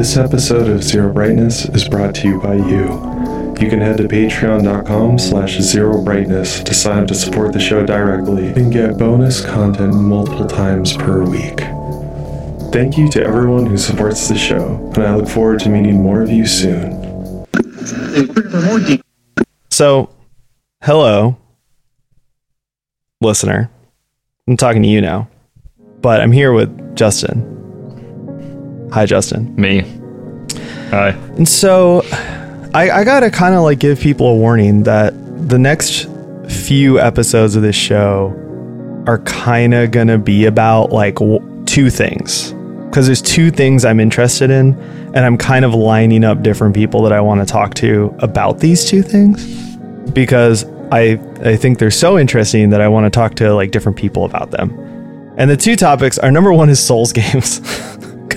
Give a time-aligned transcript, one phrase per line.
[0.00, 2.84] This episode of Zero Brightness is brought to you by you.
[3.60, 7.84] You can head to patreon.com slash zero brightness to sign up to support the show
[7.84, 11.58] directly and get bonus content multiple times per week.
[12.72, 16.22] Thank you to everyone who supports the show, and I look forward to meeting more
[16.22, 17.46] of you soon.
[19.68, 20.08] So,
[20.82, 21.36] hello,
[23.20, 23.70] listener.
[24.48, 25.28] I'm talking to you now,
[26.00, 27.49] but I'm here with Justin.
[28.92, 29.54] Hi, Justin.
[29.56, 29.80] Me.
[30.90, 31.10] Hi.
[31.36, 32.02] And so,
[32.74, 35.14] I, I gotta kind of like give people a warning that
[35.48, 36.08] the next
[36.48, 38.34] few episodes of this show
[39.06, 42.52] are kind of gonna be about like w- two things.
[42.86, 44.74] Because there's two things I'm interested in,
[45.14, 48.58] and I'm kind of lining up different people that I want to talk to about
[48.58, 49.46] these two things.
[50.10, 53.96] Because I I think they're so interesting that I want to talk to like different
[53.96, 54.70] people about them.
[55.36, 57.60] And the two topics are number one is Souls games,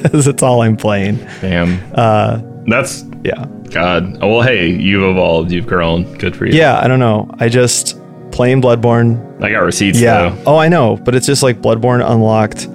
[0.03, 1.17] because it's all I'm playing.
[1.41, 1.79] Damn.
[1.95, 3.45] Uh, That's yeah.
[3.71, 4.17] God.
[4.21, 5.51] Oh, well, hey, you've evolved.
[5.51, 6.03] You've grown.
[6.17, 6.53] Good for you.
[6.53, 7.27] Yeah, I don't know.
[7.39, 7.99] I just
[8.31, 9.41] playing Bloodborne.
[9.43, 10.29] I got receipts Yeah.
[10.29, 10.43] though.
[10.53, 12.67] Oh, I know, but it's just like Bloodborne unlocked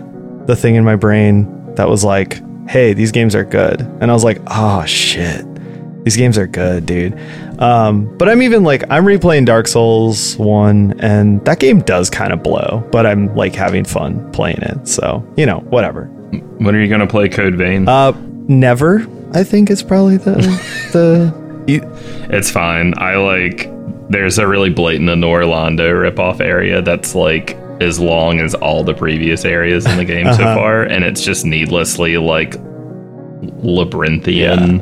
[0.47, 4.15] the thing in my brain that was like, "Hey, these games are good," and I
[4.15, 5.45] was like, "Oh shit,
[6.05, 7.19] these games are good, dude."
[7.61, 12.33] Um, but I'm even like, I'm replaying Dark Souls one, and that game does kind
[12.33, 14.87] of blow, but I'm like having fun playing it.
[14.89, 16.11] So you know, whatever.
[16.59, 17.89] When are you gonna play Code Vein?
[17.89, 18.13] Uh,
[18.49, 19.07] never.
[19.33, 20.35] I think it's probably the
[20.93, 21.65] the.
[21.67, 21.83] you-
[22.31, 22.95] it's fine.
[22.99, 23.71] I like.
[24.11, 28.95] There's a really blatant Anor Londo ripoff area that's like as long as all the
[28.95, 30.55] previous areas in the game so Uh-huh.
[30.57, 32.55] far, and it's just needlessly like
[33.63, 34.81] labyrinthian.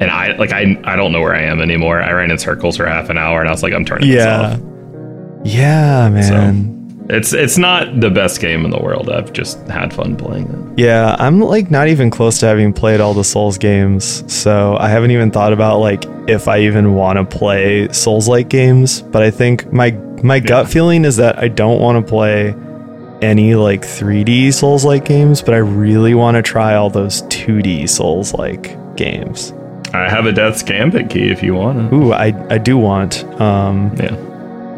[0.00, 2.00] And I like I I don't know where I am anymore.
[2.00, 4.50] I ran in circles for half an hour, and I was like, I'm turning yeah.
[4.50, 4.60] this off.
[5.44, 6.77] Yeah, man.
[7.10, 9.08] It's it's not the best game in the world.
[9.08, 10.78] I've just had fun playing it.
[10.80, 14.88] Yeah, I'm like not even close to having played all the Souls games, so I
[14.90, 19.00] haven't even thought about like if I even want to play Souls-like games.
[19.00, 22.54] But I think my my gut feeling is that I don't want to play
[23.22, 28.96] any like 3D Souls-like games, but I really want to try all those 2D Souls-like
[28.96, 29.52] games.
[29.94, 31.96] I have a Death's Gambit key if you want it.
[31.96, 33.24] Ooh, I I do want.
[33.40, 34.14] Um, Yeah.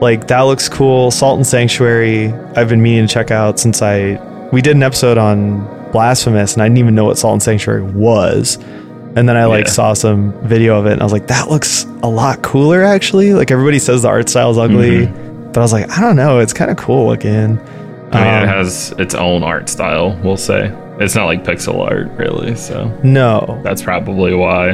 [0.01, 1.11] Like that looks cool.
[1.11, 4.19] Salt and Sanctuary, I've been meaning to check out since I
[4.53, 7.83] we did an episode on Blasphemous and I didn't even know what Salt and Sanctuary
[7.83, 8.57] was.
[9.17, 9.73] And then I like Yeah.
[9.73, 13.35] saw some video of it and I was like, that looks a lot cooler actually.
[13.35, 16.39] Like everybody says the art style is ugly, but I was like, I don't know,
[16.39, 17.59] it's kind of cool looking.
[18.13, 20.73] I mean, Um, it has its own art style, we'll say.
[20.99, 24.73] It's not like pixel art, really, so No, that's probably why.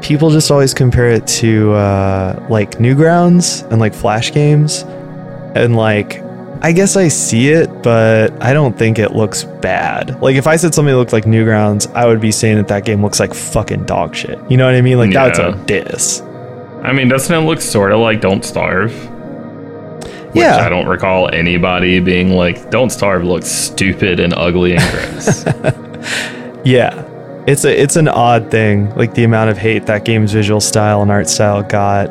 [0.00, 4.82] People just always compare it to uh, like Newgrounds and like Flash games,
[5.54, 6.22] and like
[6.60, 10.20] I guess I see it, but I don't think it looks bad.
[10.20, 12.84] Like if I said something that looked like Newgrounds, I would be saying that that
[12.84, 14.38] game looks like fucking dog shit.
[14.50, 14.98] You know what I mean?
[14.98, 15.64] Like that's a Yeah.
[15.66, 16.20] diss.
[16.82, 18.92] I mean, doesn't it look sort of like Don't Starve?
[20.32, 20.56] Which Yeah.
[20.58, 25.44] I don't recall anybody being like, Don't Starve looks stupid and ugly and gross.
[26.64, 27.02] Yeah.
[27.48, 31.00] It's a it's an odd thing, like the amount of hate that game's visual style
[31.00, 32.10] and art style got.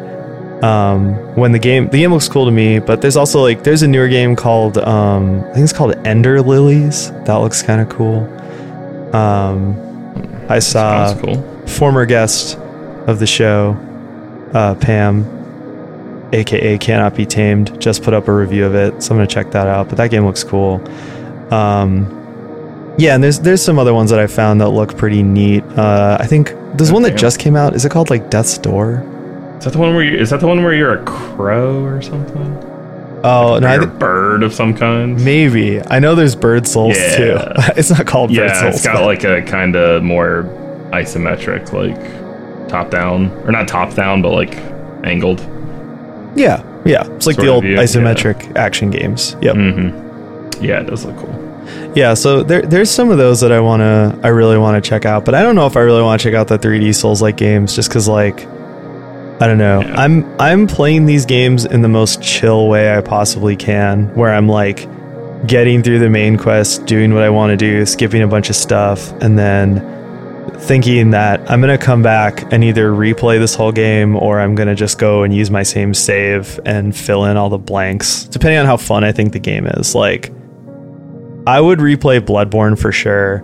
[0.64, 3.84] Um, when the game the game looks cool to me, but there's also like there's
[3.84, 7.12] a newer game called um, I think it's called Ender Lilies.
[7.26, 8.24] That looks kind of cool.
[9.16, 9.78] Um,
[10.50, 11.40] I saw cool.
[11.68, 12.58] former guest
[13.06, 13.78] of the show,
[14.56, 19.18] uh, Pam, aka Cannot Be Tamed, just put up a review of it, so I'm
[19.18, 19.88] gonna check that out.
[19.88, 20.82] But that game looks cool.
[21.54, 22.17] Um,
[22.98, 25.64] yeah, and there's there's some other ones that I found that look pretty neat.
[25.64, 27.76] Uh, I think there's one that just came out.
[27.76, 29.04] Is it called like Death's Door?
[29.60, 32.02] Is that the one where you, is that the one where you're a crow or
[32.02, 32.64] something?
[33.24, 35.24] Oh no, I a bird of some kind?
[35.26, 37.18] maybe I know there's Bird Souls Yeah.
[37.18, 37.38] too.
[37.78, 38.76] it's not called Bird Yeah, Souls.
[38.76, 40.44] it's got but- like a kind of more
[40.92, 44.56] isometric, like top down, or not top down, but like
[45.04, 45.40] angled.
[46.36, 47.06] yeah, yeah.
[47.16, 47.82] It's like Sort the old view, yeah.
[47.82, 49.36] isometric action games.
[49.42, 49.56] Yep.
[49.56, 50.64] Mm-hmm.
[50.64, 51.34] Yeah, it does look cool.
[51.96, 55.06] Yeah, so there, there's some of those that I wanna, I really want to check
[55.06, 57.22] out, but I don't know if I really want to check out the 3D Souls
[57.22, 58.46] like games, just because like,
[59.40, 59.96] I don't know, Yeah.
[59.96, 64.48] I'm I'm playing these games in the most chill way I possibly can, where I'm
[64.48, 64.88] like
[65.46, 68.56] getting through the main quest, doing what I want to do, skipping a bunch of
[68.56, 69.94] stuff, and then
[70.62, 74.74] thinking that I'm gonna come back and either replay this whole game or I'm gonna
[74.74, 78.66] just go and use my same save and fill in all the blanks, depending on
[78.66, 79.94] how fun I think the game is.
[79.94, 80.32] Like.
[81.48, 83.44] I would replay Bloodborne for sure.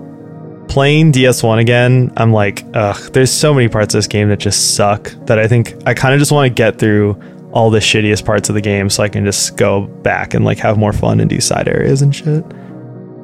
[0.68, 4.76] Playing DS1 again, I'm like, ugh, there's so many parts of this game that just
[4.76, 7.20] suck that I think I kind of just want to get through
[7.52, 10.58] all the shittiest parts of the game so I can just go back and like
[10.60, 12.44] have more fun and do side areas and shit.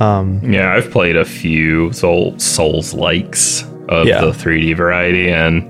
[0.01, 4.21] Um, Yeah, I've played a few Soul Souls likes of Yeah.
[4.21, 5.67] the 3D variety, and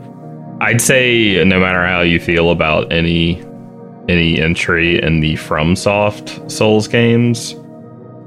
[0.62, 3.42] I'd say no matter how you feel about any
[4.10, 7.56] any entry in the FromSoft Souls games,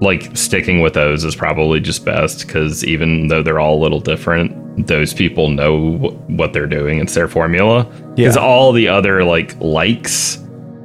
[0.02, 4.00] like sticking with those is probably just best because even though they're all a little
[4.00, 6.98] different, those people know wh- what they're doing.
[6.98, 7.84] It's their formula.
[8.16, 8.42] Because Yeah.
[8.42, 10.38] all the other like likes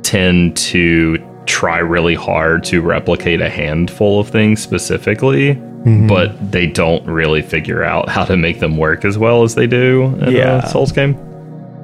[0.03, 6.07] tend to try really hard to replicate a handful of things specifically, Mm-hmm.
[6.07, 9.67] but they don't really figure out how to make them work as well as they
[9.67, 10.65] do in Yeah.
[10.65, 11.15] a Souls game.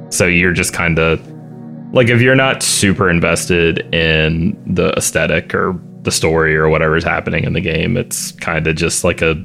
[0.09, 1.21] So you're just kind of
[1.93, 7.43] like if you're not super invested in the aesthetic or the story or whatever's happening
[7.43, 9.35] in the game, it's kind of just like a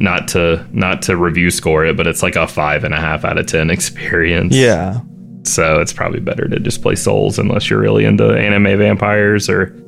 [0.00, 3.24] not to not to review score it, but it's like a five and a half
[3.24, 4.54] out of ten experience.
[4.54, 5.00] yeah.
[5.46, 9.78] So it's probably better to just play Souls unless you're really into anime vampires or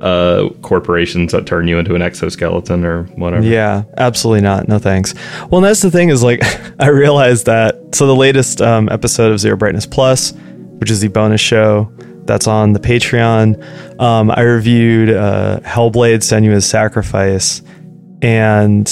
[0.00, 3.46] uh corporations that turn you into an exoskeleton or whatever.
[3.46, 4.68] Yeah, absolutely not.
[4.68, 5.14] No thanks.
[5.50, 6.40] Well, and that's the thing is like
[6.80, 10.32] I realized that so the latest um, episode of Zero Brightness Plus,
[10.78, 11.92] which is the bonus show
[12.26, 17.62] that's on the Patreon, um, I reviewed uh, Hellblade: Senua's Sacrifice,
[18.20, 18.88] and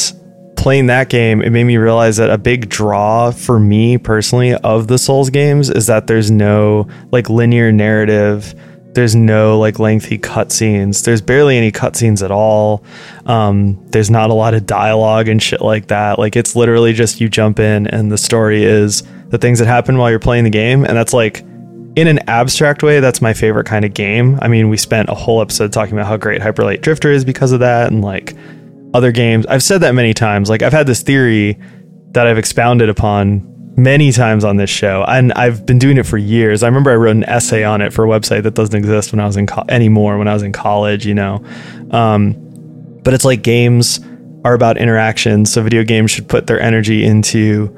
[0.60, 4.88] playing that game, it made me realize that a big draw for me personally of
[4.88, 8.54] the Souls games is that there's no like linear narrative.
[8.92, 11.02] There's no like lengthy cutscenes.
[11.04, 12.84] There's barely any cutscenes at all.
[13.24, 16.18] Um, there's not a lot of dialogue and shit like that.
[16.18, 19.96] Like it's literally just you jump in and the story is the things that happen
[19.96, 20.84] while you're playing the game.
[20.84, 21.42] And that's like
[21.96, 24.38] in an abstract way, that's my favorite kind of game.
[24.40, 27.24] I mean, we spent a whole episode talking about how great Hyper Light Drifter is
[27.24, 28.36] because of that, and like
[28.94, 29.46] other games.
[29.46, 30.48] I've said that many times.
[30.48, 31.58] Like I've had this theory
[32.12, 33.46] that I've expounded upon
[33.76, 36.62] many times on this show, and I've been doing it for years.
[36.62, 39.20] I remember I wrote an essay on it for a website that doesn't exist when
[39.20, 41.06] I was in co- anymore when I was in college.
[41.06, 41.44] You know,
[41.90, 42.34] um,
[43.02, 44.00] but it's like games
[44.44, 47.74] are about interactions, so video games should put their energy into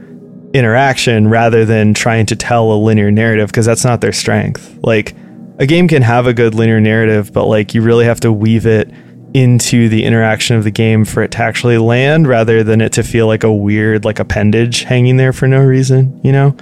[0.54, 4.78] interaction rather than trying to tell a linear narrative because that's not their strength.
[4.82, 5.14] Like
[5.58, 8.66] a game can have a good linear narrative, but like you really have to weave
[8.66, 8.90] it
[9.34, 13.02] into the interaction of the game for it to actually land rather than it to
[13.02, 16.54] feel like a weird like appendage hanging there for no reason, you know?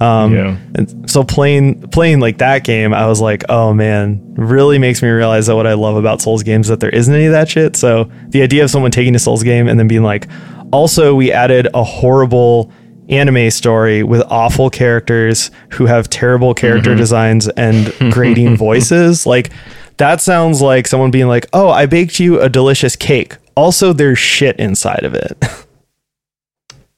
[0.00, 0.56] Um, Yeah.
[0.76, 5.08] and so playing playing like that game, I was like, oh man, really makes me
[5.08, 7.48] realize that what I love about Souls games is that there isn't any of that
[7.48, 7.74] shit.
[7.76, 10.28] So the idea of someone taking a Souls game and then being like,
[10.72, 12.72] also we added a horrible
[13.12, 19.26] anime story with awful characters who have terrible character designs and grating voices.
[19.32, 19.50] Like
[19.98, 23.36] that sounds like someone being like, "Oh, I baked you a delicious cake.
[23.54, 25.36] Also, there's shit inside of it."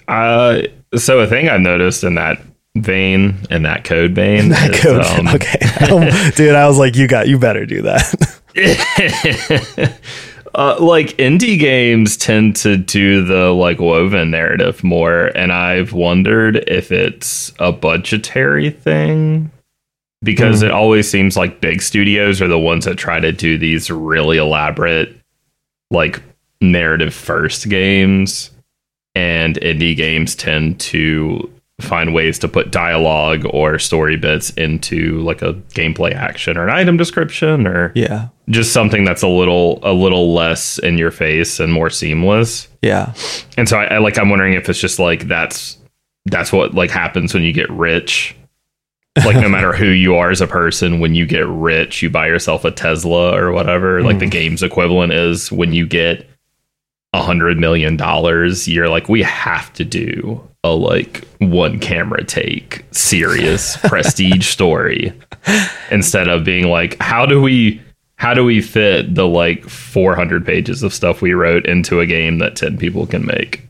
[0.07, 0.61] Uh,
[0.97, 2.39] so a thing I noticed in that
[2.77, 5.03] vein, in that code vein, that is, code.
[5.03, 5.59] um, okay,
[5.91, 8.15] Um, dude, I was like, "You got, you better do that."
[10.55, 16.57] Uh, like indie games tend to do the like woven narrative more, and I've wondered
[16.69, 19.51] if it's a budgetary thing
[20.23, 23.91] because it always seems like big studios are the ones that try to do these
[23.91, 25.15] really elaborate,
[25.91, 26.23] like
[26.61, 28.51] narrative first games,
[29.15, 31.51] and indie games tend to
[31.85, 36.71] find ways to put dialogue or story bits into like a gameplay action or an
[36.71, 41.61] item description or yeah, just something that's a little a little less in your face
[41.61, 42.69] and more seamless.
[42.83, 43.15] yeah,
[43.57, 45.79] And so I, I like I'm wondering if it's just like that's
[46.27, 48.37] that's what like happens when you get rich.
[49.25, 52.27] Like no matter who you are as a person, when you get rich, you buy
[52.27, 54.03] yourself a Tesla or whatever.
[54.03, 54.31] Like the hmm.
[54.31, 56.29] game's equivalent is when you get
[57.13, 62.85] a hundred million dollars, you're like, we have to do a like one camera take,
[62.91, 65.13] serious prestige story
[65.93, 67.81] instead of being like, how do we
[68.17, 72.39] how do we fit the like 400 pages of stuff we wrote into a game
[72.39, 73.69] that 10 people can make?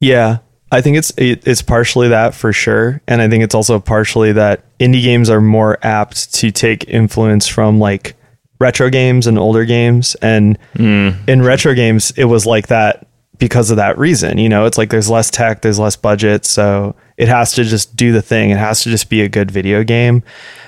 [0.00, 0.38] yeah.
[0.72, 4.30] I think it's it, it's partially that for sure, and I think it's also partially
[4.32, 8.14] that indie games are more apt to take influence from like
[8.60, 11.10] retro games and older games, and hmm.
[11.26, 13.08] in retro games it was like that
[13.40, 14.38] because of that reason.
[14.38, 17.96] You know, it's like there's less tech, there's less budget, so it has to just
[17.96, 18.50] do the thing.
[18.50, 20.22] It has to just be a good video game.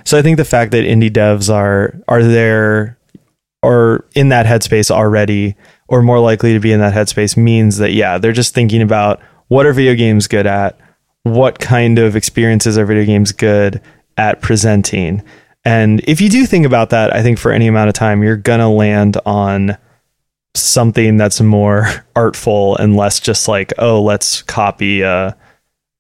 [0.04, 2.98] So I think the fact that indie devs are are there
[3.62, 5.54] or in that headspace already
[5.86, 9.20] or more likely to be in that headspace means that yeah, they're just thinking about
[9.48, 10.78] what are video games good at?
[11.22, 13.80] What kind of experiences are video games good
[14.16, 15.22] at presenting?
[15.64, 18.36] And if you do think about that, I think for any amount of time you're
[18.36, 19.76] going to land on
[20.54, 25.36] something that's more artful and less just like, oh, let's copy a,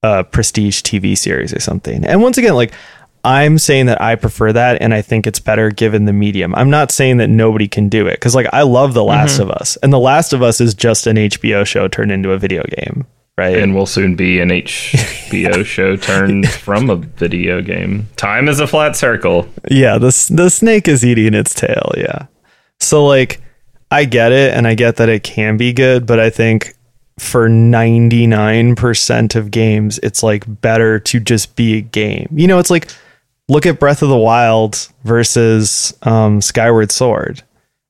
[0.02, 2.04] a prestige TV series or something.
[2.04, 2.72] And once again, like
[3.24, 6.54] I'm saying that I prefer that and I think it's better given the medium.
[6.56, 9.42] I'm not saying that nobody can do it cuz like I love The Last Mm-hmm.
[9.42, 12.38] of Us and The Last of Us is just an HBO show turned into a
[12.38, 13.06] video game,
[13.38, 13.56] right?
[13.56, 18.08] and will soon be an HBO show turned from a video game.
[18.16, 19.48] Time is a flat circle.
[19.70, 21.92] Yeah, the the snake is eating its tail.
[21.96, 22.26] Yeah.
[22.80, 23.40] So like,
[23.92, 26.74] I get it, and I get that it can be good, but I think
[27.18, 32.28] for ninety nine percent of games, it's like better to just be a game.
[32.32, 32.90] You know, it's like
[33.48, 37.42] look at Breath of the Wild versus um, Skyward Sword.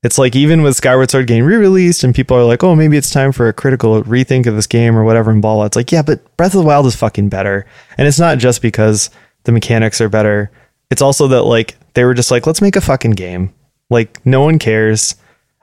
[0.03, 3.11] It's like even with Skyward Sword getting re-released, and people are like, "Oh, maybe it's
[3.11, 5.67] time for a critical rethink of this game or whatever." And blah blah.
[5.67, 7.65] It's like, yeah, but Breath of the Wild is fucking better,
[7.97, 9.11] and it's not just because
[9.45, 10.51] the mechanics are better.
[10.91, 13.55] It's also that like they were just like, let's make a fucking game.
[13.89, 15.15] Like no one cares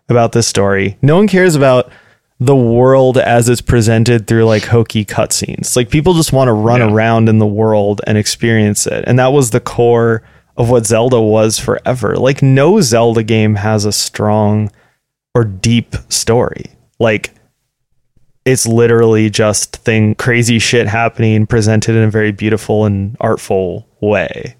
[0.09, 0.97] about this story.
[1.01, 1.91] No one cares about
[2.39, 5.75] the world as it's presented through like hokey cutscenes.
[5.75, 6.91] Like people just want to run Yeah.
[6.91, 9.03] around in the world and experience it.
[9.07, 10.23] And that was the core
[10.55, 12.15] of what Zelda was forever.
[12.15, 14.71] Like no Zelda game has a strong
[15.35, 16.65] or deep story.
[16.97, 17.31] Like
[18.45, 24.55] it's literally just thing crazy shit happening presented in a very beautiful and artful way.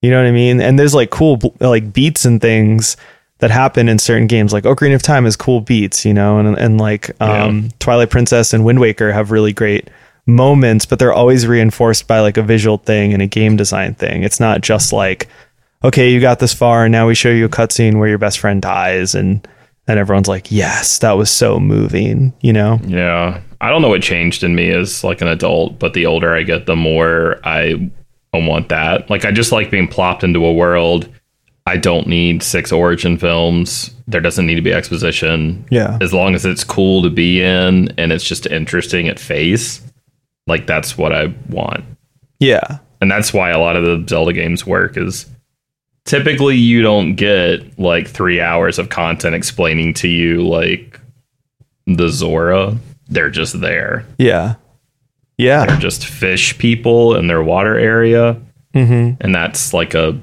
[0.00, 0.60] You know what I mean?
[0.60, 2.96] And there's like cool like beats and things
[3.38, 4.52] that happen in certain games.
[4.52, 8.52] Like Ocarina of Time has cool beats, you know, and and like um, Twilight Princess
[8.52, 9.88] and Wind Waker have really great
[10.26, 14.22] moments, but they're always reinforced by like a visual thing and a game design thing.
[14.22, 15.28] It's not just like,
[15.84, 18.38] okay, you got this far, and now we show you a cutscene where your best
[18.38, 19.46] friend dies, and
[19.88, 22.80] and everyone's like, yes, that was so moving, you know?
[22.84, 23.40] Yeah.
[23.60, 26.42] I don't know what changed in me as like an adult, but the older I
[26.42, 27.90] get, the more I
[28.32, 29.08] don't want that.
[29.08, 31.08] Like I just like being plopped into a world.
[31.66, 33.90] I don't need six origin films.
[34.06, 35.66] There doesn't need to be exposition.
[35.70, 35.98] Yeah.
[36.00, 39.82] As long as it's cool to be in and it's just interesting at face,
[40.46, 41.84] like that's what I want.
[42.38, 42.78] Yeah.
[43.00, 45.26] And that's why a lot of the Zelda games work is
[46.04, 51.00] typically you don't get like 3 hours of content explaining to you like
[51.86, 52.76] the Zora.
[53.08, 54.06] They're just there.
[54.18, 54.54] Yeah.
[55.36, 55.66] Yeah.
[55.66, 58.40] They're just fish people in their water area,
[58.72, 60.18] hmm and that's like a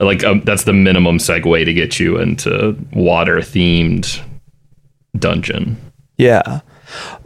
[0.00, 4.20] like a, that's the minimum segue to get you into water themed
[5.18, 5.76] dungeon.
[6.16, 6.60] Yeah.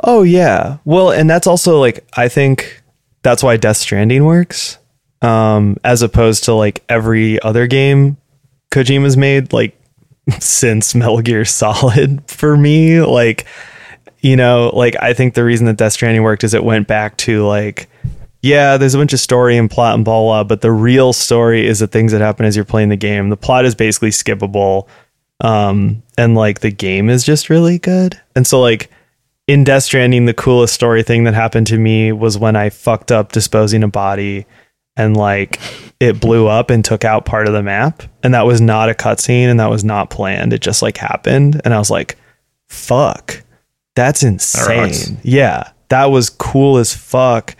[0.02, 0.78] Oh yeah.
[0.84, 2.82] Well, and that's also like I think
[3.22, 4.78] that's why Death Stranding works.
[5.20, 8.16] Um, as opposed to like every other game
[8.72, 9.78] Kojima's made, like
[10.40, 13.00] since Metal Gear Solid for me.
[13.00, 13.46] Like,
[14.20, 17.16] you know, like I think the reason that Death Stranding worked is it went back
[17.18, 17.88] to like
[18.42, 21.66] yeah, there's a bunch of story and plot and blah blah, but the real story
[21.66, 23.30] is the things that happen as you're playing the game.
[23.30, 24.88] The plot is basically skippable.
[25.40, 28.20] Um, and like the game is just really good.
[28.36, 28.90] And so like
[29.48, 33.10] in Death Stranding, the coolest story thing that happened to me was when I fucked
[33.10, 34.46] up disposing a body
[34.96, 35.58] and like
[36.00, 38.02] it blew up and took out part of the map.
[38.22, 40.52] And that was not a cutscene and that was not planned.
[40.52, 41.60] It just like happened.
[41.64, 42.16] And I was like,
[42.68, 43.42] fuck,
[43.96, 45.18] that's insane.
[45.22, 47.56] Yeah, that was cool as fuck.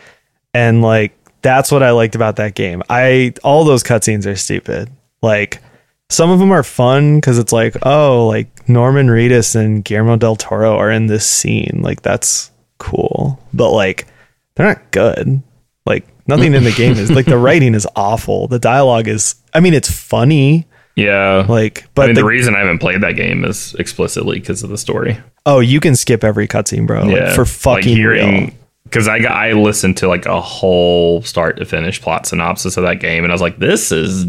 [0.54, 2.82] And like, that's what I liked about that game.
[2.88, 4.90] I, all those cutscenes are stupid.
[5.22, 5.60] Like,
[6.08, 10.36] some of them are fun because it's like, oh, like Norman Reedus and Guillermo del
[10.36, 11.80] Toro are in this scene.
[11.82, 13.40] Like, that's cool.
[13.54, 14.06] But like,
[14.54, 15.42] they're not good.
[15.86, 18.46] Like, nothing in the game is like the writing is awful.
[18.46, 20.66] The dialogue is, I mean, it's funny.
[20.96, 21.46] Yeah.
[21.48, 24.62] Like, but I mean, the, the reason I haven't played that game is explicitly because
[24.62, 25.18] of the story.
[25.46, 27.04] oh, you can skip every cutscene, bro.
[27.04, 28.50] Like, for fucking real.
[28.84, 32.84] Because I got I listened to like a whole start to finish plot synopsis of
[32.84, 34.24] that game, and I was like, this is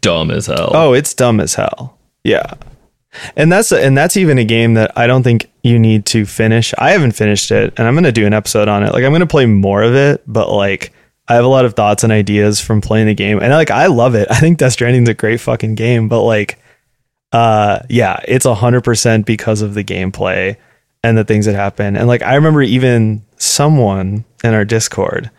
[0.00, 0.70] dumb as hell.
[0.74, 1.98] Oh, it's dumb as hell.
[2.24, 2.54] Yeah.
[3.36, 6.72] And that's and that's even a game that I don't think you need to finish.
[6.78, 8.92] I haven't finished it and I'm to do an episode on it.
[8.92, 10.92] Like I'm to play more of it, but like
[11.28, 13.38] I have a lot of thoughts and ideas from playing the game.
[13.40, 14.28] And like I love it.
[14.30, 16.58] I think Death Stranding's a great fucking game, but like
[17.32, 20.56] uh yeah, it's a 100% because of the gameplay
[21.02, 21.96] and the things that happen.
[21.96, 25.30] And like I remember even someone in our Discord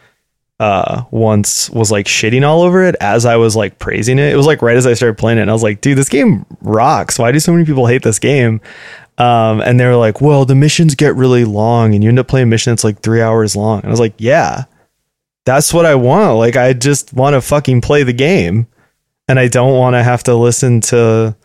[0.60, 4.32] uh once was like shitting all over it as I was like praising it.
[4.32, 6.10] It was like right as I started playing it and I was like, dude, this
[6.10, 7.18] game rocks.
[7.18, 8.62] Why do so many people hate this game?
[9.18, 12.28] Um and they were like, well, the missions get really long and you end up
[12.28, 13.80] playing a mission that's like 3 hours long.
[13.80, 14.66] And I was like, yeah.
[15.46, 16.38] That's what I want.
[16.38, 18.68] Like I just want to fucking play the game
[19.28, 21.36] and I don't want to have to listen to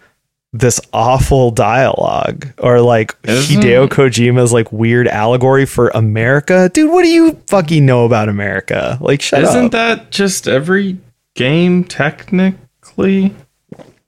[0.52, 3.88] this awful dialogue or like Isn't- Hideo mm.
[3.88, 6.70] Kojima's like weird allegory for America.
[6.72, 8.96] Dude, what do you fucking know about America?
[9.00, 9.72] Like shut Isn't up.
[9.72, 10.96] that just every
[11.34, 13.34] game technically?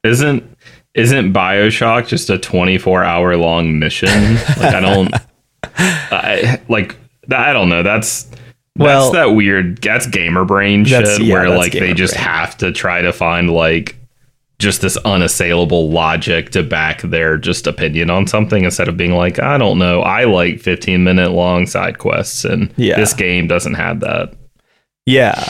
[0.03, 0.57] Isn't
[0.95, 4.35] isn't BioShock just a 24 hour long mission?
[4.57, 5.15] like I don't
[5.77, 6.97] I like
[7.31, 7.83] I don't know.
[7.83, 8.29] That's
[8.77, 9.83] Well- that's that weird.
[9.83, 12.25] That's gamer brain shit yeah, where like they just brain.
[12.25, 13.97] have to try to find like
[14.61, 19.39] just this unassailable logic to back their just opinion on something instead of being like,
[19.41, 22.97] I don't know, I like 15 minute long side quests and Yeah.
[22.97, 24.33] this game doesn't have that.
[25.07, 25.43] Yeah.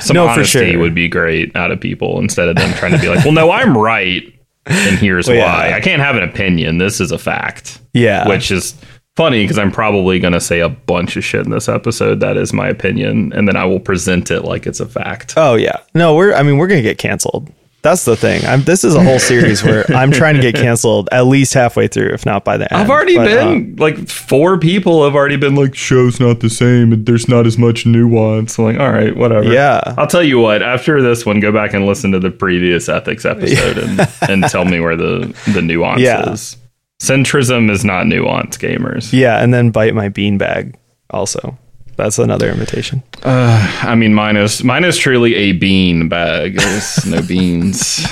[0.00, 0.78] Some No, for honesty sure.
[0.80, 3.50] would be great out of people instead of them trying to be like, well, no,
[3.50, 4.22] I'm right.
[4.66, 5.70] And here's Well, why.
[5.70, 5.76] yeah.
[5.76, 6.78] I can't have an opinion.
[6.78, 7.80] This is a fact.
[7.94, 8.28] Yeah.
[8.28, 8.74] Which is
[9.16, 12.36] funny because I'm probably going to say a bunch of shit in this episode that
[12.36, 13.32] is my opinion.
[13.32, 15.34] And then I will present it like it's a fact.
[15.36, 15.78] Oh yeah.
[15.94, 17.50] No, we're I mean we're gonna get canceled.
[17.80, 18.44] That's the thing.
[18.44, 21.86] I'm this is a whole series where I'm trying to get canceled at least halfway
[21.86, 22.82] through, if not by the end.
[22.82, 26.50] I've already But, uh, been like four people have already been like show's not the
[26.50, 28.58] same there's not as much nuance.
[28.58, 29.52] I'm like, all right, whatever.
[29.52, 29.80] Yeah.
[29.96, 33.24] I'll tell you what, after this one, go back and listen to the previous ethics
[33.24, 36.32] episode and, and tell me where the, the nuance Yeah.
[36.32, 36.56] is.
[37.00, 39.12] Centrism is not nuance, gamers.
[39.12, 40.74] yeah, and then bite my beanbag
[41.10, 41.56] also.
[41.98, 43.02] That's another invitation.
[43.24, 46.54] Uh, I mean, mine is mine is truly a bean bag.
[46.56, 48.06] There's no beans.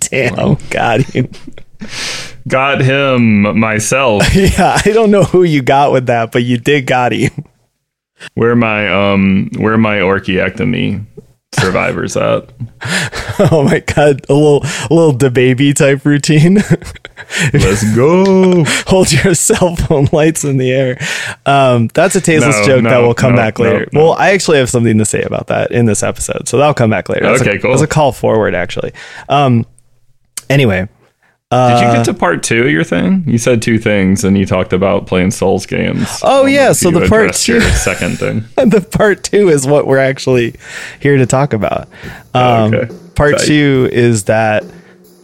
[0.00, 1.26] Damn, got you.
[2.46, 4.24] Got him myself.
[4.34, 7.30] yeah, I don't know who you got with that, but you did got him.
[8.34, 11.06] Where my um where my orchiectomy
[11.58, 12.48] survivors at?
[13.52, 16.56] Oh my god, a little a little the baby type routine.
[17.54, 18.64] Let's go.
[18.88, 20.98] Hold your cell phone lights in the air.
[21.46, 23.88] Um, that's a tasteless No, joke that will come no, back no, later.
[23.94, 24.00] no.
[24.02, 26.90] Well, I actually have something to say about that in this episode, so that'll come
[26.90, 27.24] back later.
[27.24, 27.70] That's Okay, a, cool.
[27.70, 28.92] That's a call forward, actually.
[29.30, 29.64] Um,
[30.50, 30.86] anyway,
[31.52, 33.24] Did you get to part two of your thing?
[33.26, 36.20] You said two things, and you talked about playing Souls games.
[36.22, 38.44] Oh, yeah, so the part two- second thing.
[38.70, 40.54] the part two is what we're actually
[41.00, 41.88] here to talk about.
[42.34, 42.94] Um, Okay.
[43.16, 44.62] Part two is that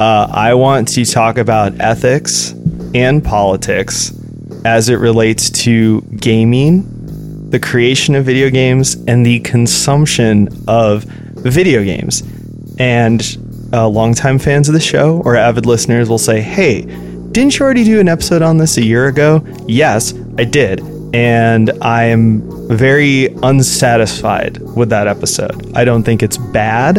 [0.00, 2.50] uh, I want to talk about ethics
[2.92, 4.12] and politics
[4.64, 6.84] as it relates to gaming,
[7.50, 12.24] the creation of video games, and the consumption of video games.
[12.80, 13.22] And
[13.72, 16.82] uh, longtime fans of the show or avid listeners will say, hey,
[17.32, 19.44] didn't you already do an episode on this a year ago?
[19.66, 20.80] Yes, I did.
[21.14, 25.76] And I am very unsatisfied with that episode.
[25.76, 26.98] I don't think it's bad.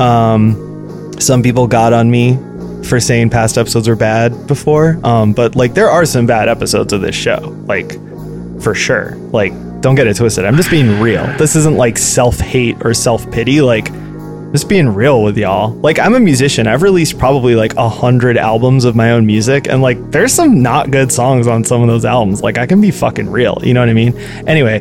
[0.00, 2.36] Um, some people got on me
[2.84, 5.00] for saying past episodes were bad before.
[5.04, 7.92] Um, but like there are some bad episodes of this show, like
[8.60, 9.16] for sure.
[9.32, 10.44] Like don't get it twisted.
[10.44, 11.26] I'm just being real.
[11.36, 13.60] This isn't like self hate or self pity.
[13.60, 13.88] Like
[14.54, 15.72] just being real with y'all.
[15.80, 16.68] Like I'm a musician.
[16.68, 20.62] I've released probably like a hundred albums of my own music, and like there's some
[20.62, 22.40] not good songs on some of those albums.
[22.40, 23.58] Like I can be fucking real.
[23.64, 24.16] You know what I mean?
[24.46, 24.80] Anyway,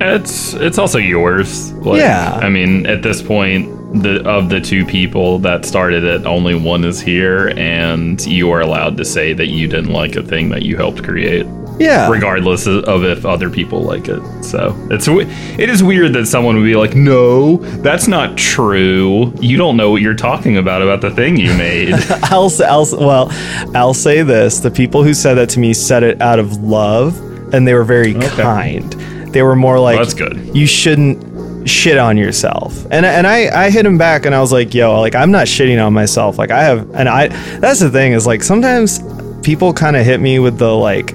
[0.00, 1.72] It's it's also yours.
[1.72, 2.38] Like, Yeah.
[2.40, 6.84] I mean, at this point, the of the two people that started it, only one
[6.84, 10.62] is here, and you are allowed to say that you didn't like a thing that
[10.62, 11.46] you helped create,
[11.78, 12.08] yeah.
[12.08, 14.22] regardless of if other people like it.
[14.42, 19.32] So it's it is weird that someone would be like, "No, that's not true.
[19.40, 23.28] You don't know what you're talking about about the thing you made." I'll, I'll well,
[23.74, 27.18] I'll say this: the people who said that to me said it out of love,
[27.52, 28.92] and they were very kind.
[29.32, 30.56] They were more like, that's good.
[30.56, 34.52] You shouldn't shit on yourself." And and I I hit him back, and I was
[34.52, 36.38] like, "Yo, like I'm not shitting on myself.
[36.38, 39.00] Like I have, and I that's the thing is like sometimes
[39.42, 41.14] people kind of hit me with the like."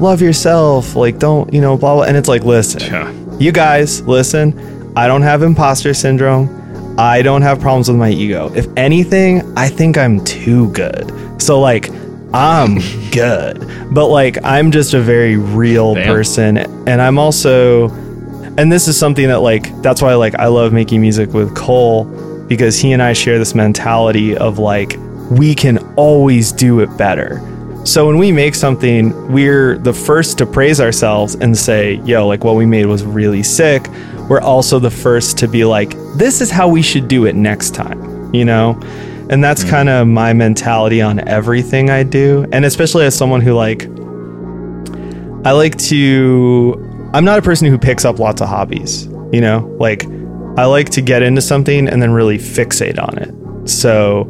[0.00, 2.04] Love yourself, like don't you know, blah blah.
[2.04, 3.12] And it's like, listen, Yeah.
[3.38, 6.54] you guys, listen, I don't have imposter syndrome.
[6.98, 8.52] I don't have problems with my ego.
[8.54, 11.12] If anything, I think I'm too good.
[11.40, 11.90] So, like,
[12.32, 12.78] I'm
[13.12, 13.64] good.
[13.92, 16.06] But, like, I'm just a very real Damn.
[16.08, 16.56] person.
[16.88, 17.88] And I'm also,
[18.56, 22.04] and this is something that, like, that's why, like, I love making music with Cole
[22.48, 24.96] because he and I share this mentality of, like,
[25.30, 27.40] we can always do it better.
[27.88, 32.44] So when we make something, we're the first to praise ourselves and say, yo, like
[32.44, 33.88] what we made was really sick.
[34.28, 37.74] We're also the first to be like, this is how we should do it next
[37.74, 38.78] time, you know?
[39.30, 39.70] And that's mm.
[39.70, 42.46] kind of my mentality on everything I do.
[42.52, 43.84] And especially as someone who, like,
[45.46, 49.60] I like to, I'm not a person who picks up lots of hobbies, you know?
[49.80, 50.04] Like,
[50.58, 53.66] I like to get into something and then really fixate on it.
[53.66, 54.24] So,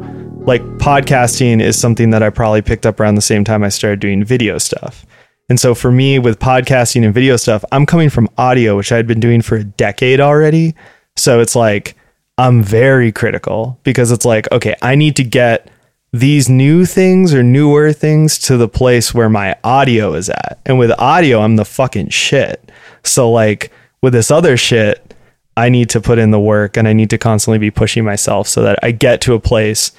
[0.49, 3.99] like podcasting is something that I probably picked up around the same time I started
[3.99, 5.05] doing video stuff.
[5.47, 8.95] And so for me with podcasting and video stuff, I'm coming from audio, which I
[8.95, 10.73] had been doing for a decade already.
[11.17, 11.95] So it's like
[12.39, 15.69] I'm very critical because it's like, okay, I need to get
[16.13, 20.59] these new things or newer things to the place where my audio is at.
[20.65, 22.71] And with audio, I'm the fucking shit.
[23.03, 25.13] So like with this other shit,
[25.55, 28.47] I need to put in the work and I need to constantly be pushing myself
[28.47, 29.91] so that I get to a place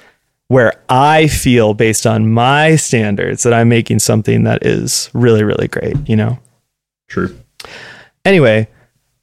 [0.51, 5.69] where I feel based on my standards that I'm making something that is really, really
[5.69, 6.39] great, you know?
[7.07, 7.33] True.
[8.25, 8.67] Anyway,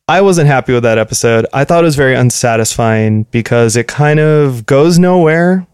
[0.08, 1.44] I wasn't happy with that episode.
[1.52, 5.66] I thought it was very unsatisfying because it kind of goes nowhere.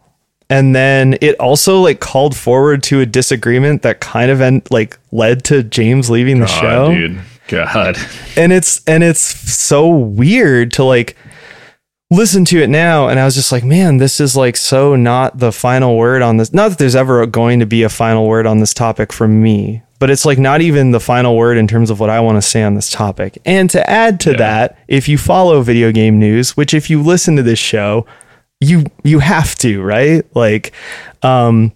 [0.50, 4.98] And then it also like called forward to a disagreement that kind of end, like
[5.12, 6.94] led to James leaving the God, show.
[6.96, 7.20] dude.
[7.46, 7.96] God.
[8.36, 11.16] And it's and it's so weird to like
[12.14, 15.38] listen to it now and I was just like, man, this is like so not
[15.38, 16.52] the final word on this.
[16.52, 19.82] Not that there's ever going to be a final word on this topic from me,
[19.98, 22.42] but it's like not even the final word in terms of what I want to
[22.42, 23.38] say on this topic.
[23.44, 24.36] And to add to Yeah.
[24.38, 28.06] that, if you follow video game news, which if you listen to this show,
[28.60, 30.24] you you have to, right?
[30.34, 30.72] Like
[31.22, 31.72] um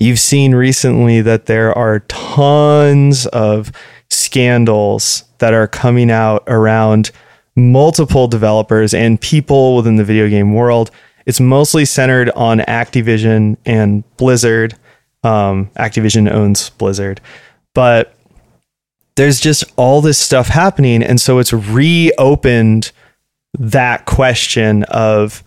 [0.00, 3.70] you've seen recently that there are tons of
[4.10, 7.10] scandals that are coming out around
[7.56, 10.90] multiple developers and people within the video game world.
[11.26, 14.74] It's mostly centered on Activision and Blizzard.
[15.22, 17.20] Um, Activision owns Blizzard,
[17.74, 18.14] but
[19.16, 21.02] there's just all this stuff happening.
[21.02, 22.92] And so it's reopened
[23.58, 25.42] that question of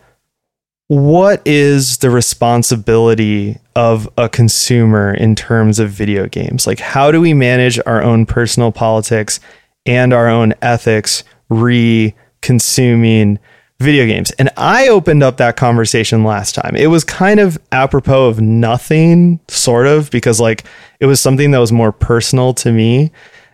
[0.87, 6.65] what is the responsibility of a consumer in terms of video games?
[6.65, 9.41] Like, how do we manage our own personal politics
[9.85, 13.39] and our own ethics re consuming
[13.79, 14.31] video games?
[14.31, 16.75] And I opened up that conversation last time.
[16.75, 20.63] It was kind of apropos of nothing, sort of, because like
[20.99, 23.11] it was something that was more personal to me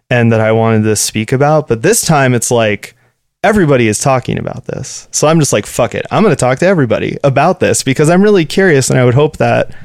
[0.09, 1.67] and that I wanted to speak about.
[1.67, 2.95] But this time it's like,
[3.43, 5.07] everybody is talking about this.
[5.11, 6.05] So I'm just like, fuck it.
[6.11, 9.13] I'm going to talk to everybody about this because I'm really curious and I would
[9.13, 9.75] hope that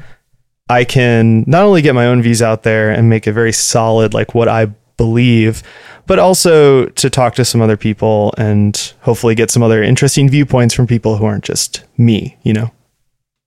[0.69, 4.13] I can not only get my own views out there and make it very solid,
[4.13, 4.67] like what I
[4.97, 5.63] believe,
[6.09, 10.73] but also to talk to some other people and hopefully get some other interesting viewpoints
[10.73, 12.71] from people who aren't just me, you know?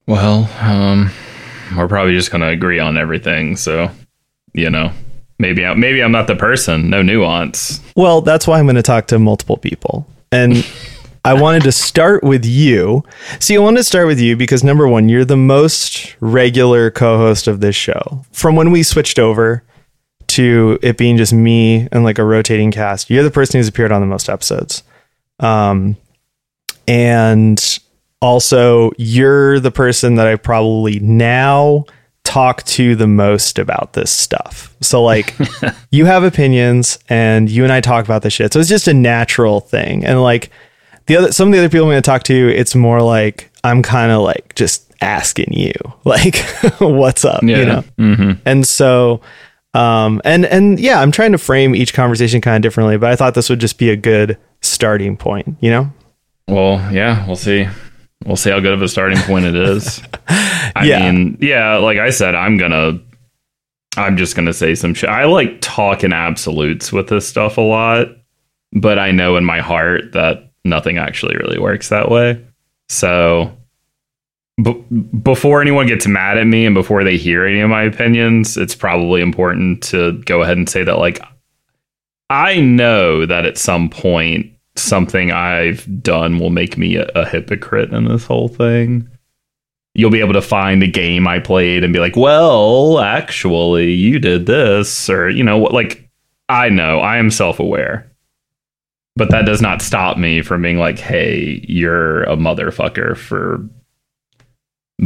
[0.07, 1.11] Well, um,
[1.75, 3.57] we're probably just gonna agree on everything.
[3.57, 3.91] So,
[4.53, 4.93] you know,
[5.39, 6.89] maybe I, maybe I'm not the person.
[6.89, 7.81] No nuance.
[7.97, 10.07] Well, that's why I'm going to talk to multiple people.
[10.31, 10.65] And
[11.25, 13.03] I wanted to start with you.
[13.39, 17.17] See, I wanted to start with you because number one, you're the most regular co
[17.17, 18.23] host of this show.
[18.31, 19.63] From when we switched over
[20.33, 23.91] to it being just me and like a rotating cast, you're the person who's appeared
[23.91, 24.83] on the most episodes.
[25.39, 25.97] Um,
[26.87, 27.79] and
[28.21, 31.85] also, you're the person that I probably now
[32.23, 34.75] talk to the most about this stuff.
[34.81, 35.35] So like
[35.91, 38.53] you have opinions and you and I talk about this shit.
[38.53, 40.05] So it's just a natural thing.
[40.05, 40.49] And like
[41.05, 43.51] the other some of the other people I'm going to talk to, it's more like
[43.63, 45.73] I'm kind of like just asking you
[46.05, 46.37] like
[46.79, 47.83] what's up, you know.
[47.99, 48.41] Mm-hmm.
[48.45, 49.21] And so
[49.73, 53.15] um and and yeah, I'm trying to frame each conversation kind of differently, but I
[53.15, 55.91] thought this would just be a good starting point, you know?
[56.47, 57.67] Well, yeah, we'll see.
[58.25, 60.01] We'll see how good of a starting point it is.
[60.27, 61.11] I Yeah.
[61.11, 62.99] mean, yeah, like I said, I'm gonna
[63.97, 65.09] I'm just gonna say some shit.
[65.09, 68.07] I like talking absolutes with this stuff a lot,
[68.71, 72.43] but I know in my heart that nothing actually really works that way.
[72.89, 73.55] So
[74.61, 74.83] b-
[75.21, 78.75] before anyone gets mad at me and before they hear any of my opinions, it's
[78.75, 81.21] probably important to go ahead and say that like
[82.29, 87.93] I know that at some point something I've done will make me a, a hypocrite
[87.93, 89.07] in this whole thing.
[89.93, 94.17] You'll be able to find a game I played and be like, well, actually, you
[94.17, 96.09] did this, or, you know, like,
[96.49, 98.11] I know, I am self aware.
[99.15, 103.69] But that does not stop me from being like, hey, you're a motherfucker for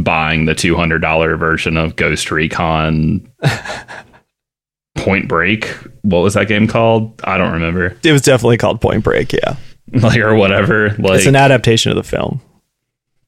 [0.02, 3.30] buying the $200 version of Ghost Recon
[4.96, 5.66] Point Break.
[6.02, 7.20] What was that game called?
[7.24, 7.96] I don't remember.
[8.02, 9.56] It was definitely called Point Break, yeah.
[9.92, 10.90] like or whatever.
[10.98, 12.40] Like it's an adaptation of the film.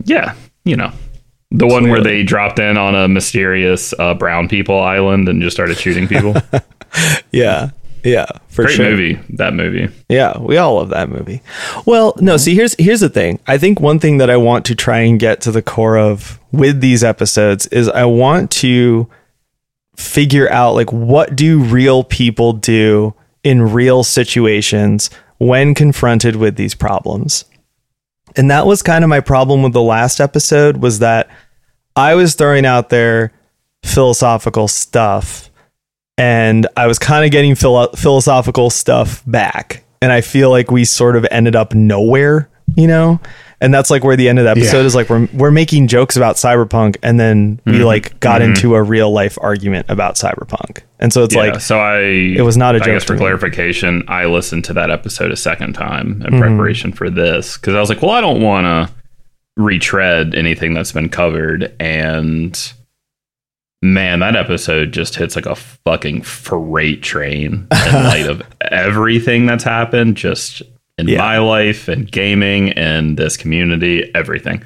[0.05, 0.93] yeah, you know,
[1.51, 5.57] the one where they dropped in on a mysterious uh, brown people island and just
[5.57, 6.35] started shooting people.
[7.31, 7.71] Yeah.
[8.05, 8.91] Yeah, for Great sure.
[8.91, 9.89] movie, that movie.
[10.09, 11.43] Yeah, we all love that movie.
[11.87, 13.41] Well, no, see here's here's the thing.
[13.47, 16.39] I think one thing that I want to try and get to the core of
[16.53, 19.09] with these episodes is I want to
[19.97, 26.75] figure out like what do real people do in real situations when confronted with these
[26.75, 27.45] problems.
[28.37, 31.29] And that was kind of my problem with the last episode was that
[31.97, 33.33] I was throwing out there
[33.83, 35.50] philosophical stuff
[36.21, 39.85] and I was kind of getting philo- philosophical stuff back.
[40.03, 43.21] And I feel like we sort of ended up nowhere, you know?
[43.63, 44.85] And that's like where the end of the episode Yeah.
[44.87, 48.83] is like we're we're making jokes about cyberpunk and then we like got into a
[48.83, 50.79] real life argument about cyberpunk.
[50.99, 54.03] And so it's yeah, like so I it was not a I joke for clarification,
[54.09, 56.39] I listened to that episode a second time in Mm-hmm.
[56.41, 58.95] preparation for this because I was like, well, I don't want to
[59.59, 62.73] retread anything that's been covered, and
[63.83, 69.65] man, that episode just hits like a fucking freight train in light of everything that's
[69.65, 70.17] happened.
[70.17, 70.63] Just
[70.99, 71.19] in Yeah.
[71.19, 74.63] my life and gaming and this community, everything.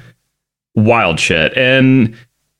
[0.75, 1.57] Wild shit.
[1.57, 2.15] And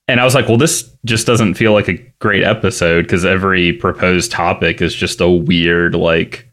[0.08, 3.74] and I was like, well, this just doesn't feel like a great episode because every
[3.74, 6.50] proposed topic is just a weird like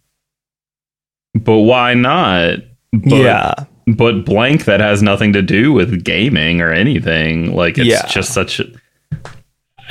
[1.34, 2.58] but why not?
[2.92, 3.54] But, yeah.
[3.86, 7.54] but blank that has nothing to do with gaming or anything.
[7.54, 8.06] Like it's Yeah.
[8.06, 8.66] just such a.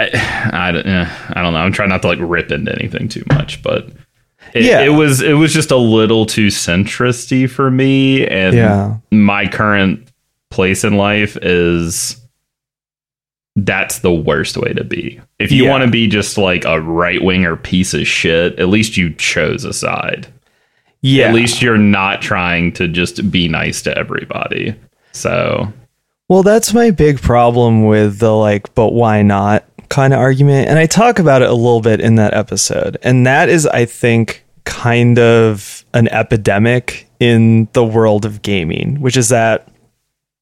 [0.09, 1.59] I, I, don't- eh, I don't know.
[1.59, 3.87] I'm trying not to like rip into anything too much, but
[4.53, 4.81] it, Yeah.
[4.81, 8.97] it was it was just a little too centristy for me, and Yeah.
[9.11, 10.07] my current
[10.49, 12.17] place in life is
[13.55, 15.19] that's the worst way to be.
[15.39, 15.69] If you Yeah.
[15.71, 19.65] want to be just like a right winger piece of shit, at least you chose
[19.65, 20.27] a side.
[21.01, 21.27] Yeah.
[21.27, 24.75] At least you're not trying to just be nice to everybody.
[25.11, 25.71] So
[26.29, 30.67] Well, that's my big problem with the like, but why not kind of argument.
[30.67, 32.97] And I talk about it a little bit in that episode.
[33.03, 39.17] And that is, I think, kind of an epidemic in the world of gaming, which
[39.17, 39.67] is that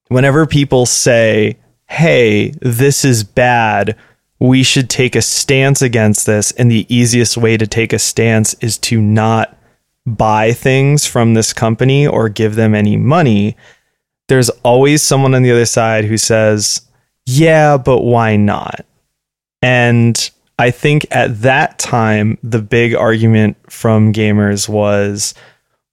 [0.08, 1.58] whenever people say,
[1.90, 3.98] hey, this is bad,
[4.40, 6.52] we should take a stance against this.
[6.52, 9.58] And the easiest way to take a stance is to not
[10.06, 13.58] buy things from this company or give them any money
[14.30, 16.84] there's always someone on the other side who says,
[17.26, 18.86] yeah, but why not?
[19.62, 25.34] And I think at that time, the big argument from gamers was,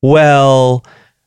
[0.02, 0.84] well,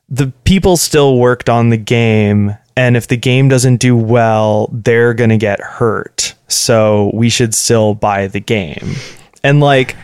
[0.10, 2.58] the people still worked on the game.
[2.76, 6.34] And if the game doesn't do well, they're going to get hurt.
[6.48, 8.96] So we should still buy the game.
[9.44, 9.96] And like,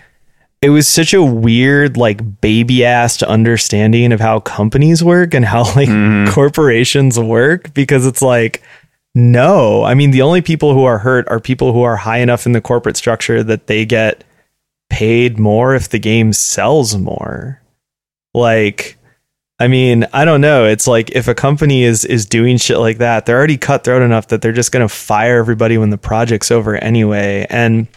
[0.61, 5.63] it was such a weird like baby assed understanding of how companies work and how
[5.75, 6.33] like mm-hmm.
[6.33, 8.63] corporations work because it's like
[9.15, 9.83] no.
[9.83, 12.51] I mean the only people who are hurt are people who are high enough in
[12.51, 14.25] the corporate structure that they get
[14.89, 17.61] paid more if the game sells more.
[18.33, 18.97] Like
[19.57, 20.65] i mean i don't know.
[20.65, 24.27] It's like if a company is is doing shit like that they're already cutthroat enough
[24.27, 27.47] that they're just going to fire everybody when the project's over anyway.
[27.49, 27.87] And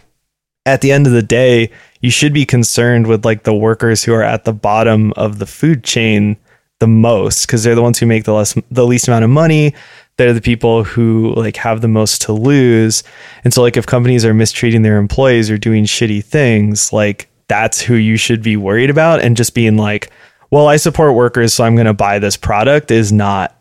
[0.65, 4.15] at the end of the day you should be concerned with like the workers who
[4.15, 6.37] are at the bottom of the food chain
[6.79, 9.75] the most because they're the ones who make the less the least amount of money
[10.19, 13.03] they're the people who like have the most to lose.
[13.45, 17.81] And so like if companies are mistreating their employees or doing shitty things like that's
[17.81, 19.21] who you should be worried about.
[19.21, 20.11] And just being like
[20.51, 23.59] well i support workers so i'm going to buy this product is not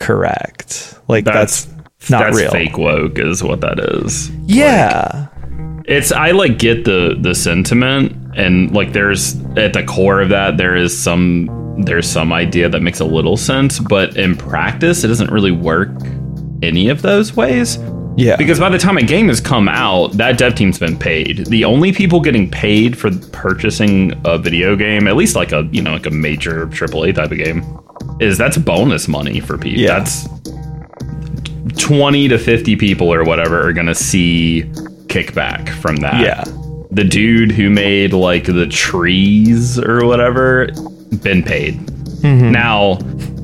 [0.00, 0.98] correct.
[1.08, 1.68] Like that's,
[2.10, 2.50] not that's real.
[2.50, 4.30] fake woke is what that is.
[4.46, 5.28] yeah.
[5.84, 10.56] It's I like get the the sentiment and like there's at the core of that
[10.56, 15.08] there is some there's some idea that makes a little sense, but in practice it
[15.08, 15.90] doesn't really work
[16.62, 17.78] any of those ways.
[18.16, 21.46] yeah Because by the time a game has come out, that dev team's been paid.
[21.46, 25.82] The only people getting paid for purchasing a video game, at least like a you
[25.82, 27.64] know like a major AAA type of game,
[28.20, 29.80] is that's bonus money for people.
[29.80, 29.98] Yeah.
[29.98, 30.28] That's
[31.78, 34.64] twenty to fifty people or whatever are gonna see
[35.06, 36.20] kickback from that.
[36.20, 36.44] yeah
[36.90, 40.68] The dude who made like the trees or whatever,
[41.20, 41.74] been paid.
[42.22, 42.52] Mm-hmm.
[42.52, 42.98] Now,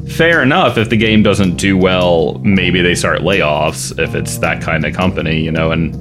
[0.09, 0.79] fair enough.
[0.79, 3.99] If the game doesn't do well, maybe they start layoffs.
[3.99, 5.95] If it's that kind of company, you know, and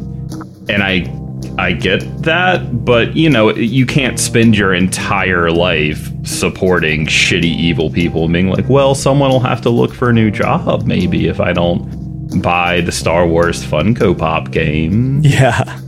[0.69, 1.11] and I
[1.57, 7.89] I get that, but you know, you can't spend your entire life supporting shitty evil
[7.89, 11.27] people and being like, well, someone will have to look for a new job maybe
[11.27, 15.21] if I don't buy the Star Wars Funko Pop game.
[15.23, 15.79] yeah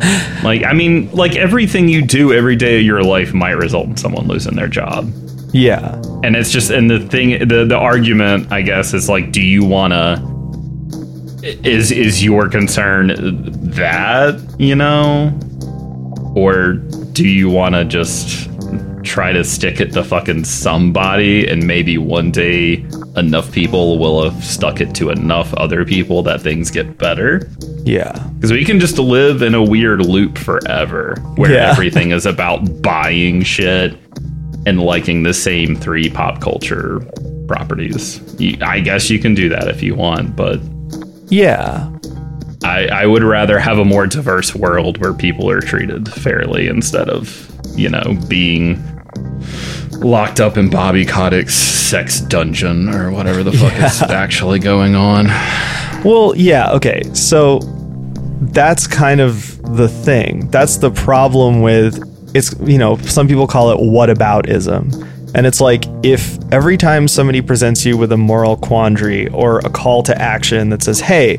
[0.44, 3.96] Like, I mean, like everything you do every day of your life might result in
[3.96, 5.12] someone losing their job.
[5.52, 9.42] yeah And it's just, and the thing, the, the argument, I guess, is like, do
[9.42, 13.08] you want to, is, is your concern
[13.72, 15.36] that, you know?
[16.36, 18.47] Or do you want to just
[19.08, 22.84] try to stick it to fucking somebody and maybe one day
[23.16, 27.48] enough people will have stuck it to enough other people that things get better?
[27.84, 31.70] yeah Because we can just live in a weird loop forever where Yeah.
[31.72, 33.96] everything is about buying shit
[34.66, 37.00] and liking the same three pop culture
[37.46, 38.20] properties.
[38.60, 40.60] I guess you can do that if you want, but
[41.30, 41.88] yeah
[42.64, 47.08] I, I would rather have a more diverse world where people are treated fairly instead
[47.08, 48.82] of, you know, being
[49.98, 55.26] locked up in Bobby Kotick's sex dungeon or whatever the fuck is actually going on.
[56.04, 57.02] Well, yeah, okay.
[57.14, 57.60] So
[58.40, 60.48] that's kind of the thing.
[60.50, 65.06] That's the problem with it's you know, some people call it whataboutism.
[65.34, 69.70] And it's like if every time somebody presents you with a moral quandary or a
[69.70, 71.38] call to action that says, "Hey,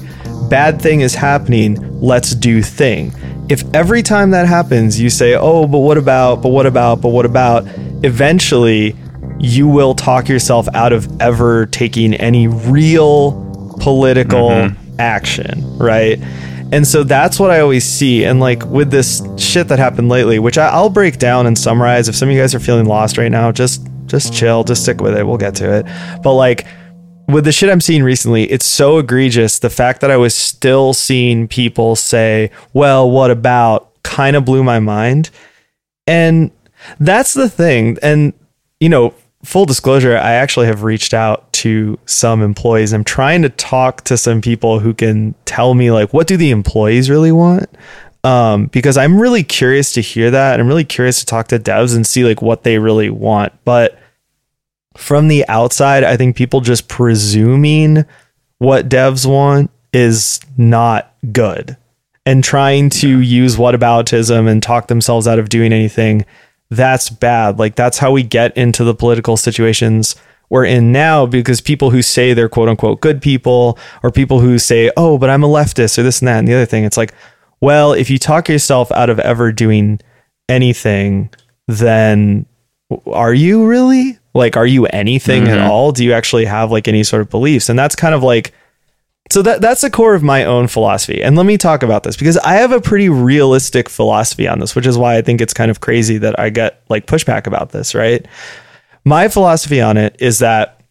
[0.50, 3.14] bad thing is happening, let's do thing."
[3.50, 6.42] If every time that happens you say, "Oh, but what about?
[6.44, 7.02] But what about?
[7.02, 7.66] But what about?"
[8.04, 8.96] Eventually
[9.40, 15.00] you will talk yourself out of ever taking any real political Mm-hmm.
[15.00, 16.20] action, right?
[16.72, 18.26] And so that's what I always see.
[18.26, 22.08] And like with this shit that happened lately, which I, I'll break down and summarize.
[22.08, 25.02] If some of you guys are feeling lost right now, just just chill, just stick
[25.02, 25.26] with it.
[25.26, 25.86] We'll get to it.
[26.22, 26.68] But like
[27.28, 29.60] with the shit I'm seeing recently, it's so egregious.
[29.60, 34.64] The fact that I was still seeing people say, well, what about kind of blew
[34.64, 35.30] my mind.
[36.08, 36.52] And
[37.00, 37.98] that's the thing.
[38.02, 38.34] And,
[38.80, 39.14] you know,
[39.44, 42.94] full disclosure, I actually have reached out to some employees.
[42.94, 46.52] I'm trying to talk to some people who can tell me, like, what do the
[46.52, 47.70] employees really want?
[48.24, 50.60] Um, because I'm really curious to hear that.
[50.60, 53.54] I'm really curious to talk to devs and see, like, what they really want.
[53.64, 53.98] But,
[54.98, 58.04] from the outside, I think people just presuming
[58.58, 61.78] what devs want is not good.
[62.26, 66.26] And trying to use whataboutism and talk themselves out of doing anything,
[66.70, 67.60] that's bad.
[67.60, 70.16] Like that's how we get into the political situations
[70.50, 74.58] we're in now because people who say they're quote unquote good people or people who
[74.58, 76.98] say, oh, but I'm a leftist or this and that and the other thing, it's
[76.98, 77.14] like,
[77.62, 80.00] well, if you talk yourself out of ever doing
[80.48, 81.30] anything,
[81.68, 82.46] then
[83.06, 84.18] are you really?
[84.34, 85.70] Like, are you anything at mm-hmm.
[85.70, 85.92] all?
[85.92, 87.70] Do you actually have like any sort of beliefs?
[87.70, 88.54] And that's kind of like,
[89.32, 91.22] so that that's the core of my own philosophy.
[91.22, 94.76] And let me talk about this because I have a pretty realistic philosophy on this,
[94.76, 97.72] which is why I think it's kind of crazy that I get like pushback about
[97.72, 98.26] this, right?
[99.06, 100.82] My philosophy on it is that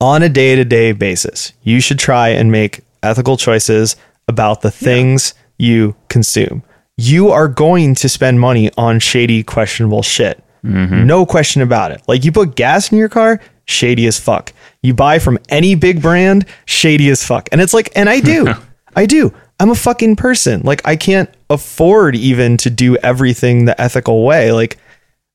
[0.00, 5.94] on a day-to-day basis, you should try and make ethical choices about the things you
[6.08, 6.62] consume.
[6.96, 10.42] You are going to spend money on shady, questionable shit.
[10.64, 11.06] Mm-hmm.
[11.06, 12.02] No question about it.
[12.08, 14.52] Like you put gas in your car, shady as fuck.
[14.82, 17.48] You buy from any big brand, shady as fuck.
[17.52, 18.52] And it's like, and I do.
[18.96, 19.32] I do.
[19.60, 20.62] I'm a fucking person.
[20.64, 24.52] Like I can't afford even to do everything the ethical way.
[24.52, 24.78] Like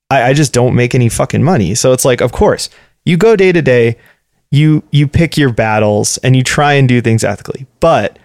[0.09, 1.75] I, I just don't make any fucking money.
[1.75, 2.69] So it's like, of course,
[3.05, 3.97] you go day to day,
[4.51, 7.67] you you pick your battles and you try and do things ethically.
[7.79, 8.19] But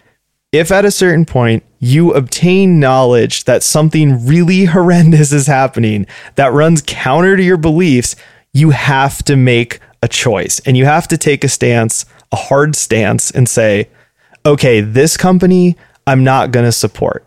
[0.52, 6.52] if at a certain point you obtain knowledge that something really horrendous is happening that
[6.52, 8.16] runs counter to your beliefs,
[8.52, 12.76] you have to make a choice and you have to take a stance, a hard
[12.76, 13.88] stance, and say,
[14.44, 17.24] okay, this company I'm not going to support.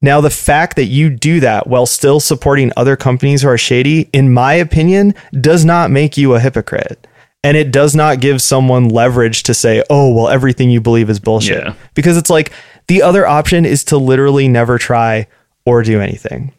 [0.00, 4.10] Now, the fact that you do that while still supporting other companies who are shady,
[4.12, 7.06] in my opinion, does not make you a hypocrite.
[7.42, 11.20] And it does not give someone leverage to say, oh, well, everything you believe is
[11.20, 11.64] bullshit.
[11.64, 11.74] Yeah.
[11.94, 12.52] Because it's like
[12.86, 15.26] the other option is to literally never try
[15.64, 16.52] or do anything.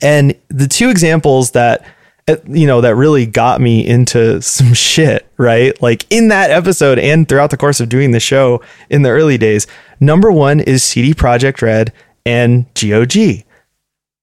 [0.00, 1.84] And the two examples that
[2.28, 5.80] Uh, you know that really got me into some shit, right?
[5.82, 9.38] Like in that episode and throughout the course of doing the show in the early
[9.38, 9.66] days.
[10.00, 11.92] Number 1 is CD Projekt Red
[12.24, 13.44] and GOG.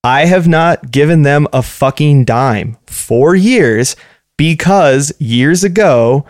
[0.03, 3.95] I have not given them a fucking dime for years
[4.38, 6.25] because years ago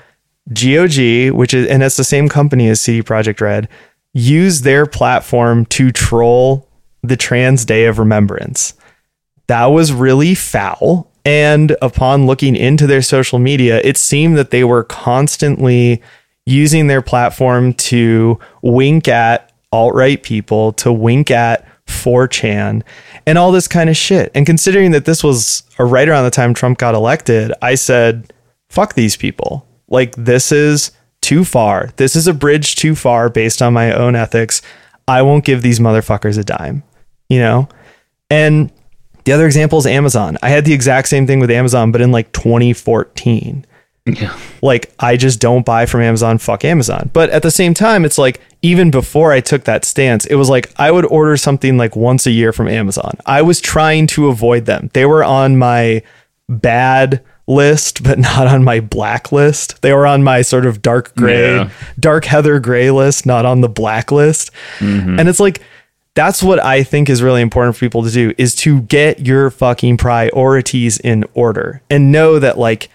[0.51, 3.69] GOG, which is and it's the same company as CD Projekt Red,
[4.13, 6.67] used their platform to troll
[7.03, 8.73] the Trans Day of Remembrance.
[9.47, 11.08] That was really foul.
[11.25, 16.01] And upon looking into their social media, it seemed that they were constantly
[16.45, 22.83] using their platform to wink at alt right people, to wink at 4chan,
[23.25, 24.31] and all this kind of shit.
[24.33, 28.33] And considering that this was right around the time Trump got elected, I said,
[28.69, 29.67] fuck these people.
[29.87, 31.91] Like, this is too far.
[31.97, 34.61] This is a bridge too far based on my own ethics.
[35.07, 36.83] I won't give these motherfuckers a dime,
[37.27, 37.67] you know?
[38.29, 38.71] And
[39.25, 40.37] the other example is Amazon.
[40.41, 43.65] I had the exact same thing with Amazon, but in like 2014.
[44.05, 44.35] Yeah.
[44.63, 46.39] Like, I just don't buy from Amazon.
[46.39, 47.11] Fuck Amazon.
[47.13, 50.49] But at the same time, it's like, even before I took that stance, it was
[50.49, 53.17] like I would order something like once a year from Amazon.
[53.25, 54.89] I was trying to avoid them.
[54.93, 56.01] They were on my
[56.47, 59.81] bad list, but not on my black list.
[59.81, 61.69] They were on my sort of dark gray, Yeah.
[61.99, 64.51] dark heather gray list, not on the black list.
[64.79, 65.19] Mm-hmm.
[65.19, 65.61] And it's like,
[66.19, 69.49] that's what I think is really important for people to do is to get your
[69.49, 72.89] fucking priorities in order and know that like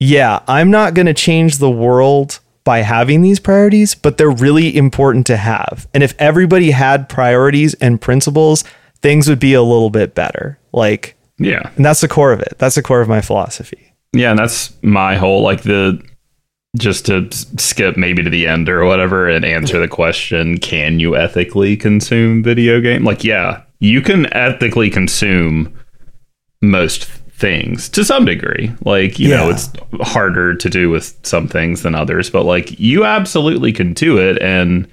[0.00, 4.76] yeah, I'm not going to change the world by having these priorities, but they're really
[4.76, 5.86] important to have.
[5.94, 8.62] And if everybody had priorities and principles,
[9.00, 10.58] things would be a little bit better.
[10.72, 11.70] Like, Yeah.
[11.76, 12.56] and that's the core of it.
[12.58, 13.92] That's the core of my philosophy.
[14.12, 16.02] Yeah, and that's my whole like the
[16.78, 21.16] just to skip maybe to the end or whatever and answer the question, can you
[21.16, 23.04] ethically consume video game?
[23.04, 25.76] Like, yeah, you can ethically consume
[26.62, 28.72] most things to some degree.
[28.84, 29.70] Like, you know, it's
[30.00, 34.40] harder to do with some things than others, but like you absolutely can do it
[34.40, 34.88] and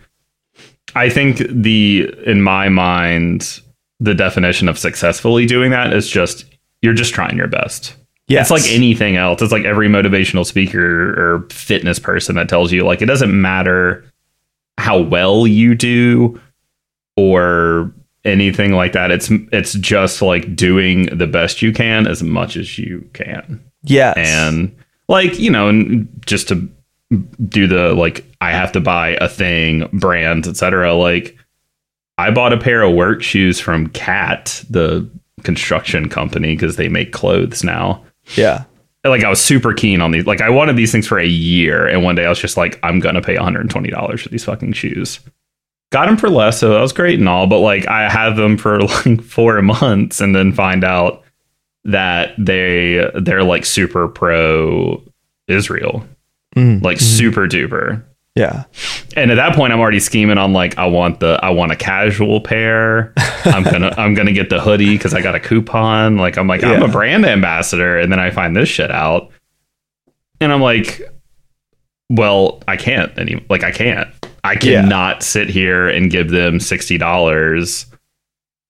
[0.96, 3.62] I think the in my mind
[4.00, 6.46] the definition of successfully doing that is just
[6.82, 7.96] you're just trying your best.
[8.28, 9.42] It's like anything else.
[9.42, 14.06] It's like every motivational speaker or fitness person that tells you like it doesn't matter
[14.78, 16.40] how well you do
[17.16, 17.94] or
[18.26, 19.12] anything like that.
[19.12, 23.64] It's it's just like doing the best you can as much as you can.
[23.84, 24.16] Yes.
[24.18, 24.76] And
[25.08, 26.70] like, you know, and just to
[27.48, 30.94] do the like I have to buy a thing, brands, etc.
[30.94, 31.38] Like
[32.18, 35.08] I bought a pair of work shoes from Cat, the
[35.44, 38.04] construction company, because they make clothes now.
[38.36, 38.66] Yeah.
[39.06, 40.26] Like I was super keen on these.
[40.26, 42.80] Like I wanted these things for a year, and one day I was just like,
[42.84, 45.20] I'm gonna pay 120 dollars for these fucking shoes.
[45.92, 47.46] Got them for less, so that was great and all.
[47.46, 51.24] But like I have them for like four months, and then find out
[51.84, 55.04] that they they're like super pro
[55.48, 56.08] Israel,
[56.56, 58.04] Mm, like super duper.
[58.36, 58.64] Yeah.
[59.16, 61.76] And at that point, I'm already scheming on like I want the I want a
[61.76, 63.14] casual pair.
[63.46, 66.18] I'm gonna I'm gonna get the hoodie because I got a coupon.
[66.18, 69.30] Like I'm like I'm a brand ambassador, and then I find this shit out,
[70.42, 71.02] and I'm like,
[72.10, 74.10] well, I can't any like I can't.
[74.44, 74.82] I Yeah.
[74.82, 77.86] cannot sit here and give them sixty dollars,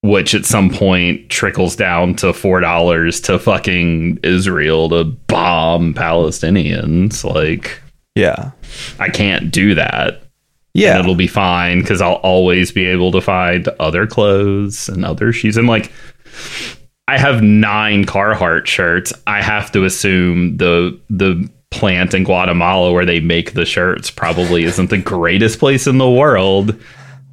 [0.01, 7.23] which at some point trickles down to four dollars to fucking Israel to bomb Palestinians.
[7.23, 7.79] Like
[8.15, 8.51] Yeah.
[8.99, 10.21] I can't do that.
[10.73, 10.95] Yeah.
[10.95, 15.31] And it'll be fine because I'll always be able to find other clothes and other
[15.31, 15.57] shoes.
[15.57, 15.91] And like,
[17.07, 19.13] I have nine Carhartt shirts.
[19.27, 24.63] I have to assume the the plant in Guatemala where they make the shirts probably
[24.63, 26.79] isn't the greatest place in the world,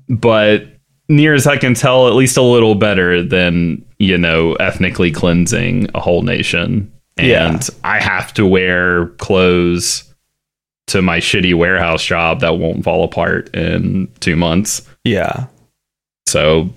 [0.08, 0.66] but
[1.08, 5.88] near as I can tell, at least a little better than you know ethnically cleansing
[5.94, 6.92] a whole nation.
[7.16, 7.60] And Yeah.
[7.84, 10.04] I have to wear clothes
[10.90, 14.82] to my shitty warehouse job that won't fall apart in two months.
[15.04, 15.46] yeah.
[16.26, 16.70] So,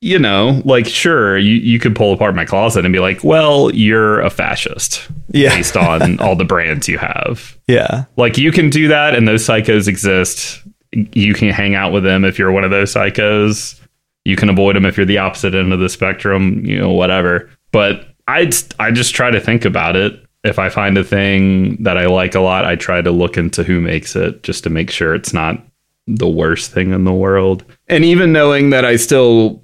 [0.00, 3.74] you know, like, sure, you, you could pull apart my closet and be like, well,
[3.74, 5.54] you're a fascist Yeah.
[5.56, 7.58] based on all the brands you have.
[7.66, 8.04] Yeah.
[8.16, 10.62] Like, you can do that, and those psychos exist.
[10.92, 13.80] You can hang out with them if you're one of those psychos.
[14.24, 17.48] You can avoid them if you're the opposite end of the spectrum, you know, whatever.
[17.72, 20.22] But I, I just try to think about it.
[20.44, 23.64] If I find a thing that I like a lot, I try to look into
[23.64, 25.60] who makes it just to make sure it's not
[26.06, 27.64] the worst thing in the world.
[27.88, 29.62] And even knowing that I still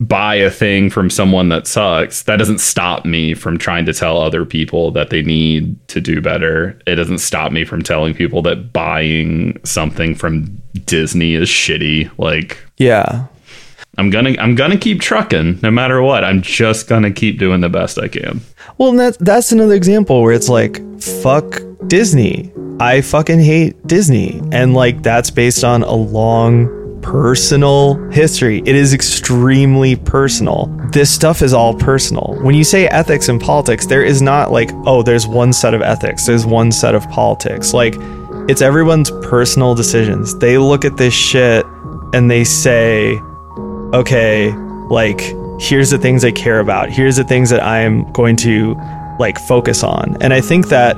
[0.00, 4.18] buy a thing from someone that sucks, that doesn't stop me from trying to tell
[4.18, 6.78] other people that they need to do better.
[6.86, 12.10] It doesn't stop me from telling people that buying something from Disney is shitty.
[12.18, 13.26] Like Yeah.
[13.96, 16.24] I'm gonna I'm gonna keep trucking no matter what.
[16.24, 18.40] I'm just gonna keep doing the best I can.
[18.78, 22.52] Well, that's that's another example where it's like fuck Disney.
[22.80, 28.62] I fucking hate Disney, and like that's based on a long personal history.
[28.64, 30.66] It is extremely personal.
[30.90, 32.36] This stuff is all personal.
[32.40, 35.82] When you say ethics and politics, there is not like oh, there's one set of
[35.82, 37.72] ethics, there's one set of politics.
[37.72, 37.94] Like
[38.48, 40.36] it's everyone's personal decisions.
[40.38, 41.64] They look at this shit
[42.12, 43.20] and they say,
[43.94, 44.52] okay,
[44.90, 45.20] like
[45.60, 46.90] here's the things I care about.
[46.90, 48.74] Here's the things that I'm going to
[49.18, 50.16] like focus on.
[50.20, 50.96] And I think that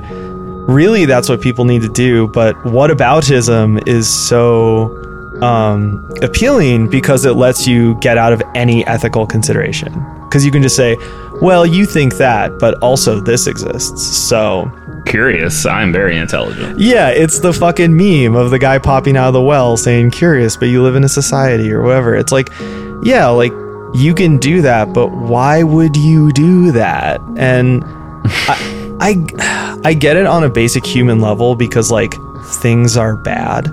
[0.67, 5.03] really that's what people need to do, but whataboutism is so
[5.41, 9.93] um appealing because it lets you get out of any ethical consideration.
[10.31, 10.97] Cuz you can just say,
[11.41, 14.71] "Well, you think that, but also this exists." So,
[15.07, 16.79] Curious, I'm very intelligent.
[16.79, 20.57] yeah, it's the fucking meme of the guy popping out of the well saying curious,
[20.57, 22.15] but you live in a society or whatever.
[22.15, 22.49] It's like,
[23.03, 23.53] yeah, like
[23.93, 27.21] you can do that, but why would you do that?
[27.37, 27.83] And
[28.25, 32.13] I, I, I get it on a basic human level because like
[32.61, 33.67] things are bad.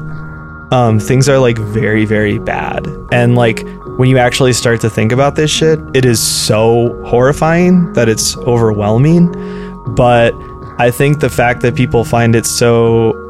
[0.72, 2.86] Um, things are like very, very bad.
[3.12, 3.66] And like
[3.98, 8.36] when you actually start to think about this shit, it is so horrifying that it's
[8.38, 9.32] overwhelming.
[9.94, 10.32] But
[10.78, 13.20] I think the fact that people find it so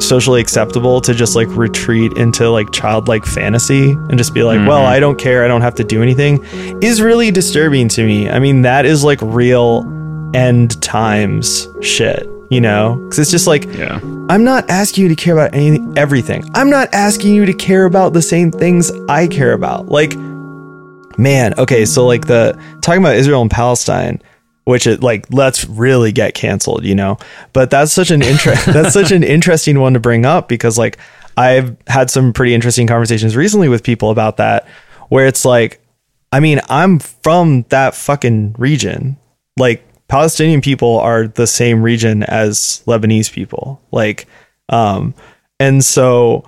[0.00, 4.80] socially acceptable to just like retreat into like childlike fantasy and just be like, well,
[4.80, 4.92] mm-hmm.
[4.92, 6.44] I don't care, I don't have to do anything
[6.82, 8.28] is really disturbing to me.
[8.28, 9.86] I mean, that is like real
[10.34, 12.96] end times shit, you know?
[13.10, 14.00] Cuz it's just like Yeah.
[14.28, 16.48] I'm not asking you to care about anything everything.
[16.54, 19.88] I'm not asking you to care about the same things I care about.
[19.88, 20.16] Like
[21.18, 24.22] man, okay, so like the talking about Israel and Palestine,
[24.70, 27.18] which it like let's really get canceled, you know.
[27.52, 30.96] But that's such an interest that's such an interesting one to bring up because like
[31.36, 34.66] I've had some pretty interesting conversations recently with people about that
[35.08, 35.80] where it's like
[36.32, 39.16] I mean, I'm from that fucking region.
[39.56, 43.82] Like Palestinian people are the same region as Lebanese people.
[43.90, 44.26] Like
[44.68, 45.14] um
[45.58, 46.44] and so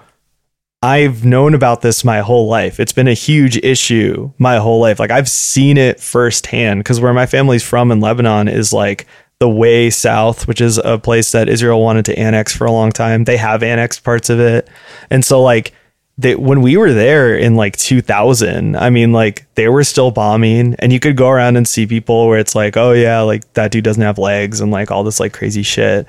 [0.82, 2.80] I've known about this my whole life.
[2.80, 4.98] It's been a huge issue my whole life.
[4.98, 9.06] Like I've seen it firsthand because where my family's from in Lebanon is like
[9.38, 12.90] the way south, which is a place that Israel wanted to annex for a long
[12.90, 13.24] time.
[13.24, 14.68] They have annexed parts of it.
[15.08, 15.72] And so like
[16.18, 20.74] they, when we were there in like 2000, I mean, like they were still bombing,
[20.78, 23.70] and you could go around and see people where it's like, oh yeah, like that
[23.70, 26.06] dude doesn't have legs, and like all this like crazy shit.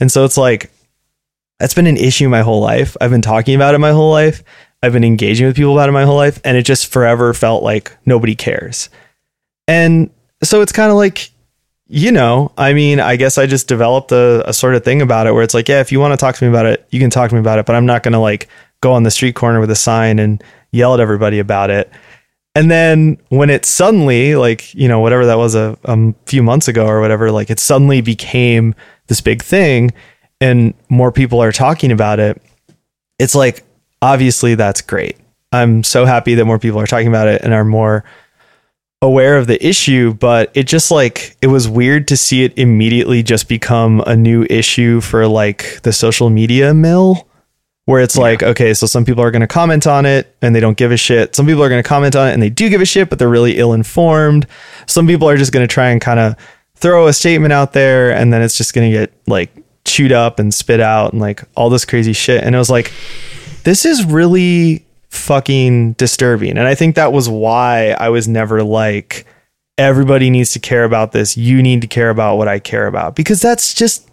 [0.00, 0.70] And so it's like,
[1.62, 2.96] that's been an issue my whole life.
[3.00, 4.42] I've been talking about it my whole life.
[4.82, 7.62] I've been engaging with people about it my whole life, and it just forever felt
[7.62, 8.90] like nobody cares.
[9.68, 10.10] And
[10.42, 11.30] so it's kind of like,
[11.86, 15.28] you know, I mean, I guess I just developed a, a sort of thing about
[15.28, 16.98] it where it's like, yeah, if you want to talk to me about it, you
[16.98, 18.48] can talk to me about it, but I'm not going to like
[18.80, 20.42] go on the street corner with a sign and
[20.72, 21.92] yell at everybody about it.
[22.56, 26.66] And then when it suddenly, like, you know, whatever that was a, a few months
[26.66, 28.74] ago or whatever, like it suddenly became
[29.06, 29.92] this big thing
[30.42, 32.42] and more people are talking about it,
[33.18, 33.62] it's like,
[34.00, 35.16] obviously that's great.
[35.52, 38.04] I'm so happy that more people are talking about it and are more
[39.00, 43.22] aware of the issue, but it just like it was weird to see it immediately
[43.22, 47.28] just become a new issue for like the social media mill
[47.84, 48.22] where it's yeah.
[48.22, 50.92] like, okay, so some people are going to comment on it and they don't give
[50.92, 51.34] a shit.
[51.36, 53.18] Some people are going to comment on it and they do give a shit, but
[53.18, 54.46] they're really ill informed.
[54.86, 56.36] Some people are just going to try and kind of
[56.76, 59.50] throw a statement out there and then it's just going to get like
[59.84, 62.42] chewed up and spit out and like all this crazy shit.
[62.42, 62.92] And it was like,
[63.64, 66.50] this is really fucking disturbing.
[66.50, 69.26] And I think that was why I was never like,
[69.78, 71.36] everybody needs to care about this.
[71.36, 74.08] You need to care about what I care about because that's just,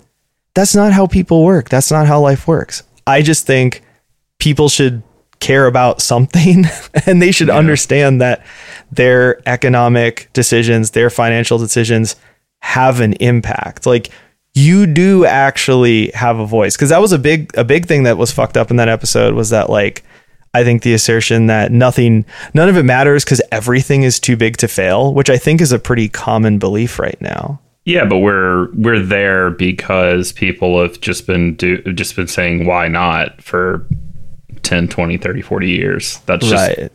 [0.54, 1.70] that's not how people work.
[1.70, 2.84] That's not how life works.
[3.06, 3.84] I just think
[4.40, 5.04] people should
[5.40, 6.66] care about something
[7.06, 7.58] and they should yeah.
[7.58, 8.46] understand that
[8.92, 12.16] their economic decisions, their financial decisions
[12.62, 13.86] have an impact.
[13.86, 14.10] Like
[14.54, 18.18] you do actually have a voice because that was a big a big thing that
[18.18, 20.04] was fucked up in that episode was that like
[20.54, 24.58] I think the assertion that nothing none of it matters cuz everything is too big
[24.58, 27.60] to fail, which I think is a pretty common belief right now.
[27.86, 32.88] Yeah, but we're we're there because people have just been do just been saying why
[32.88, 33.88] not for
[34.64, 36.20] 10, 20, 30, 40 years.
[36.26, 36.92] That's just right.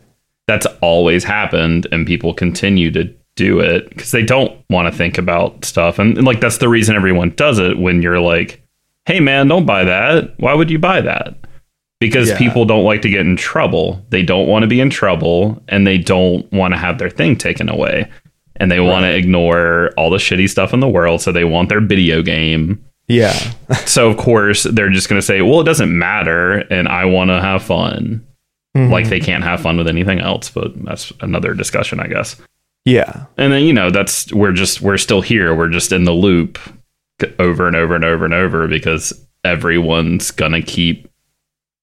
[0.47, 5.17] that's always happened and people continue to do it because they don't want to think
[5.17, 8.63] about stuff and, and like that's the reason everyone does it when you're like,
[9.05, 10.39] "Hey man, don't buy that.
[10.39, 11.35] Why would you buy that?"
[11.99, 12.37] Because yeah.
[12.37, 14.05] people don't like to get in trouble.
[14.09, 17.37] They don't want to be in trouble and they don't want to have their thing
[17.37, 18.09] taken away
[18.57, 18.87] and they right.
[18.87, 21.21] want to ignore all the shitty stuff in the world.
[21.21, 22.83] So they want their video game.
[23.07, 23.33] Yeah.
[23.85, 27.29] so of course they're just going to say, well, it doesn't matter, and I want
[27.29, 28.25] to have fun.
[28.75, 28.91] Mm-hmm.
[28.91, 32.41] Like they can't have fun with anything else, but that's another discussion, I guess.
[32.85, 33.25] Yeah.
[33.37, 35.53] And then you know that's we're just we're still here.
[35.53, 36.59] We're just in the loop
[37.39, 39.13] over and over and over and over because
[39.43, 41.09] everyone's gonna keep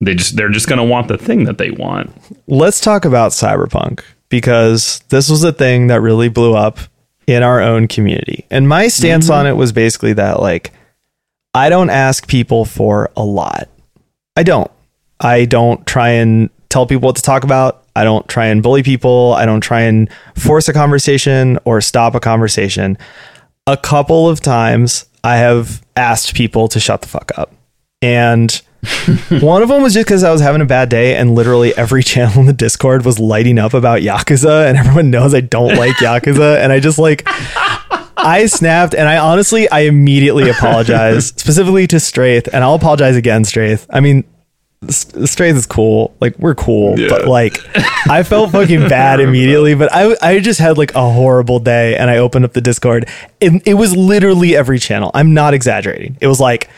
[0.01, 2.13] they just they're just gonna want the thing that they want.
[2.47, 6.79] Let's talk about cyberpunk because this was a thing that really blew up
[7.27, 8.47] in our own community.
[8.51, 9.35] And my stance mm-hmm.
[9.35, 10.73] on it was basically that like
[11.55, 13.69] I don't ask people for a lot.
[14.37, 14.71] I don't.
[15.21, 17.82] I don't try and tell people what to talk about.
[17.95, 19.35] I don't try and bully people.
[19.35, 22.97] I don't try and force a conversation or stop a conversation.
[23.67, 27.55] A couple of times I have asked people to shut the fuck up.
[28.01, 28.61] And
[29.41, 32.03] one of them was just because I was having a bad day, and literally every
[32.03, 35.97] channel in the Discord was lighting up about Yakuza, and everyone knows I don't like
[35.97, 37.27] Yakuza, and I just like.
[38.25, 43.43] I snapped and I honestly I immediately apologized specifically to Straith and I'll apologize again
[43.43, 43.85] Straith.
[43.91, 44.23] I mean
[44.83, 46.15] Straith is cool.
[46.21, 47.09] Like we're cool, yeah.
[47.09, 47.57] but like
[48.09, 49.75] I felt fucking bad immediately.
[49.75, 53.09] But I I just had like a horrible day, and I opened up the Discord.
[53.41, 55.11] It, it was literally every channel.
[55.15, 56.17] I'm not exaggerating.
[56.21, 56.69] It was like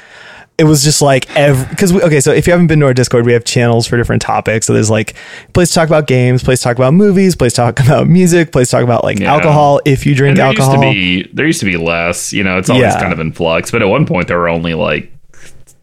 [0.57, 3.27] it was just like every because okay so if you haven't been to our discord
[3.27, 5.15] we have channels for different topics so there's like
[5.53, 8.53] place to talk about games place to talk about movies place to talk about music
[8.53, 9.33] place to talk about like yeah.
[9.33, 12.45] alcohol if you drink there alcohol used to be, there used to be less you
[12.45, 13.01] know it's always yeah.
[13.01, 15.11] kind of in flux but at one point there were only like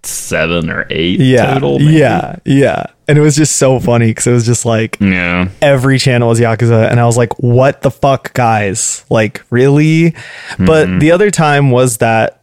[0.03, 4.31] seven or eight yeah total, yeah yeah and it was just so funny because it
[4.31, 8.33] was just like yeah every channel was yakuza and i was like what the fuck
[8.33, 10.65] guys like really mm-hmm.
[10.65, 12.41] but the other time was that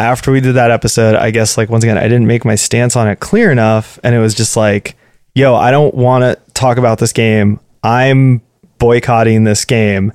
[0.00, 2.96] after we did that episode, I guess like once again, I didn't make my stance
[2.96, 4.00] on it clear enough.
[4.02, 4.96] And it was just like,
[5.34, 7.60] yo, I don't want to talk about this game.
[7.82, 8.40] I'm
[8.78, 10.12] boycotting this game.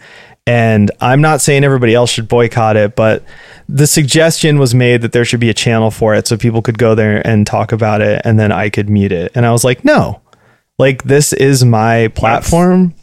[0.47, 3.23] And I'm not saying everybody else should boycott it, but
[3.67, 6.77] the suggestion was made that there should be a channel for it so people could
[6.77, 9.31] go there and talk about it and then I could mute it.
[9.33, 10.21] And I was like, no,
[10.77, 12.93] like this is my platform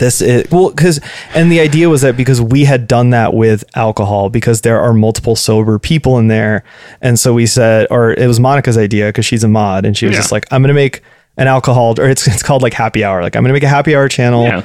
[0.00, 0.98] this is well because
[1.34, 4.92] and the idea was that because we had done that with alcohol because there are
[4.92, 6.64] multiple sober people in there
[7.02, 10.06] and so we said or it was monica's idea because she's a mod and she
[10.06, 10.18] was yeah.
[10.18, 11.02] just like i'm gonna make
[11.36, 13.94] an alcohol or it's, it's called like happy hour like i'm gonna make a happy
[13.94, 14.64] hour channel yeah.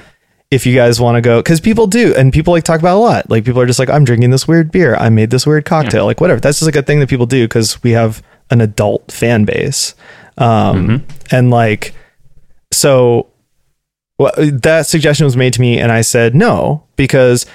[0.51, 2.99] If you guys want to go because people do and people like talk about a
[2.99, 5.65] lot like people are just like i'm drinking this weird beer i made this weird
[5.65, 6.05] cocktail yeah.
[6.05, 8.21] like whatever that's just like a thing that people do because we have
[8.51, 9.95] an adult fan base
[10.37, 11.35] um mm-hmm.
[11.35, 11.93] and like
[12.71, 13.27] so
[14.17, 17.45] well, that suggestion was made to me and i said no because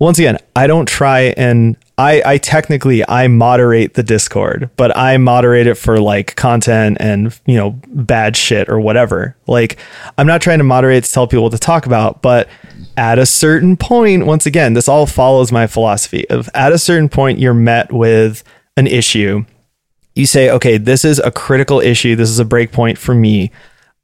[0.00, 5.18] once again i don't try and I, I technically I moderate the Discord, but I
[5.18, 9.36] moderate it for like content and you know bad shit or whatever.
[9.46, 9.76] Like
[10.16, 12.48] I'm not trying to moderate to tell people what to talk about, but
[12.96, 17.10] at a certain point, once again, this all follows my philosophy of at a certain
[17.10, 18.44] point you're met with
[18.78, 19.44] an issue.
[20.14, 22.16] You say, okay, this is a critical issue.
[22.16, 23.50] This is a breakpoint for me.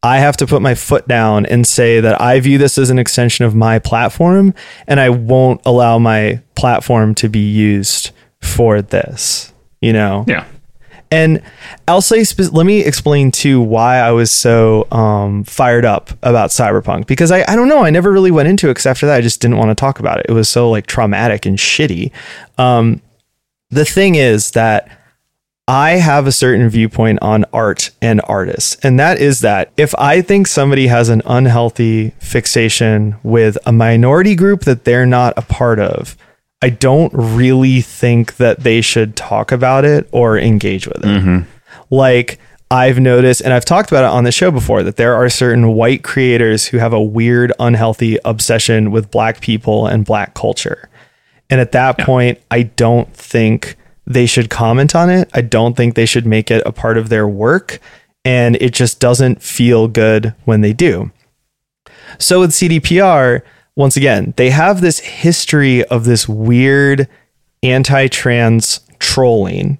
[0.02, 2.98] I have to put my foot down and say that I view this as an
[2.98, 4.54] extension of my platform
[4.86, 10.24] and I won't allow my platform to be used for this, you know?
[10.28, 10.46] Yeah.
[11.10, 11.40] And
[11.86, 17.06] I'll say, let me explain too why I was so um, fired up about Cyberpunk
[17.06, 19.20] because I, I don't know, I never really went into it because after that I
[19.20, 20.26] just didn't want to talk about it.
[20.28, 22.10] It was so like traumatic and shitty.
[22.58, 23.00] Um,
[23.70, 24.90] the thing is that
[25.68, 30.22] I have a certain viewpoint on art and artists, and that is that if I
[30.22, 35.80] think somebody has an unhealthy fixation with a minority group that they're not a part
[35.80, 36.16] of,
[36.62, 41.08] I don't really think that they should talk about it or engage with it.
[41.08, 41.50] Mm-hmm.
[41.90, 42.38] Like,
[42.70, 45.74] I've noticed, and I've talked about it on the show before, that there are certain
[45.74, 50.88] white creators who have a weird, unhealthy obsession with black people and black culture.
[51.50, 52.04] And at that yeah.
[52.04, 55.28] point, I don't think they should comment on it.
[55.34, 57.80] I don't think they should make it a part of their work.
[58.24, 61.10] And it just doesn't feel good when they do.
[62.18, 63.42] So with CDPR,
[63.76, 67.08] once again, they have this history of this weird
[67.62, 69.78] anti trans trolling.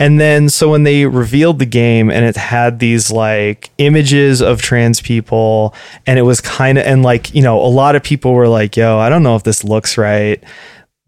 [0.00, 4.62] And then, so when they revealed the game and it had these like images of
[4.62, 5.74] trans people,
[6.06, 8.76] and it was kind of, and like, you know, a lot of people were like,
[8.76, 10.42] yo, I don't know if this looks right.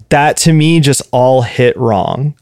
[0.09, 2.35] That to me just all hit wrong.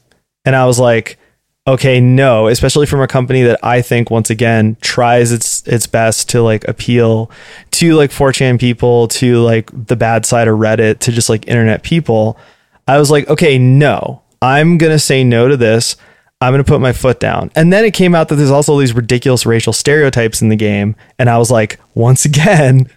[0.49, 1.19] And I was like,
[1.67, 6.31] okay, no, especially from a company that I think once again tries its its best
[6.31, 7.31] to like appeal
[7.73, 11.83] to like 4chan people, to like the bad side of Reddit, to just like internet
[11.83, 12.39] people.
[12.87, 14.23] I was like, okay, no.
[14.41, 15.97] I'm going to say no to this.
[16.41, 17.51] I'm going to put my foot down.
[17.55, 20.97] And then it came out that there's also these ridiculous racial stereotypes in the game,
[21.19, 22.89] and I was like, once again,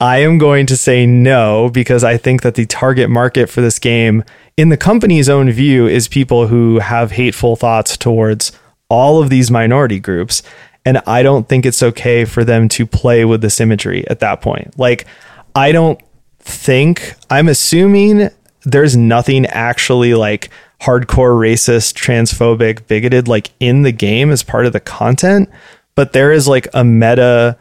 [0.00, 3.78] I am going to say no because I think that the target market for this
[3.78, 4.24] game
[4.56, 8.52] in the company's own view is people who have hateful thoughts towards
[8.88, 10.42] all of these minority groups
[10.84, 14.40] and I don't think it's okay for them to play with this imagery at that
[14.40, 14.78] point.
[14.78, 15.06] Like
[15.54, 16.00] I don't
[16.38, 18.30] think I'm assuming
[18.62, 20.50] there's nothing actually like
[20.80, 25.48] hardcore racist, transphobic, bigoted like in the game as part of the content,
[25.94, 27.58] but there is like a meta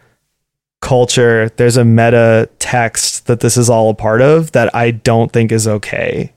[0.82, 5.32] culture, there's a meta text that this is all a part of that I don't
[5.32, 6.34] think is okay.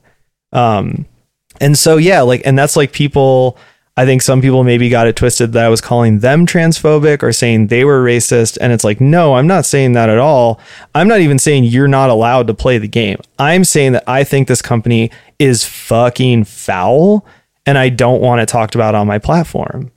[0.52, 1.06] Um,
[1.60, 3.58] and so yeah, like, and that's like people.
[3.96, 7.32] I think some people maybe got it twisted that I was calling them transphobic or
[7.32, 8.56] saying they were racist.
[8.60, 10.60] And it's like, no, I'm not saying that at all.
[10.94, 13.16] I'm not even saying you're not allowed to play the game.
[13.40, 15.10] I'm saying that I think this company
[15.40, 17.26] is fucking foul
[17.66, 19.90] and I don't want it talked about on my platform.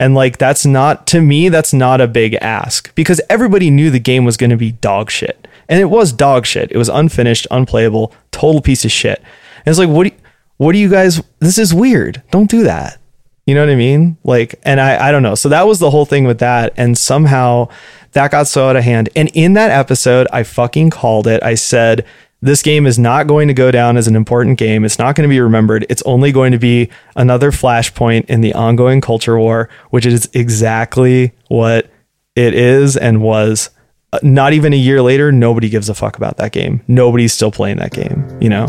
[0.00, 4.00] And like, that's not, to me, that's not a big ask because everybody knew the
[4.00, 5.46] game was going to be dog shit.
[5.68, 6.72] And it was dog shit.
[6.72, 9.18] It was unfinished, unplayable, total piece of shit.
[9.18, 10.16] And it's like, what do you,
[10.56, 11.22] what do you guys?
[11.38, 12.22] This is weird.
[12.30, 12.98] Don't do that.
[13.46, 14.16] You know what I mean?
[14.24, 15.34] Like, and I, I don't know.
[15.34, 16.72] So that was the whole thing with that.
[16.76, 17.68] And somehow
[18.12, 19.10] that got so out of hand.
[19.14, 21.42] And in that episode, I fucking called it.
[21.42, 22.06] I said,
[22.44, 24.84] this game is not going to go down as an important game.
[24.84, 25.86] It's not going to be remembered.
[25.88, 31.32] It's only going to be another flashpoint in the ongoing culture war, which is exactly
[31.48, 31.90] what
[32.36, 33.70] it is and was.
[34.12, 36.82] Uh, not even a year later, nobody gives a fuck about that game.
[36.86, 38.66] Nobody's still playing that game, you know?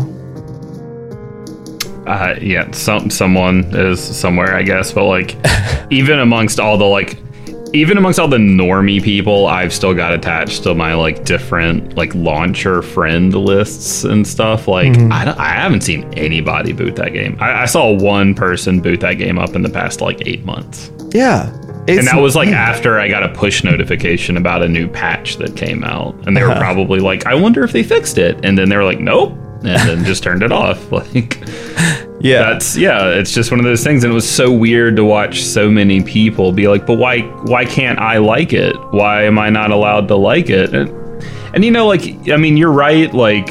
[2.06, 4.92] uh, yeah, some someone is somewhere, I guess.
[4.92, 5.36] But like,
[5.90, 7.18] even amongst all the like,
[7.72, 12.14] even amongst all the normie people, I've still got attached to my like different like
[12.14, 14.68] launcher friend lists and stuff.
[14.68, 15.12] Like, mm-hmm.
[15.12, 17.36] I I haven't seen anybody boot that game.
[17.40, 20.90] I, I, saw one person boot that game up in the past like eight months.
[21.10, 21.52] Yeah.
[21.88, 25.56] and that was like after I got a push notification about a new patch that
[25.56, 26.60] came out, and they were uh-huh.
[26.60, 29.88] probably like, "I wonder if they fixed it," and then they were like, "Nope." and
[29.88, 30.76] then just turned it off.
[30.96, 31.38] Like,
[32.20, 33.08] yeah, that's yeah.
[33.08, 36.02] It's just one of those things, and it was so weird to watch so many
[36.02, 37.20] people be like, "But why?
[37.20, 38.74] Why can't I like it?
[38.90, 40.90] Why am I not allowed to like it?" And,
[41.54, 43.12] and you know, like, I mean, you're right.
[43.12, 43.48] Like,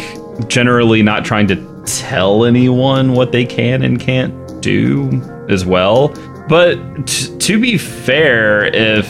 [0.47, 5.09] generally, not trying to tell anyone what they can and can't do
[5.49, 6.09] as well.
[6.47, 9.07] But t- to be fair, if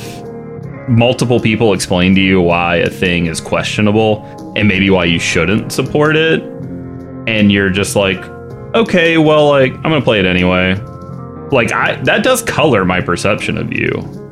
[0.87, 5.71] multiple people explain to you why a thing is questionable, and maybe why you shouldn't
[5.71, 6.41] support it.
[7.27, 8.23] And you're just like,
[8.75, 10.75] okay, well, like I'm gonna play it anyway.
[11.51, 13.91] Like I that does color my perception of you.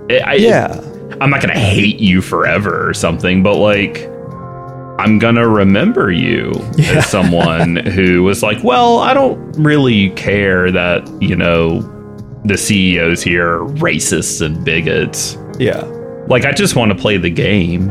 [0.10, 0.80] It, I, Yeah.
[1.22, 4.08] I'm not gonna hate you forever or something, but like
[5.00, 6.94] I'm gonna remember you Yeah.
[7.00, 11.82] as someone who was like, well, I don't really care that you know
[12.46, 15.38] the CEOs here are racists and bigots.
[15.60, 15.82] Yeah.
[16.28, 17.88] Like I just want to play the game,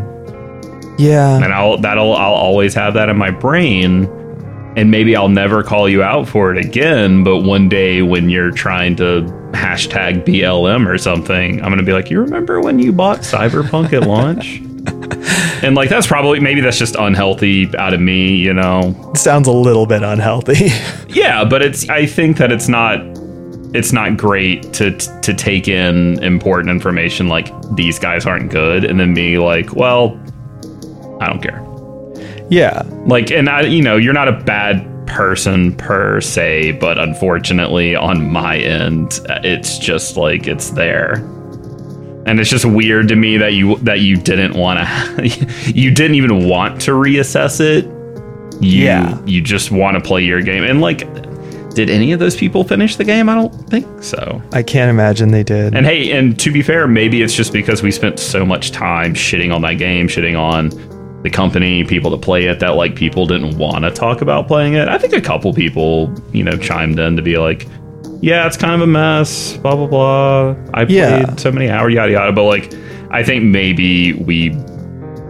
[0.98, 1.36] Yeah.
[1.36, 4.04] and I'll that'll I'll always have that in my brain.
[4.76, 8.50] And maybe I'll never call you out for it again, but one day when you're
[8.50, 13.18] trying to hashtag BLM or something, I'm gonna be like, you remember when you bought
[13.18, 14.60] Cyberpunk at launch?
[15.62, 19.12] and like that's probably maybe that's just unhealthy out of me, you know.
[19.14, 20.68] Sounds a little bit unhealthy.
[21.12, 23.00] Yeah, but it's I think that it's not
[23.74, 28.98] it's not great to to take in important information like these guys aren't good and
[28.98, 30.18] then be like, well,
[31.20, 31.62] I don't care.
[32.52, 32.82] Yeah.
[33.06, 38.30] Like and I you know, you're not a bad person per se, but unfortunately on
[38.30, 41.14] my end, it's just like it's there.
[42.24, 46.16] And it's just weird to me that you that you didn't want to you didn't
[46.16, 47.86] even want to reassess it.
[48.62, 49.24] You, Yeah.
[49.24, 50.62] You just want to play your game.
[50.62, 51.00] And like
[51.74, 53.30] did any of those people finish the game?
[53.30, 54.42] I don't think so.
[54.52, 55.74] I can't imagine they did.
[55.74, 59.14] And hey, and to be fair, maybe it's just because we spent so much time
[59.14, 60.70] shitting on that game, shitting on
[61.22, 64.74] the company, people to play it, that like people didn't want to talk about playing
[64.74, 64.88] it.
[64.88, 67.66] I think a couple people, you know, chimed in to be like,
[68.20, 70.50] yeah, it's kind of a mess, blah, blah, blah.
[70.74, 71.34] I played Yeah.
[71.36, 72.32] so many hours, yada, yada.
[72.32, 72.72] But like,
[73.10, 74.50] I think maybe we,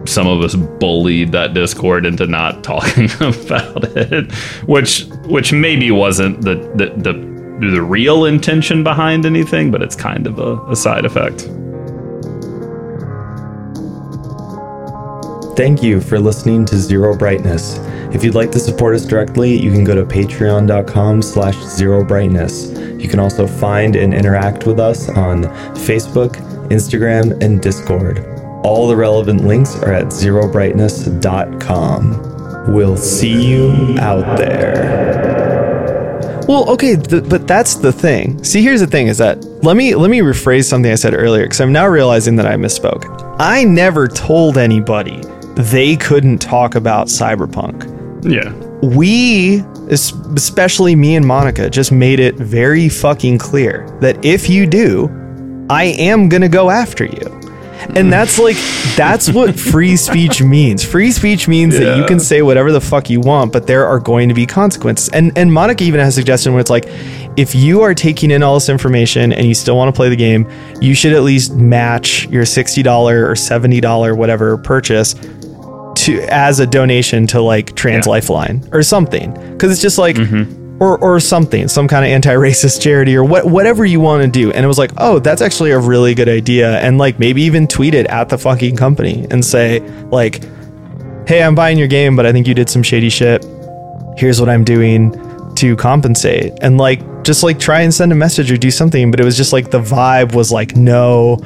[0.05, 4.31] some of us bullied that Discord into not talking about it,
[4.67, 10.27] which, which maybe wasn't the, the, the, the real intention behind anything, but it's kind
[10.27, 11.47] of a, a side effect.
[15.55, 17.77] Thank you for listening to Zero Brightness.
[18.13, 22.71] If you'd like to support us directly, you can go to patreon.com slash zero brightness.
[22.71, 25.43] You can also find and interact with us on
[25.85, 26.37] Facebook,
[26.69, 28.25] Instagram, and Discord.
[28.63, 32.73] All the relevant links are at zerobrightness.com.
[32.73, 35.03] We'll see you out there.
[36.47, 38.43] Well, okay, th- but that's the thing.
[38.43, 41.45] See, here's the thing: is that let me let me rephrase something I said earlier
[41.45, 43.35] because I'm now realizing that I misspoke.
[43.39, 45.21] I never told anybody
[45.55, 47.89] they couldn't talk about cyberpunk.
[48.23, 48.51] Yeah.
[48.85, 55.09] We, especially me and Monica, just made it very fucking clear that if you do,
[55.69, 57.39] I am gonna go after you.
[57.95, 58.55] And that's like
[58.95, 60.83] that's what free speech means.
[60.83, 63.99] Free speech means that you can say whatever the fuck you want, but there are
[63.99, 65.09] going to be consequences.
[65.09, 66.85] And and Monica even has a suggestion where it's like,
[67.35, 70.15] if you are taking in all this information and you still want to play the
[70.15, 70.49] game,
[70.81, 75.15] you should at least match your sixty dollar or seventy dollar whatever purchase
[76.03, 78.11] to as a donation to like Trans Yeah.
[78.11, 79.33] Lifeline or something.
[79.51, 80.81] Because it's just like mm-hmm.
[80.81, 84.51] or or something, some kind of anti-racist charity or what whatever you want to do.
[84.51, 86.79] And it was like, oh, that's actually a really good idea.
[86.79, 89.79] And like maybe even tweet it at the fucking company and say
[90.09, 90.43] like,
[91.27, 93.45] hey, I'm buying your game, but I think you did some shady shit.
[94.17, 95.11] Here's what I'm doing
[95.55, 96.53] to compensate.
[96.61, 99.09] And like just like try and send a message or do something.
[99.09, 101.39] But it was just like the vibe was like, no,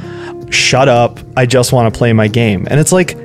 [0.50, 1.20] shut up.
[1.36, 2.68] I just want to play my game.
[2.72, 3.16] And it's like,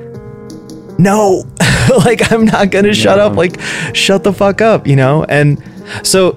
[0.98, 1.44] no
[2.04, 3.60] like i'm not gonna shut up like
[3.94, 5.24] shut the fuck up you know?
[5.24, 5.62] And
[6.02, 6.32] so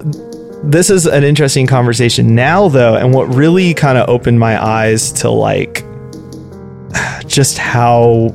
[0.63, 5.11] this is an interesting conversation now though and what really kind of opened my eyes
[5.11, 5.85] to like
[7.27, 8.29] just how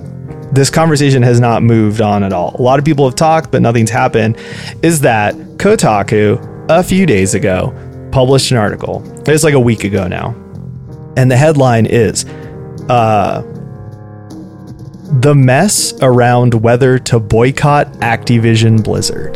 [0.53, 2.57] this conversation has not moved on at all.
[2.59, 4.37] A lot of people have talked but nothing's happened
[4.83, 7.75] is that kotaku a few days ago
[8.12, 9.03] published an article.
[9.27, 10.35] It's like a week ago now.
[11.16, 12.25] And the headline is
[12.89, 13.43] uh
[15.13, 19.35] the mess around whether to boycott Activision Blizzard.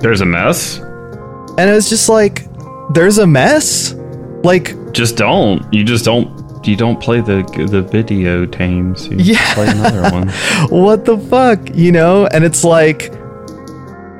[0.00, 0.78] There's a mess.
[1.58, 2.46] And it was just like,
[2.94, 3.94] there's a mess?
[4.42, 5.62] Like, Just don't.
[5.72, 6.38] You just don't.
[6.66, 9.06] You don't play the the video games.
[9.08, 9.54] You Yeah.
[9.54, 10.28] play another one.
[10.70, 11.74] what the fuck?
[11.74, 12.26] You know?
[12.26, 13.10] And it's like,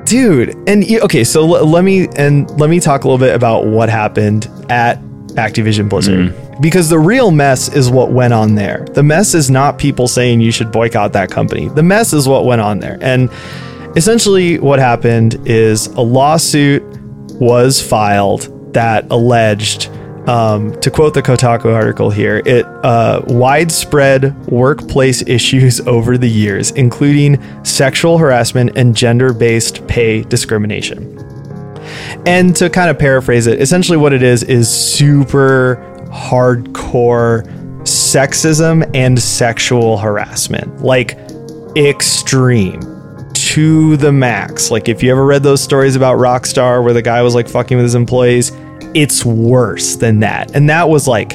[0.05, 0.55] dude.
[0.67, 3.65] And you- okay, so l- let me and let me talk a little bit about
[3.67, 5.01] what happened at
[5.35, 6.29] Activision Blizzard.
[6.31, 6.50] Hmm.
[6.61, 8.85] Because the real mess is what went on there.
[8.93, 11.69] The mess is not people saying you should boycott that company.
[11.69, 12.99] The mess is what went on there.
[13.01, 13.31] And
[13.95, 16.83] essentially, what happened is a lawsuit
[17.39, 19.87] was filed that alleged,
[20.27, 26.69] um, to quote the Kotaku article here, it uh, widespread workplace issues over the years,
[26.71, 31.17] including sexual harassment and gender-based pay discrimination.
[32.25, 37.43] And to kind of paraphrase it, essentially what it is is super hardcore
[37.83, 40.81] sexism and sexual harassment.
[40.81, 41.17] Like
[41.75, 42.81] extreme.
[43.33, 44.71] to the max.
[44.71, 47.75] Like if you ever read those stories about Rockstar where the guy was like fucking
[47.77, 48.51] with his employees,
[48.93, 50.55] it's worse than that.
[50.55, 51.33] And that was like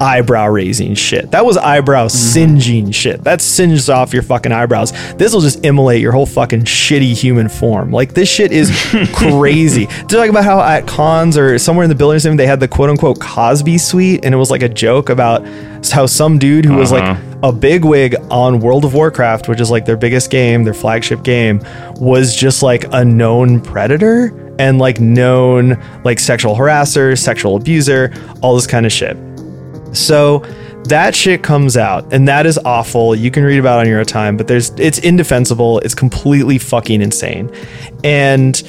[0.00, 1.30] eyebrow raising shit.
[1.30, 3.24] That was eyebrow singeing shit.
[3.24, 4.92] That singes off your fucking eyebrows.
[5.14, 7.90] This will just immolate your whole fucking shitty human form.
[7.90, 8.70] Like this shit is
[9.14, 9.86] crazy.
[9.86, 12.60] To talk about how at cons or somewhere in the building or something they had
[12.60, 15.46] the quote unquote Cosby suite and it was like a joke about
[15.92, 17.38] how some dude who was like Uh-huh.
[17.48, 21.22] a big wig on World of Warcraft, which is like their biggest game, their flagship
[21.22, 21.60] game,
[21.96, 28.56] was just like a known predator and like known like sexual harasser, sexual abuser, all
[28.56, 29.16] this kind of shit.
[29.92, 30.44] So
[30.84, 33.14] that shit comes out and that is awful.
[33.14, 35.80] You can read about it on your own time, but there's it's indefensible.
[35.80, 37.50] It's completely fucking insane.
[38.04, 38.60] And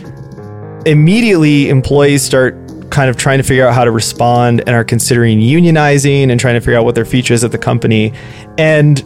[0.86, 2.56] immediately employees start
[2.90, 6.56] kind of trying to figure out how to respond and are considering unionizing and trying
[6.56, 8.14] to figure out what their future is at the company.
[8.58, 8.98] And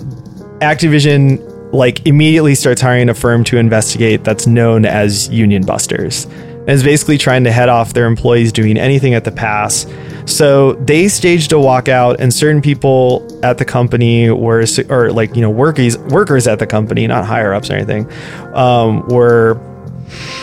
[0.61, 6.26] Activision like immediately starts hiring a firm to investigate that's known as Union Busters.
[6.26, 9.86] And is basically trying to head off their employees doing anything at the pass.
[10.26, 15.41] So they staged a walkout, and certain people at the company were, or like you
[15.41, 18.11] know, workers workers at the company, not higher ups or anything,
[18.53, 19.59] um, were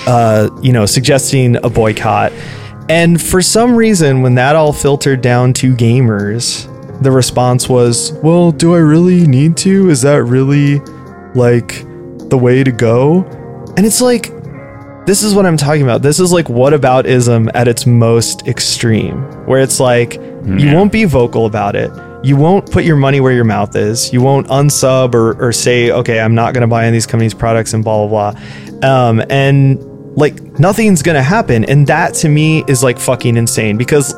[0.07, 2.33] uh, you know, suggesting a boycott.
[2.89, 6.66] And for some reason, when that all filtered down to gamers,
[7.03, 9.91] the response was, well, do I really need to?
[9.91, 10.81] Is that really
[11.35, 11.85] like
[12.28, 13.22] the way to go?
[13.76, 14.33] And it's like,
[15.11, 16.03] this is what I'm talking about.
[16.03, 21.47] This is like whataboutism at its most extreme, where it's like, you won't be vocal
[21.47, 21.91] about it.
[22.25, 24.13] You won't put your money where your mouth is.
[24.13, 27.07] You won't unsub or, or say, okay, I'm not going to buy any of these
[27.07, 28.89] companies' products and blah, blah, blah.
[28.89, 29.83] Um, and
[30.17, 31.65] like nothing's going to happen.
[31.65, 34.15] And that to me is like fucking insane because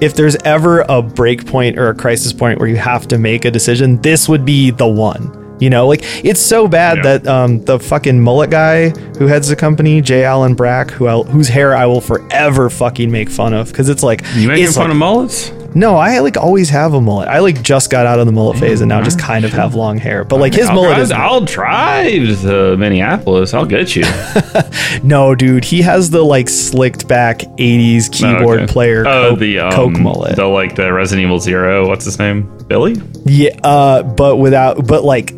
[0.00, 3.44] if there's ever a break point or a crisis point where you have to make
[3.44, 5.47] a decision, this would be the one.
[5.60, 7.02] You know, like it's so bad Yeah.
[7.18, 10.24] that um, the fucking mullet guy who heads the company, J.
[10.24, 14.02] Allen Brack, who I, whose hair I will forever fucking make fun of because it's
[14.02, 15.52] like You making fun like- of mullets?
[15.74, 17.28] no, I like always have a mullet.
[17.28, 19.74] I like just got out of the mullet phase and now just kind of have
[19.74, 20.24] long hair.
[20.24, 23.52] But like his I'll mullet drive, is I'll drive to Minneapolis.
[23.52, 24.04] I'll get you.
[25.02, 25.64] no, dude.
[25.64, 28.72] He has the like slicked back '80s keyboard Oh, okay.
[28.72, 30.36] player Oh, Coke, the um, Coke mullet.
[30.36, 31.86] The like the Resident Evil Zero.
[31.88, 32.50] What's his name?
[32.68, 32.96] Billy.
[33.24, 35.32] Yeah, uh, but without, but like,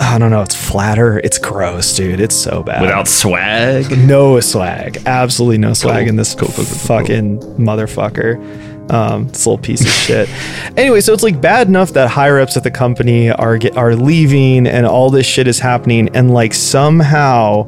[0.00, 0.42] I don't know.
[0.42, 1.18] It's flatter.
[1.20, 2.20] It's gross, dude.
[2.20, 2.82] It's so bad.
[2.82, 3.90] Without swag.
[4.06, 6.08] no swag, absolutely no swag Cool.
[6.08, 8.90] in this Cool, cool, fucking motherfucker.
[8.92, 10.28] Um, this little piece of shit.
[10.76, 13.94] Anyway, so it's like bad enough that higher ups at the company are get, are
[13.94, 17.64] leaving and all this shit is happening, and like somehow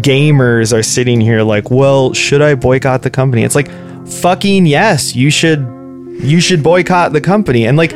[0.00, 3.44] gamers are sitting here like, well, should I boycott the company?
[3.44, 3.68] It's like,
[4.08, 5.60] fucking yes, you should.
[6.18, 7.92] You should boycott the company, and like.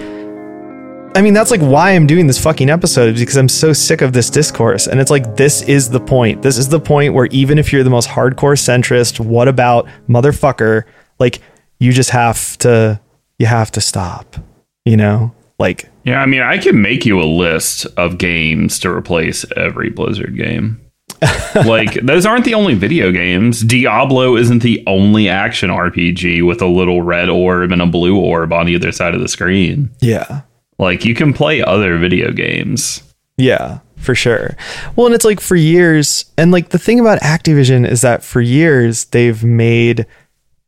[1.13, 4.01] I mean, that's like why I'm doing this fucking episode is because I'm so sick
[4.01, 4.87] of this discourse.
[4.87, 6.43] And it's like, this is the point.
[6.43, 10.85] This is the point where even if you're the most hardcore centrist, what about motherfucker?
[11.19, 11.41] Like,
[11.81, 13.01] you just have to,
[13.41, 14.37] you have to stop,
[14.85, 15.35] you know?
[15.59, 19.91] Like, Yeah, I mean, I can make you a list of games to replace every
[19.91, 20.81] Blizzard game.
[21.67, 23.63] like, those aren't the only video games.
[23.63, 28.53] Diablo isn't the only action RPG with a little red orb and a blue orb
[28.53, 29.91] on either side of the screen.
[30.01, 30.43] yeah.
[30.81, 33.03] Like, you can play other video games.
[33.37, 34.57] Yeah, for sure.
[34.97, 38.41] Well, and it's like for years, and like the thing about Activision is that for
[38.41, 40.07] years they've made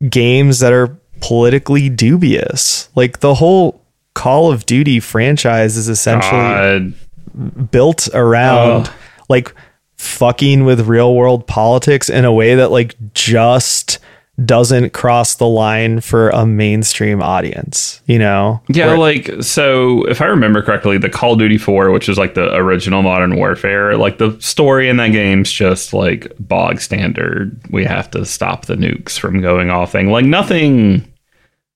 [0.07, 2.89] games that are politically dubious.
[2.95, 3.81] Like the whole
[4.13, 8.91] Call of Duty franchise is essentially God, built around
[9.29, 9.53] like
[9.97, 13.99] fucking with real world politics in a way that like just
[14.43, 18.61] doesn't cross the line for a mainstream audience, you know?
[18.67, 22.17] Yeah, Where- like so if I remember correctly, the Call of Duty 4, which is
[22.17, 27.59] like the original Modern Warfare, like the story in that game's just like bog standard.
[27.69, 30.09] We have to stop the nukes from going off thing.
[30.09, 31.07] Like nothing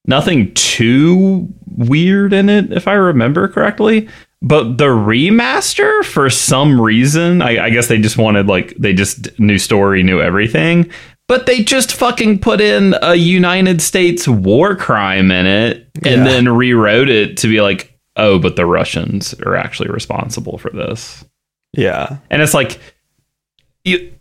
[0.06, 1.46] nothing too
[1.76, 4.08] weird in it, if I remember correctly.
[4.40, 9.38] But the remaster, for some reason, I, I guess they just wanted like they just
[9.38, 10.90] new story, new everything.
[11.28, 16.24] But they just fucking put in a United States war crime in it and Yeah.
[16.24, 21.24] then rewrote it to be like, oh, but the Russians are actually responsible for this.
[21.74, 22.16] yeah.
[22.30, 22.80] And it's like,
[23.84, 24.12] you,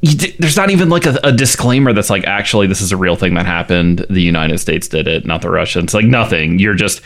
[0.00, 3.16] you, there's not even like a, a disclaimer that's like, actually, this is a real
[3.16, 4.04] thing that happened.
[4.10, 5.94] The United States did it, not the Russians.
[5.94, 6.58] Like nothing.
[6.58, 7.00] You're just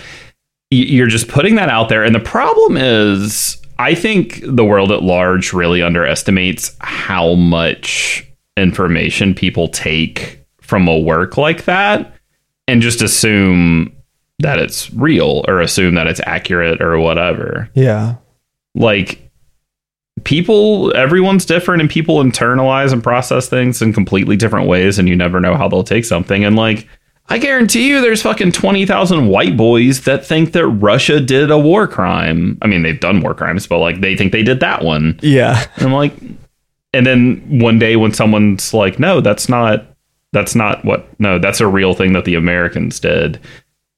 [0.70, 2.02] you're just putting that out there.
[2.02, 9.34] And the problem is, I think the world at large really underestimates how much information
[9.34, 12.14] people take from a work like that
[12.68, 13.92] and just assume
[14.38, 18.16] that it's real or assume that it's accurate or whatever Yeah.
[18.74, 19.30] like
[20.24, 25.16] people everyone's different and people internalize and process things in completely different ways and you
[25.16, 26.86] never know how they'll take something and like
[27.28, 31.86] I guarantee you there's fucking 20,000 white boys that think that Russia did a war
[31.86, 32.58] crime.
[32.60, 35.18] I mean, they've done war crimes, but like they think they did that one.
[35.22, 35.64] Yeah.
[35.76, 36.12] And I'm like
[36.92, 39.86] and then one day when someone's like, "No, that's not
[40.32, 43.40] that's not what no, that's a real thing that the Americans did."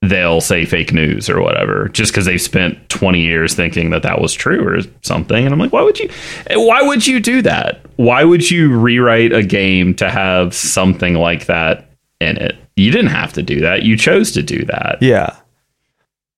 [0.03, 4.20] They'll say fake news or whatever just because they've spent 20 years thinking that that
[4.20, 5.47] was true or something.
[5.47, 6.11] And I'm like, why would you?
[6.51, 7.80] Why would you do that?
[7.97, 11.88] Why would you rewrite a game to have something like that
[12.20, 12.55] in it?
[12.76, 13.84] You didn't have to do that.
[13.84, 14.99] You chose to do that.
[15.01, 15.34] Yeah.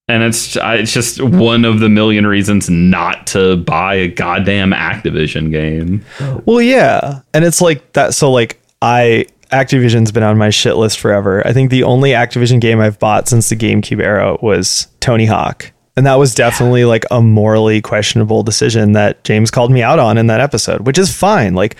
[0.07, 5.51] And it's it's just one of the million reasons not to buy a goddamn Activision
[5.51, 6.05] game.
[6.45, 7.21] Well, yeah.
[7.33, 8.13] And it's like that.
[8.13, 9.25] So, like, I.
[9.49, 11.41] Activision's been on my shit list forever.
[11.47, 15.71] I think the only Activision game I've bought since the GameCube era was Tony Hawk.
[15.95, 20.17] And that was definitely like a morally questionable decision that James called me out on
[20.17, 21.53] in that episode, which is fine.
[21.53, 21.77] Like,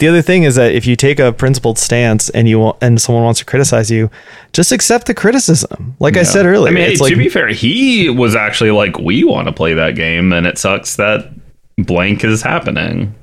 [0.00, 3.00] the other thing is that if you take a principled stance and you want, and
[3.00, 4.10] someone wants to criticize you,
[4.52, 5.94] just accept the criticism.
[6.00, 8.98] Like I said earlier, I mean, hey, it's to be fair, he was actually like,
[8.98, 11.30] "We want to play that game," and it sucks that
[11.78, 13.14] blank is happening.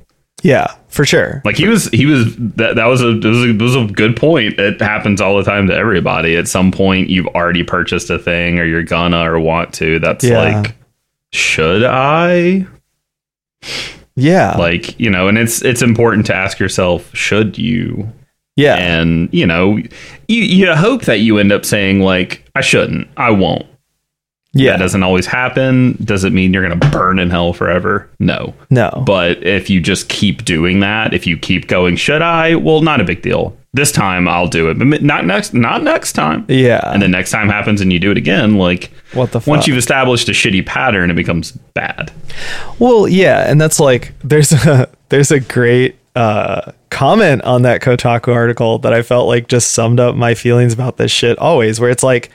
[0.42, 1.42] yeah, for sure.
[1.44, 3.84] Like he was, he was that that was a it was a, it was a
[3.86, 4.58] good point.
[4.58, 6.36] It happens all the time to everybody.
[6.36, 9.98] At some point, you've already purchased a thing, or you're gonna or want to.
[9.98, 10.60] That's Yeah.
[10.62, 10.74] like,
[11.32, 12.66] should I?
[14.18, 18.12] Yeah, Like you know, and it's it's important to ask yourself, should you?
[18.56, 19.76] yeah, And you know,
[20.26, 23.64] you you hope that you end up saying like, I shouldn't, I won't.
[24.52, 24.72] yeah.
[24.72, 25.96] That doesn't always happen.
[26.02, 28.10] Does it mean you're going to burn in hell forever?
[28.18, 28.54] No.
[28.70, 32.56] no, But if you just keep doing that, if you keep going, should I?
[32.56, 33.56] Well, not a big deal.
[33.78, 35.54] This time I'll do it, but not next.
[35.54, 36.44] Not next time.
[36.48, 36.80] yeah.
[36.92, 38.56] And the next time happens, and you do it again.
[38.56, 39.46] Like what the fuck?
[39.46, 42.10] once you've established a shitty pattern, it becomes bad.
[42.80, 48.34] Well, yeah, and that's like there's a there's a great uh, comment on that Kotaku
[48.34, 51.90] article that I felt like just summed up my feelings about this shit always, where
[51.90, 52.30] it's like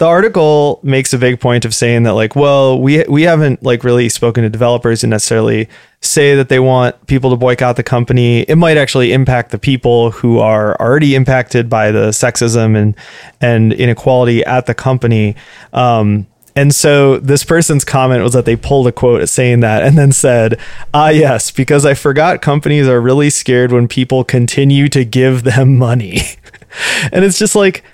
[0.00, 3.84] the article makes a big point of saying that like, well, we we haven't like
[3.84, 5.68] really spoken to developers and necessarily
[6.00, 8.40] say that they want people to boycott the company.
[8.40, 12.96] It might actually impact the people who are already impacted by the sexism and
[13.42, 15.36] and inequality at the company.
[15.74, 16.26] Um,
[16.56, 20.12] and so this person's comment was that they pulled a quote saying that and then
[20.12, 20.58] said,
[20.94, 25.76] Ah, yes, because I forgot companies are really scared when people continue to give them
[25.76, 26.22] money.
[27.12, 27.84] and it's just like,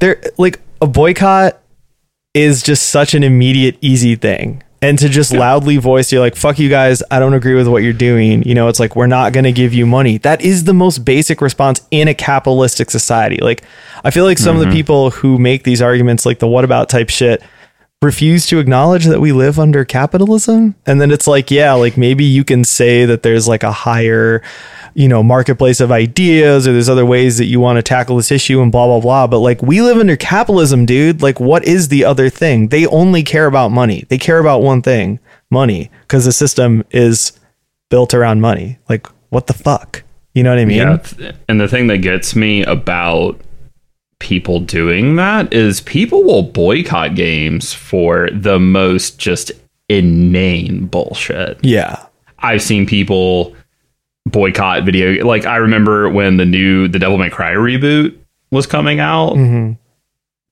[0.00, 1.60] they're like a boycott
[2.34, 4.62] is just such an immediate, easy thing.
[4.82, 7.82] And to just loudly voice, you're like, fuck you guys, I don't agree with what
[7.82, 8.42] you're doing.
[8.42, 10.18] You know, it's like, we're not going to give you money.
[10.18, 13.38] That is the most basic response in a capitalistic society.
[13.40, 13.64] Like,
[14.04, 14.74] I feel like some of the mm-hmm.
[14.74, 17.42] people who make these arguments, like the what about type shit,
[18.04, 20.74] refuse to acknowledge that we live under capitalism.
[20.86, 24.42] And then it's like, yeah, like maybe you can say that there's like a higher,
[24.94, 28.30] you know, marketplace of ideas or there's other ways that you want to tackle this
[28.30, 29.26] issue and blah, blah, blah.
[29.26, 31.22] But like we live under capitalism, dude.
[31.22, 32.68] Like, what is the other thing?
[32.68, 34.04] They only care about money.
[34.08, 35.18] They care about one thing
[35.50, 37.32] money because the system is
[37.90, 38.78] built around money.
[38.88, 40.02] Like, what the fuck?
[40.34, 40.78] You know what I mean?
[40.78, 41.32] Yeah.
[41.48, 43.40] And the thing that gets me about
[44.24, 49.52] people doing that is people will boycott games for the most just
[49.90, 51.62] inane bullshit.
[51.62, 52.04] Yeah.
[52.38, 53.54] I've seen people
[54.26, 55.26] boycott video.
[55.26, 58.16] Like I remember when the new the Devil May Cry reboot
[58.50, 59.34] was coming out.
[59.34, 59.74] Mm-hmm.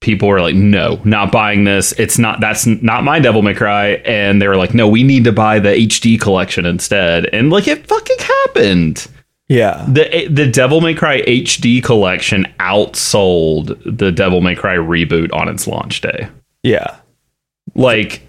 [0.00, 1.92] People were like, "No, not buying this.
[1.92, 2.40] It's not.
[2.40, 5.60] That's not my Devil May Cry." And they were like, "No, we need to buy
[5.60, 9.06] the HD collection instead." And like, it fucking happened.
[9.53, 9.84] Yeah.
[9.88, 15.48] the eh, The Devil May Cry HD collection outsold the Devil May Cry reboot on
[15.48, 16.28] its launch day
[16.62, 16.96] Yeah.
[17.74, 18.22] like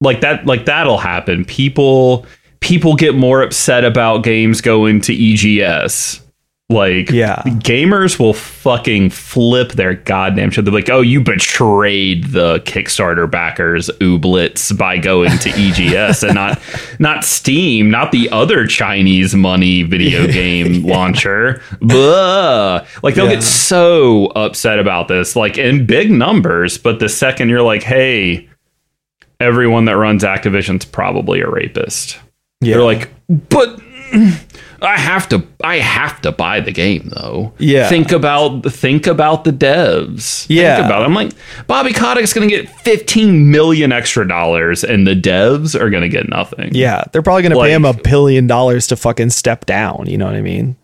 [0.00, 2.26] like that like that'll happen people
[2.60, 6.20] people get more upset about games going to EGS
[6.68, 7.42] like Yeah.
[7.44, 13.88] gamers will fucking flip their goddamn shit they're like oh you betrayed the kickstarter backers
[14.00, 16.60] ooblets by going to EGS and not
[16.98, 22.84] not Steam not the other Chinese money video game launcher Blah.
[23.04, 23.34] like they'll Yeah.
[23.34, 28.48] get so upset about this like in big numbers but the second you're like hey
[29.38, 32.18] everyone that runs Activision's probably a rapist.
[32.62, 32.76] Yeah.
[32.76, 33.10] They're like,
[33.50, 33.78] but
[34.82, 37.52] I have to I have to buy the game though.
[37.58, 37.88] Yeah.
[37.88, 40.46] Think about think about the devs.
[40.48, 40.76] Yeah.
[40.76, 41.04] Think about it.
[41.06, 41.32] I'm like,
[41.66, 46.74] Bobby Kotick's gonna get 15 million extra dollars and the devs are gonna get nothing.
[46.74, 50.06] Yeah, they're probably going to pay him a billion dollars to fucking step down.
[50.06, 50.76] You know what I mean?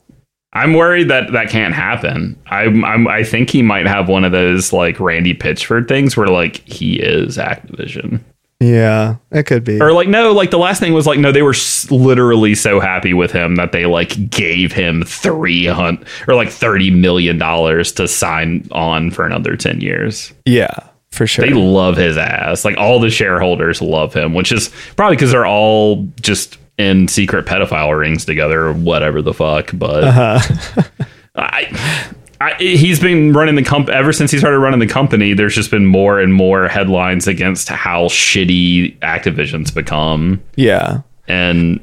[0.55, 2.39] I'm worried that that can't happen.
[2.47, 6.29] I'm, I'm I think he might have one of those like Randy Pitchford things where
[6.29, 8.21] like he is Activision.
[8.63, 9.81] Yeah, it could be.
[9.81, 12.79] Or like no, like the last thing was like no, they were s- literally so
[12.81, 17.93] happy with him that they like gave him three hundred or like thirty million dollars
[17.93, 20.33] to sign on for another ten years.
[20.47, 20.75] yeah,
[21.11, 21.45] for sure.
[21.45, 22.65] They love his ass.
[22.65, 27.45] Like all the shareholders love him, which is probably because they're all just in secret
[27.47, 29.71] pedophile rings together or whatever the fuck.
[29.75, 30.83] But Uh-huh.
[31.37, 35.33] I, I, he's been running the comp ever since he started running the company.
[35.33, 41.03] There's just been more and more headlines against how shitty Activision's become, yeah.
[41.29, 41.79] and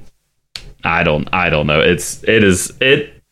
[0.84, 1.80] I don't, I don't know.
[1.80, 3.24] It's it is it.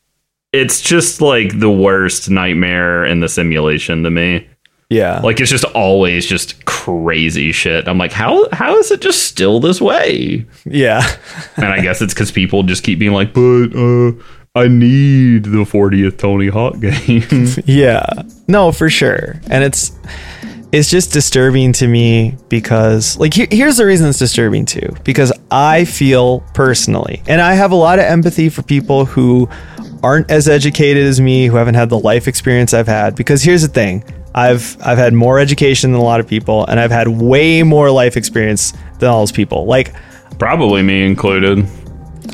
[0.54, 4.48] It's just like the worst nightmare in the simulation to me.
[4.90, 5.20] Yeah.
[5.20, 7.90] Like it's just always just crazy shit.
[7.90, 10.46] I'm like, how how is it just still this way?
[10.66, 11.06] yeah.
[11.58, 14.14] And I guess it's because people just keep being like, but uh,
[14.58, 17.48] I need the 40th Tony Hawk game.
[17.66, 18.06] Yeah.
[18.48, 19.40] No, for sure.
[19.50, 19.92] And it's
[20.72, 25.32] it's just disturbing to me because like here, here's the reason it's disturbing too because
[25.50, 29.48] I feel personally and I have a lot of empathy for people who
[30.04, 33.62] aren't as educated as me who haven't had the life experience I've had because here's
[33.62, 34.04] the thing
[34.36, 37.90] I've I've had more education than a lot of people and I've had way more
[37.90, 39.94] life experience than all those people like
[40.38, 41.66] Probably me included.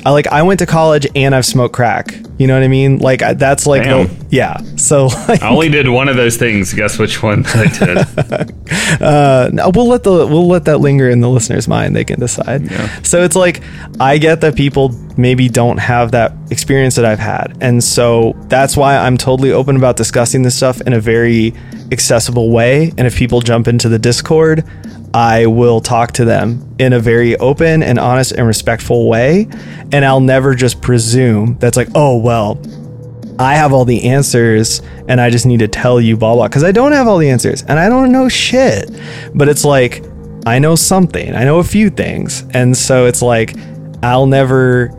[0.05, 2.97] I like I went to college and I've smoked crack you know what I mean
[2.99, 6.73] like I, that's like the, yeah so like I only did one of those things.
[6.73, 8.53] Guess which one I did?
[8.99, 11.95] Uh, no, we'll let the we'll let that linger in the listener's mind.
[11.95, 12.69] They can decide.
[13.05, 13.61] So it's like
[13.99, 18.77] I get that people maybe don't have that experience that I've had, and so that's
[18.77, 21.53] why I'm totally open about discussing this stuff in a very
[21.91, 22.93] accessible way.
[22.97, 24.63] And if people jump into the Discord,
[25.13, 29.47] I will talk to them in a very open and honest and respectful way,
[29.91, 32.59] and I'll never just presume that's like, oh well,
[33.39, 36.63] I have all the answers and I just need to tell you blah blah because
[36.63, 38.89] I don't have all the answers and I don't know shit.
[39.33, 40.03] But it's like
[40.45, 41.33] I know something.
[41.33, 42.45] I know a few things.
[42.51, 43.55] And so it's like
[44.03, 44.91] I'll never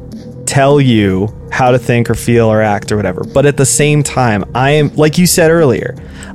[0.47, 3.23] tell you how to think or feel or act or whatever.
[3.23, 5.95] But at the same time, I am like you said earlier,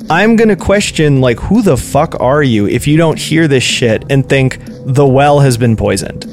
[0.10, 3.64] I'm going to question like who the fuck are you if you don't hear this
[3.64, 6.26] shit and think the well has been poisoned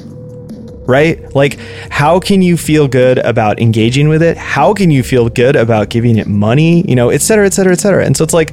[0.88, 1.34] right?
[1.34, 1.58] Like,
[1.90, 4.36] how can you feel good about engaging with it?
[4.36, 6.88] How can you feel good about giving it money?
[6.88, 8.06] You know, et cetera, et cetera, et cetera.
[8.06, 8.52] And so it's like,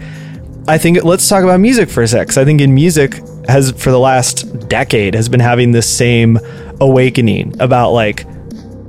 [0.67, 2.36] I think let's talk about music for a sec.
[2.36, 6.39] I think in music has for the last decade has been having this same
[6.81, 8.25] awakening about like,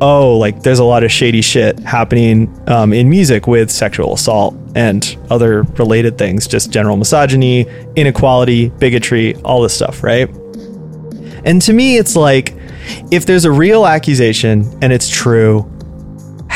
[0.05, 4.55] oh, like there's a lot of shady shit happening um, in music with sexual assault
[4.75, 10.29] and other related things, just general misogyny, inequality, bigotry, all this stuff, right?
[11.47, 12.55] And to me, it's like
[13.11, 15.63] if there's a real accusation and it's true,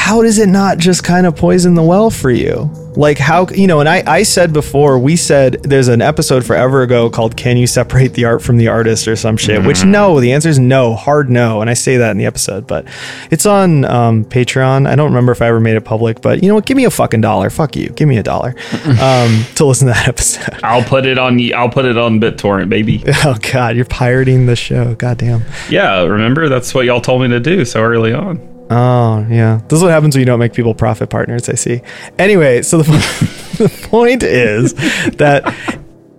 [0.08, 2.70] how does it not just kind of poison the well for you?
[2.96, 6.80] Like, how, you know, and I, I said before, we said there's an episode forever
[6.80, 10.18] ago called Can You Separate the Art from the Artist or some shit, which no,
[10.18, 11.60] the answer is no, hard no.
[11.60, 12.86] And I say that in the episode, but
[13.30, 14.88] it's on um, Patreon.
[14.88, 16.64] I don't remember if I ever made it public, but you know what?
[16.64, 17.50] Give me a fucking dollar.
[17.50, 17.90] Fuck you.
[17.90, 18.54] Give me a dollar
[19.02, 20.58] um, to listen to that episode.
[20.62, 21.38] I'll put it on.
[21.52, 23.04] I'll put it on BitTorrent, baby.
[23.24, 24.94] Oh, God, you're pirating the show.
[24.94, 25.44] Goddamn.
[25.68, 28.38] Yeah, remember that's what y'all told me to do so early on.
[28.70, 29.60] Oh, yeah.
[29.68, 31.80] This is what happens when you don't make people profit partners, I see.
[32.18, 32.84] Anyway, so the,
[33.58, 34.74] the point is
[35.16, 35.54] that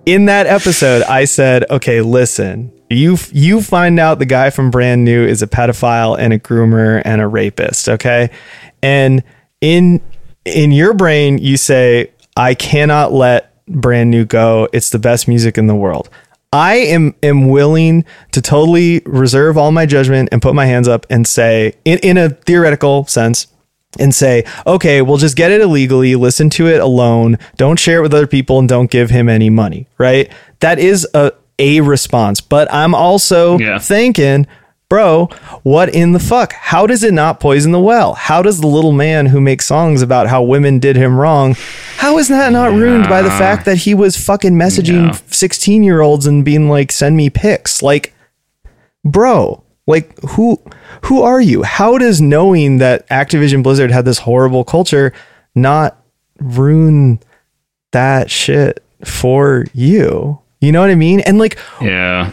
[0.05, 5.05] in that episode, I said, okay, listen, you you find out the guy from Brand
[5.05, 8.31] New is a pedophile and a groomer and a rapist, okay?
[8.81, 9.23] And
[9.61, 10.01] in
[10.45, 14.67] in your brain, you say, I cannot let Brand New go.
[14.73, 16.09] It's the best music in the world.
[16.51, 21.05] I am am willing to totally reserve all my judgment and put my hands up
[21.09, 23.47] and say, in, in a theoretical sense,
[23.99, 28.01] and say, okay, we'll just get it illegally, listen to it alone, don't share it
[28.03, 30.31] with other people, and don't give him any money, right?
[30.59, 32.39] That is a a response.
[32.39, 33.79] But I'm also Yeah.
[33.79, 34.47] thinking,
[34.89, 35.27] bro,
[35.63, 36.53] what in the fuck?
[36.53, 38.15] How does it not poison the well?
[38.15, 41.55] How does the little man who makes songs about how women did him wrong,
[41.97, 45.17] how is that not ruined by the fact that he was fucking messaging Yeah.
[45.29, 47.83] 16 year olds and being like, send me pics?
[47.83, 48.13] Like,
[49.05, 50.61] bro, like who
[51.03, 51.63] who are you?
[51.63, 55.13] How does knowing that Activision Blizzard had this horrible culture
[55.55, 56.03] not
[56.39, 57.19] ruin
[57.91, 60.39] that shit for you?
[60.61, 61.19] You know what I mean?
[61.21, 62.31] And like Yeah.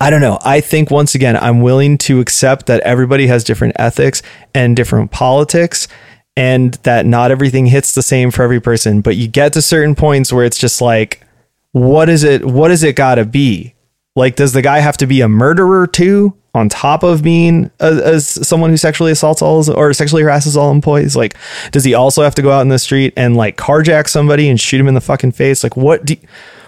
[0.00, 0.38] I don't know.
[0.42, 4.22] I think once again, I'm willing to accept that everybody has different ethics
[4.54, 5.88] and different politics
[6.36, 9.94] and that not everything hits the same for every person, but you get to certain
[9.94, 11.24] points where it's just like
[11.72, 13.74] what is it What is it got to be?
[14.16, 18.26] Like does the guy have to be a murderer too on top of being as
[18.26, 21.14] someone who sexually assaults all his, or sexually harasses all employees?
[21.14, 21.36] Like
[21.72, 24.58] does he also have to go out in the street and like carjack somebody and
[24.58, 25.62] shoot him in the fucking face?
[25.62, 26.16] Like what do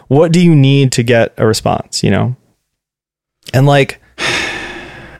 [0.08, 2.36] what do you need to get a response, you know?
[3.54, 4.00] And like,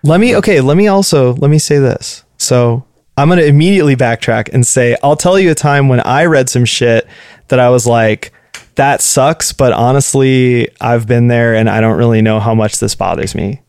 [0.03, 2.24] let me, okay, let me also, let me say this.
[2.39, 2.85] So
[3.16, 6.49] I'm going to immediately backtrack and say, I'll tell you a time when I read
[6.49, 7.07] some shit
[7.49, 8.32] that I was like,
[8.77, 12.94] that sucks, but honestly, I've been there and I don't really know how much this
[12.94, 13.61] bothers me.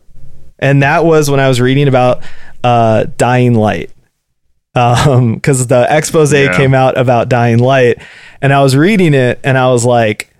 [0.59, 2.23] And that was when I was reading about
[2.63, 3.91] uh, Dying Light.
[4.75, 6.55] Um, because the expose Yeah.
[6.57, 8.01] came out about Dying Light,
[8.41, 10.33] and I was reading it, and I was like,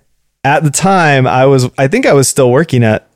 [0.43, 3.07] at the time, I was, I think I was still working at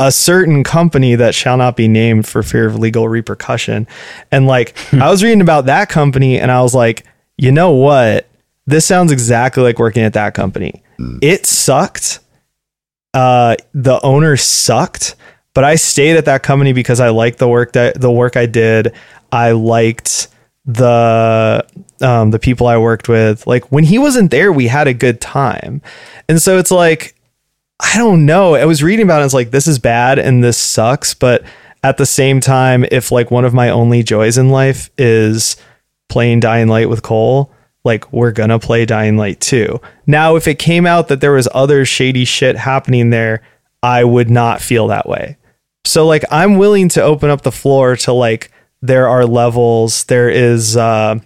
[0.00, 3.86] a certain company that shall not be named for fear of legal repercussion.
[4.32, 7.04] And like, I was reading about that company, and I was like,
[7.36, 8.26] you know what?
[8.66, 10.82] This sounds exactly like working at that company.
[11.20, 12.20] It sucked.
[13.12, 15.16] Uh, the owner sucked,
[15.52, 18.46] but I stayed at that company because I liked the work that the work I
[18.46, 18.94] did.
[19.30, 20.28] I liked
[20.64, 21.66] the
[22.00, 23.46] um, the people I worked with.
[23.46, 25.82] Like when he wasn't there, we had a good time,
[26.28, 27.16] and so it's like
[27.82, 28.54] I don't know.
[28.54, 29.24] I was reading about it.
[29.24, 31.42] It's like this is bad and this sucks, but
[31.82, 35.56] at the same time, if like one of my only joys in life is
[36.08, 37.52] playing Dying Light with Cole,
[37.84, 39.80] like we're gonna play Dying Light 2.
[40.06, 43.42] Now, if it came out that there was other shady shit happening there,
[43.82, 45.38] I would not feel that way.
[45.86, 48.50] So like I'm willing to open up the floor to like
[48.82, 51.18] there are levels, there is uh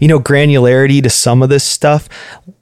[0.00, 2.08] you know granularity to some of this stuff.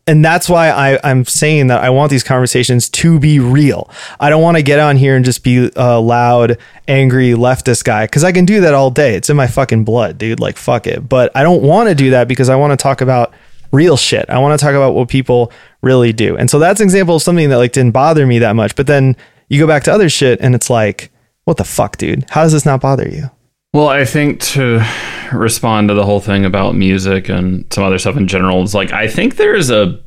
[0.06, 3.90] And that's why I, i'm saying that i want these conversations to be real.
[4.18, 8.06] I don't want to get on here and just be a loud angry leftist guy
[8.06, 9.14] because i can do that all day.
[9.14, 10.40] It's in my fucking blood dude.
[10.40, 11.08] Like fuck it.
[11.08, 13.32] But i don't want to do that because i want to talk about
[13.72, 14.28] real shit.
[14.28, 16.36] I want to talk about what people really do.
[16.36, 18.74] And so that's an example of something that like didn't bother me that much.
[18.74, 19.16] But then
[19.48, 21.10] you go back to other shit and it's like
[21.44, 22.26] what the fuck dude?
[22.30, 23.30] How does this not bother you
[23.72, 24.84] Well, I think to
[25.32, 28.92] respond to the whole thing about music and some other stuff in general, is like
[28.92, 30.00] I think there's a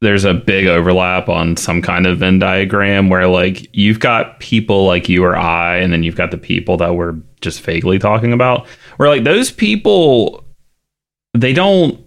[0.00, 4.84] there's a big overlap on some kind of Venn diagram where like you've got people
[4.86, 8.32] like you or I, and then you've got the people that we're just vaguely talking
[8.32, 8.66] about.
[8.96, 10.44] Where like those people,
[11.34, 12.04] they don't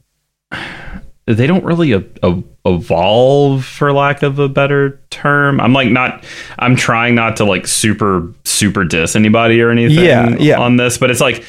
[1.25, 5.59] they don't really a, a, evolve for lack of a better term.
[5.59, 6.23] I'm like not
[6.59, 10.59] i'm trying not to like super super diss anybody or anything Yeah, yeah.
[10.59, 11.43] on this but it's like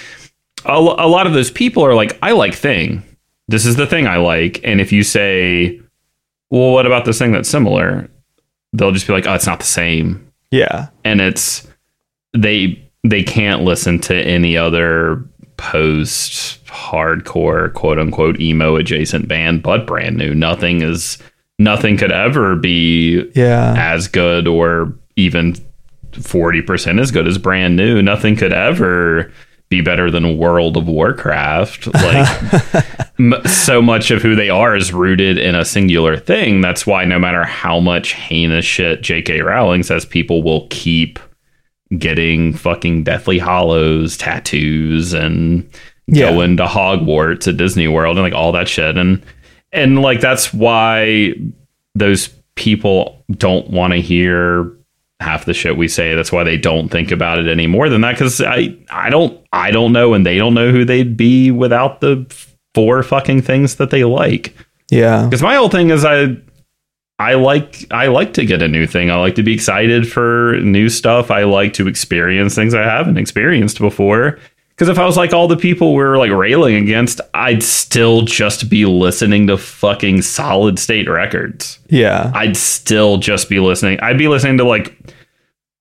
[0.65, 3.03] a, a lot of those people are like i like thing.
[3.49, 4.61] This is the thing i like.
[4.65, 5.81] And if you say
[6.51, 8.09] well what about this thing that's similar?
[8.73, 10.27] They'll just be like oh it's not the same.
[10.51, 10.89] Yeah.
[11.05, 11.67] And it's
[12.33, 15.23] they they can't listen to any other
[15.63, 20.35] post hardcore quote unquote emo adjacent band but brand new.
[20.35, 21.19] Nothing is
[21.57, 23.75] nothing could ever be yeah.
[23.79, 25.55] as good or even
[26.11, 28.03] 40% as good as brand new.
[28.03, 29.33] Nothing could ever
[29.69, 31.87] be better than world of warcraft.
[31.95, 32.85] Like
[33.21, 36.61] m- so much of who they are is rooted in a singular thing.
[36.61, 41.21] That's why no matter how much heinous shit jk rowling says people will keep
[41.99, 45.69] getting fucking Deathly Hallows tattoos and
[46.07, 46.31] Yeah.
[46.33, 49.23] going to Hogwarts at Disney World and like all that shit and
[49.73, 51.33] and like that's why
[51.95, 54.71] those people don't want to hear
[55.21, 56.15] half the shit we say.
[56.15, 59.39] That's why they don't think about it any more than that because I I don't
[59.53, 62.27] I don't know and they don't know who they'd be without the
[62.75, 64.55] four fucking things that they like.
[64.91, 66.37] yeah Because my whole thing is I
[67.19, 69.11] I like I like to get a new thing.
[69.11, 71.31] I like to be excited for new stuff.
[71.31, 74.39] I like to experience things I haven't experienced before.
[74.71, 78.69] Because if I was like all the people we're like railing against, I'd still just
[78.71, 81.79] be listening to fucking solid state records.
[81.89, 84.01] yeah I'd still just be listening.
[84.01, 84.97] I'd be listening to like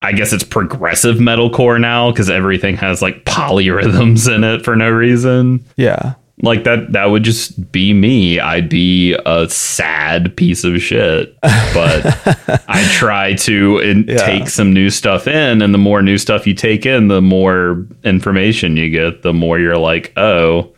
[0.04, 4.90] I guess it's progressive metalcore now because everything has like polyrhythms in it for no
[4.90, 8.40] reason yeah like that that would just be me.
[8.40, 11.36] I'd be a sad piece of shit.
[11.42, 14.26] But i try to in- Yeah.
[14.26, 17.86] take some new stuff in and the more new stuff you take in the more
[18.04, 20.74] information you get the more you're like oh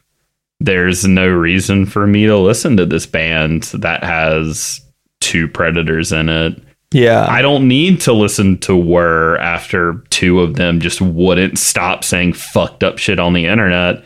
[0.59, 4.79] there's no reason for me to listen to this band that has
[5.19, 6.61] two predators in it.
[6.91, 7.25] Yeah.
[7.27, 12.33] I don't need to listen to Whir after two of them just wouldn't stop saying
[12.33, 14.03] fucked up shit on the internet,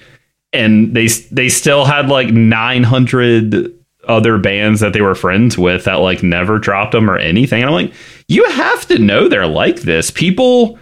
[0.58, 3.74] and they they still had like nine hundred
[4.08, 7.62] other bands that they were friends with that like never dropped them or anything.
[7.62, 7.94] And I'm like,
[8.28, 10.12] you have to know they're like this.
[10.12, 10.80] People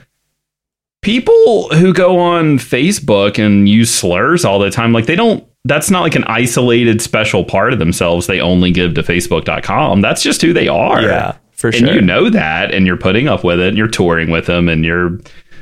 [1.02, 5.48] people who go on Facebook and use slurs all the time, like they don't.
[5.68, 10.02] That's not like an isolated special part of themselves they only give to Facebook.com.
[10.02, 11.88] That's just who they are yeah for sure.
[11.88, 14.70] and you know that and you're putting up with it and you're touring with them
[14.70, 15.20] and you're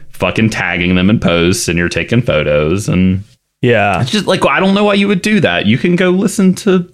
[0.10, 3.23] fucking tagging them in posts and you're taking photos and
[3.64, 5.65] yeah it's just like I don't know why you would do that.
[5.65, 6.94] You can go listen to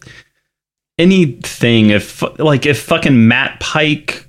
[0.98, 4.28] anything if like if fucking Matt Pike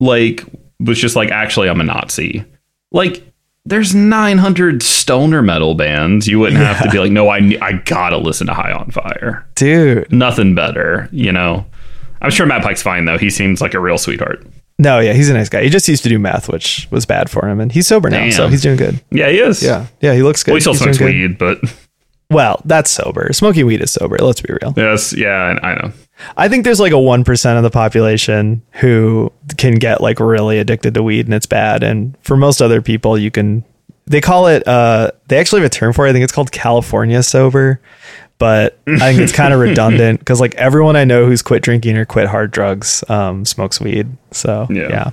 [0.00, 0.44] like
[0.80, 2.44] was just like, actually, I'm a Nazi.
[2.92, 3.24] Like,
[3.64, 6.26] there's 900 stoner metal bands.
[6.26, 9.46] You wouldn't have to be like, no, I I gotta listen to High on Fire.
[9.56, 10.10] Dude.
[10.12, 11.66] Nothing better, you know.
[12.22, 13.18] I'm sure Matt Pike's fine though.
[13.18, 14.46] He seems like a real sweetheart.
[14.78, 15.62] No, yeah, he's a nice guy.
[15.64, 18.30] He just used to do meth, which was bad for him, and he's sober now,
[18.30, 19.00] so he's doing good.
[19.10, 19.62] Yeah, he is.
[19.62, 20.52] Yeah, yeah, he looks good.
[20.52, 21.58] Well, he still He's smokes weed, but
[22.30, 23.32] Well, that's sober.
[23.32, 24.16] Smoking weed is sober.
[24.20, 24.74] Let's be real.
[24.76, 25.92] yes, yeah, I I know.
[26.36, 30.58] I think there's like a one percent of the population who can get like really
[30.58, 31.82] addicted to weed, and it's bad.
[31.82, 33.64] And for most other people, you can.
[34.06, 34.66] They call it.
[34.68, 36.10] uh They actually have a term for it.
[36.10, 37.80] I think it's called California sober.
[38.38, 41.96] But I think it's kind of redundant because like everyone I know who's quit drinking
[41.96, 44.06] or quit hard drugs um, smokes weed.
[44.30, 44.88] So Yeah.
[44.88, 45.10] yeah.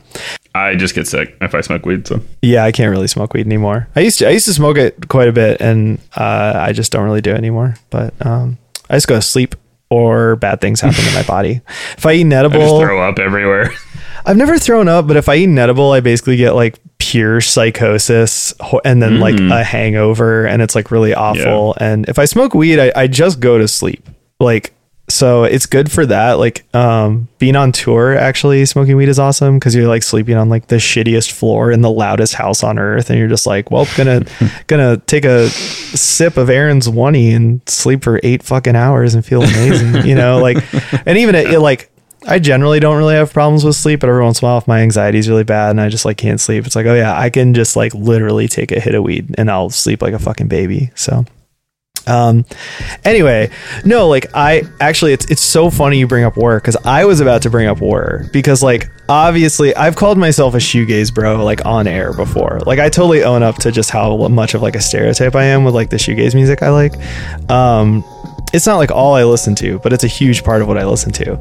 [0.53, 2.05] I just get sick if I smoke weed.
[2.07, 3.87] So Yeah, I can't really smoke weed anymore.
[3.95, 6.91] I used to I used to smoke it quite a bit and uh, I just
[6.91, 7.75] don't really do it anymore.
[7.89, 8.57] But um,
[8.89, 9.55] I just go to sleep
[9.89, 11.61] or bad things happen to my body.
[11.97, 13.71] If I eat an edible, I just throw up everywhere.
[14.25, 16.79] I've never thrown up, but if I eat an edible, I basically get like
[17.11, 18.53] pure psychosis
[18.83, 21.75] and then like a hangover and it's like really awful.
[21.79, 24.07] And if I smoke weed, I, I just go to sleep.
[24.39, 24.73] Like
[25.07, 26.33] so it's good for that.
[26.33, 30.49] Like um being on tour actually smoking weed is awesome because you're like sleeping on
[30.49, 33.87] like the shittiest floor in the loudest house on earth and you're just like, well,
[33.95, 34.25] gonna
[34.67, 39.43] gonna take a sip of Aaron's one and sleep for eight fucking hours and feel
[39.43, 40.07] amazing.
[40.07, 40.57] you know, like
[41.05, 41.91] and even it, it like
[42.27, 44.67] I generally don't really have problems with sleep, but every once in a while, if
[44.67, 47.17] my anxiety is really bad and I just like can't sleep, it's like, oh yeah,
[47.17, 50.19] I can just like literally take a hit of weed and I'll sleep like a
[50.19, 50.91] fucking baby.
[50.95, 51.25] So,
[52.07, 52.45] um,
[53.03, 53.49] anyway,
[53.83, 57.19] no, like I actually, it's it's so funny you bring up Whir because I was
[57.19, 61.65] about to bring up Whir because like obviously I've called myself a shoegaze bro like
[61.65, 62.59] on air before.
[62.65, 65.63] Like I totally own up to just how much of like a stereotype I am
[65.63, 66.93] with like the shoegaze music I like.
[67.49, 68.03] Um,
[68.53, 70.85] it's not like all I listen to, but it's a huge part of what I
[70.85, 71.33] listen to.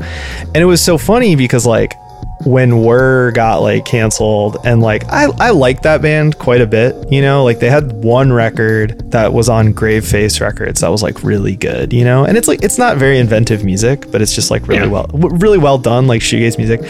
[0.46, 1.98] And it was so funny because like
[2.44, 6.94] when Whir got like canceled and like I I like that band quite a bit,
[7.10, 11.22] you know, like they had one record that was on Graveface Records that was like
[11.24, 12.24] really good, you know.
[12.24, 14.88] And it's like it's not very inventive music, but it's just like really Yeah.
[14.88, 16.80] well really well done like shoegaze music.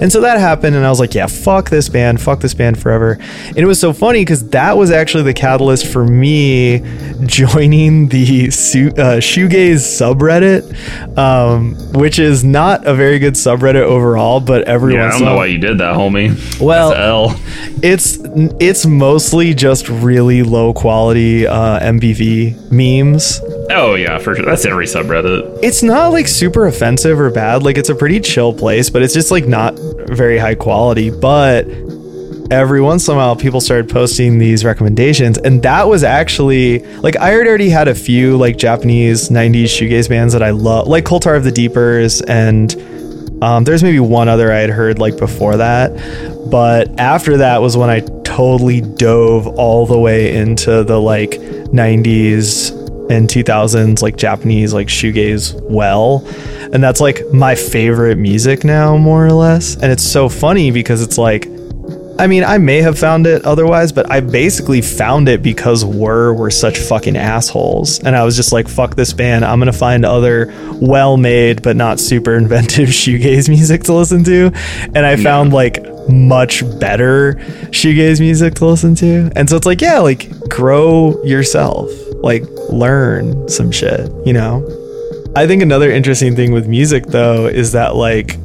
[0.00, 2.80] And so that happened and I was like, yeah, fuck this band, fuck this band
[2.80, 3.18] forever.
[3.48, 6.78] And it was so funny cuz that was actually the catalyst for me
[7.26, 14.62] joining the uh, shoegaze subreddit, um, which is not a very good subreddit overall, but
[14.64, 16.60] everyone Yeah, I don't know why you did that, homie.
[16.60, 17.40] Well- That's a L.
[17.82, 18.18] it's
[18.60, 23.40] it's mostly just really low quality uh, MBV memes.
[23.70, 24.44] Oh yeah, for sure.
[24.44, 25.60] That's every subreddit.
[25.62, 27.62] It's not like super offensive or bad.
[27.62, 29.74] Like it's a pretty chill place, but it's just like not
[30.08, 31.10] very high quality.
[31.10, 31.66] But
[32.50, 37.16] every once in a while, people started posting these recommendations, and that was actually like
[37.16, 41.04] I had already had a few like Japanese '90s shoegaze bands that I love, like
[41.04, 42.74] Coaltar of the Deepers, and
[43.42, 45.90] um, there's maybe one other I had heard like before that.
[46.48, 52.70] But after that was when I totally dove all the way into the like 90s
[53.10, 56.24] and 2000s like Japanese like shoegaze well.
[56.72, 59.74] And that's like my favorite music now more or less.
[59.74, 61.48] And it's so funny because it's like
[62.18, 66.34] I mean, I may have found it otherwise, but I basically found it because Whir
[66.34, 68.00] were such fucking assholes.
[68.00, 69.44] And I was just like, fuck this band.
[69.44, 74.24] I'm going to find other well made, but not super inventive shoegaze music to listen
[74.24, 74.52] to.
[74.94, 77.34] And I found like much better
[77.70, 79.30] shoegaze music to listen to.
[79.34, 84.66] And so it's like, yeah, like grow yourself, like learn some shit, you know?
[85.34, 88.36] I think another interesting thing with music though is that like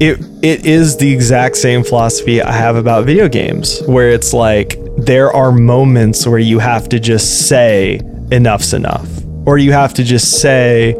[0.00, 4.76] it it is the exact same philosophy I have about video games where it's like
[4.96, 8.00] there are moments where you have to just say
[8.30, 9.08] enough's enough.
[9.46, 10.94] Or you have to just say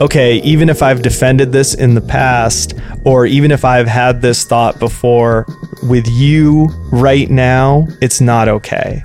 [0.00, 2.74] okay even if I've defended this in the past
[3.04, 5.46] or even if I've had this thought before
[5.84, 9.04] with you right now it's not okay.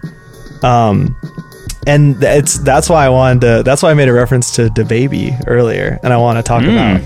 [0.63, 1.15] Um
[1.85, 5.43] and it's that's why I wanted to that's why I made a reference to DaBaby
[5.47, 7.01] earlier and I want to talk about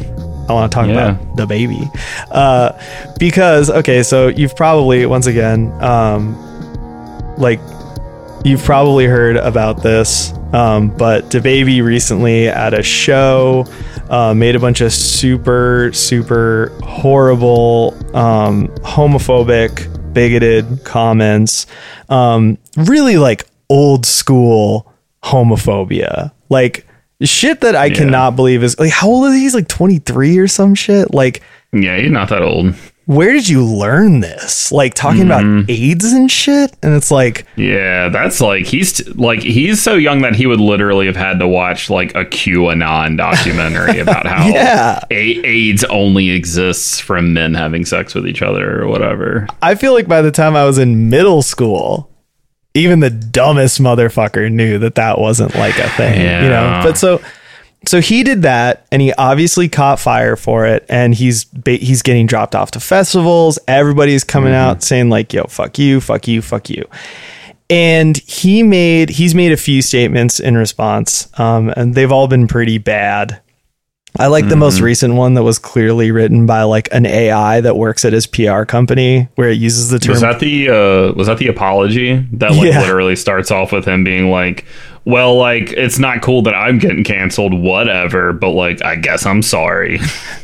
[0.49, 1.11] I want to talk Yeah.
[1.17, 1.89] about DaBaby
[2.31, 2.71] uh
[3.19, 6.35] because okay so you've probably once again um
[7.37, 7.59] like
[8.43, 13.65] you've probably heard about this um but the baby recently at a show
[14.09, 21.65] uh, made a bunch of super super horrible um homophobic bigoted comments
[22.09, 24.91] um really like old school
[25.23, 26.85] homophobia like
[27.23, 29.41] shit that I cannot believe is like how old is he?
[29.41, 31.13] He's like 23 or some shit.
[31.13, 31.41] Like
[31.71, 32.75] Yeah, he's not that old.
[33.05, 34.71] Where did you learn this?
[34.71, 35.69] Like talking about mm-hmm.
[35.69, 36.71] AIDS and shit?
[36.81, 41.07] And it's like, Yeah, that's like he's like he's so young that he would literally
[41.07, 45.03] have had to watch like a QAnon documentary about how Yeah.
[45.09, 49.47] A- AIDS only exists from men having sex with each other or whatever.
[49.61, 52.10] I feel like by the time I was in middle school,
[52.73, 56.81] even the dumbest motherfucker knew that that wasn't like a thing, you know.
[56.83, 57.21] But so,
[57.85, 62.27] so he did that, and he obviously caught fire for it, and he's he's getting
[62.27, 63.57] dropped off to festivals.
[63.67, 66.85] Everybody's coming out saying like, "Yo, fuck you, fuck you, fuck you."
[67.69, 72.47] And he made he's made a few statements in response, um, and they've all been
[72.47, 73.41] pretty bad.
[74.19, 77.77] I like the most recent one that was clearly written by like an AI that
[77.77, 81.27] works at his PR company, where it uses the term Was that the uh was
[81.27, 82.81] that the apology that like Yeah.
[82.81, 84.65] literally starts off with him being like,
[85.05, 89.41] "Well, like it's not cool that I'm getting canceled, whatever, but like I guess I'm
[89.41, 89.99] sorry."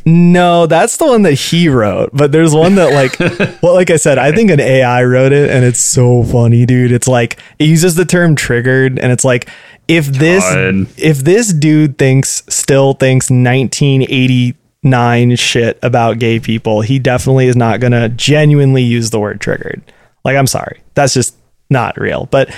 [0.06, 2.12] No, that's the one that he wrote.
[2.14, 3.20] But there's one that like
[3.62, 6.94] well, like I said, I think an AI wrote it and it's so funny, dude.
[6.94, 9.50] It's like it uses the term triggered and it's like
[9.88, 10.88] if this God.
[10.98, 17.80] if this dude thinks still thinks 1989 shit about gay people, he definitely is not
[17.80, 19.82] gonna genuinely use the word triggered.
[20.24, 20.82] Like I'm sorry.
[20.94, 21.36] That's just
[21.70, 22.28] not real.
[22.28, 22.54] But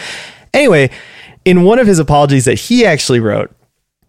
[0.53, 0.89] anyway,
[1.45, 3.55] in one of his apologies that he actually wrote,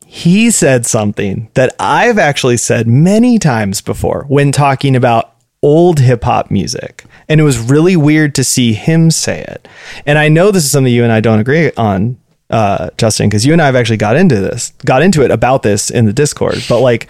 [0.06, 6.24] he said something that I've actually said many times before when talking about old hip
[6.24, 7.04] hop music.
[7.28, 9.68] And it was really weird to see him say it.
[10.06, 12.18] And I know this is something you and I don't agree on,
[12.50, 15.62] uh, Justin, because you and I have actually got into this, got into it about
[15.62, 16.62] this in the Discord.
[16.68, 17.08] But like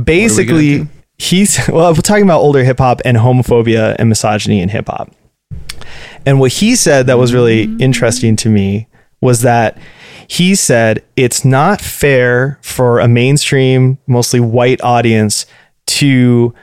[0.00, 0.88] basically,
[1.18, 5.12] he's, well, we're talking about older hip hop and homophobia and misogyny in hip hop.
[6.26, 8.88] And what he said that was really interesting to me
[9.20, 9.78] was that
[10.28, 15.46] he said it's not fair for a mainstream, mostly white audience
[15.86, 16.54] to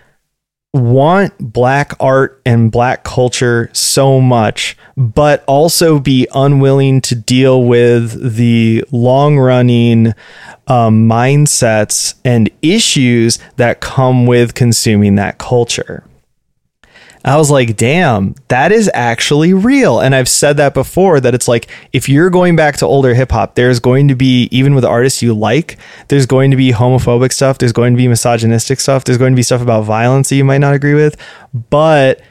[0.73, 8.35] want black art and black culture so much, but also be unwilling to deal with
[8.35, 10.13] the long running
[10.67, 16.03] um, mindsets and issues that come with consuming that culture.
[17.25, 19.99] I was like, damn, that is actually real.
[19.99, 23.31] And I've said that before that it's like, if you're going back to older hip
[23.31, 25.77] hop, there's going to be, even with artists you like,
[26.07, 27.57] there's going to be homophobic stuff.
[27.57, 29.03] There's going to be misogynistic stuff.
[29.03, 31.17] There's going to be stuff about violence that you might not agree with.
[31.69, 32.21] But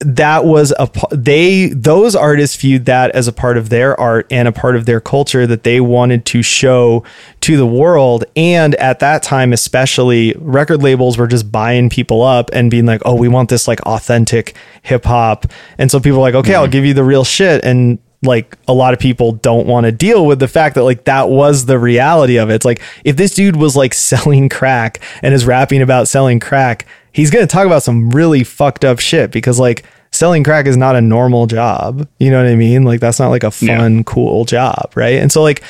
[0.00, 4.48] that was a they those artists viewed that as a part of their art and
[4.48, 7.04] a part of their culture that they wanted to show
[7.40, 8.24] to the world.
[8.36, 13.02] And at that time especially record labels were just buying people up and being like
[13.04, 15.46] oh we want this like authentic hip hop.
[15.78, 16.72] And so people were like okay I'll mm-hmm.
[16.72, 17.64] give you the real shit.
[17.64, 21.04] And like a lot of people don't want to deal with the fact that like
[21.04, 22.54] that was the reality of it.
[22.54, 26.86] It's like if this dude was like selling crack and is rapping about selling crack,
[27.14, 30.76] he's going to talk about some really fucked up shit because like selling crack is
[30.76, 32.06] not a normal job.
[32.18, 32.84] You know what I mean?
[32.84, 35.14] Like that's not like a fun, cool job, right?
[35.14, 35.62] And so like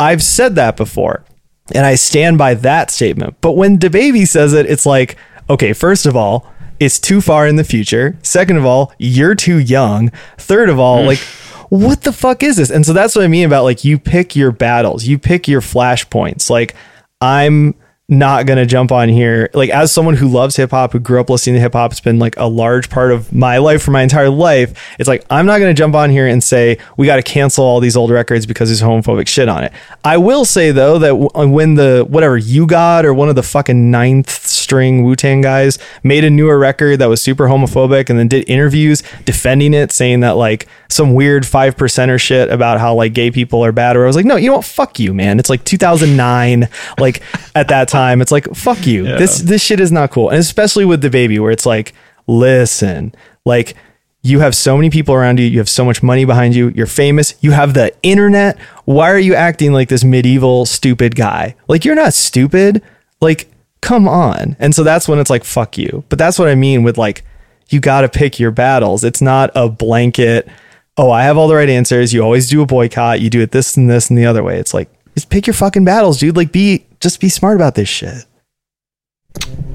[0.00, 1.24] I've said that before
[1.74, 3.36] and I stand by that statement.
[3.40, 5.16] But when DaBaby says it, it's like,
[5.48, 6.50] okay, first of all,
[6.80, 8.18] it's too far in the future.
[8.22, 10.10] Second of all, you're too young.
[10.38, 11.06] Third of all, mm.
[11.06, 11.18] like
[11.68, 12.70] what the fuck is this?
[12.70, 15.60] And so that's what I mean about like you pick your battles, you pick your
[15.60, 16.48] flashpoints.
[16.48, 16.74] Like
[17.20, 17.74] I'm
[18.08, 19.50] not gonna jump on here.
[19.52, 22.00] Like as someone who loves hip hop, who grew up listening to hip hop, it's
[22.00, 24.94] been like a large part of my life for my entire life.
[25.00, 27.80] It's like I'm not gonna jump on here and say we got to cancel all
[27.80, 29.72] these old records because there's homophobic shit on it.
[30.04, 33.34] I will say though that w- uh, when the whatever you got or one of
[33.34, 38.08] the fucking ninth string Wu Tang guys made a newer record that was super homophobic
[38.08, 42.78] and then did interviews defending it, saying that like some weird five percenter shit about
[42.78, 43.96] how like gay people are bad.
[43.96, 44.64] Or I was like, no, you know what?
[44.64, 45.40] Fuck you, man.
[45.40, 46.68] It's like 2009.
[47.00, 47.20] like
[47.56, 49.04] at that time, it's like fuck you.
[49.04, 51.94] This this shit is not cool, and especially with DaBaby, where it's like,
[52.26, 53.14] listen,
[53.44, 53.74] like.
[54.22, 55.46] You have so many people around you.
[55.46, 56.70] You have so much money behind you.
[56.70, 57.36] You're famous.
[57.42, 58.58] You have the internet.
[58.84, 61.54] Why are you acting like this medieval stupid guy?
[61.68, 62.82] Like you're not stupid.
[63.20, 63.48] Like
[63.82, 64.56] come on.
[64.58, 66.02] And so that's when it's like fuck you.
[66.08, 67.22] But that's what I mean with like
[67.68, 69.04] you got to pick your battles.
[69.04, 70.48] It's not a blanket.
[70.96, 72.12] Oh, I have all the right answers.
[72.12, 73.20] You always do a boycott.
[73.20, 74.58] You do it this and this and the other way.
[74.58, 76.36] It's like just pick your fucking battles, dude.
[76.36, 78.24] Like be just be smart about this shit.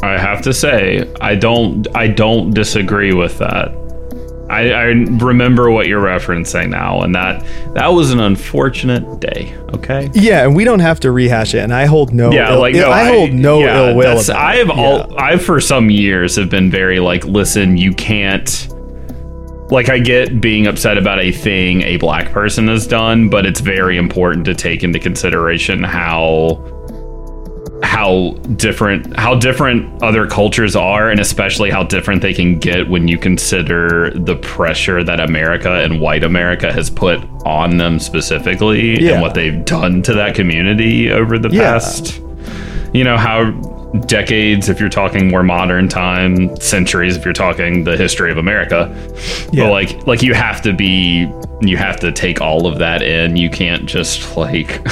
[0.04, 3.72] I have to say, I don't I don't disagree with that.
[4.50, 7.42] I, I remember what you're referencing now, and that
[7.74, 9.56] that was an unfortunate day.
[9.74, 10.10] Okay.
[10.14, 11.60] Yeah, and we don't have to rehash it.
[11.60, 12.34] And I hold no.
[12.34, 14.32] Yeah, ill, like no, I hold no yeah, ill will.
[14.32, 18.68] I have all I for some years have been very like, listen, you can't.
[19.72, 23.62] Like I get being upset about a thing a black person has done, but it's
[23.62, 26.81] very important to take into consideration how
[27.84, 33.08] how different how different other cultures are and especially how different they can get when
[33.08, 39.14] you consider the pressure that America and white America has put on them specifically Yeah.
[39.14, 41.74] and what they've done to that community over the Yeah.
[41.74, 42.22] past
[42.94, 43.50] you know how
[44.06, 48.90] decades if you're talking more modern time centuries if you're talking the history of America
[49.52, 49.64] Yeah.
[49.66, 51.28] but like like you have to be
[51.62, 54.82] you have to take all of that in you can't just like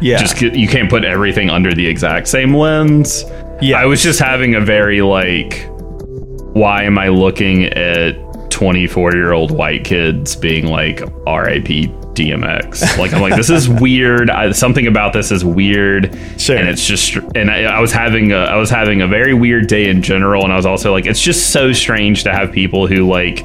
[0.00, 0.18] Yeah.
[0.18, 3.24] just you can't put everything under the exact same lens.
[3.60, 3.78] Yeah.
[3.80, 5.66] I was just having a very like,
[6.54, 12.96] why am I looking at 24 year old white kids being like RIP DMX?
[12.98, 14.30] Like I'm like this is weird.
[14.30, 16.56] I, something about this is weird, Sure.
[16.56, 19.66] and it's just and I, I was having a I was having a very weird
[19.68, 22.86] day in general, and I was also like it's just so strange to have people
[22.86, 23.42] who like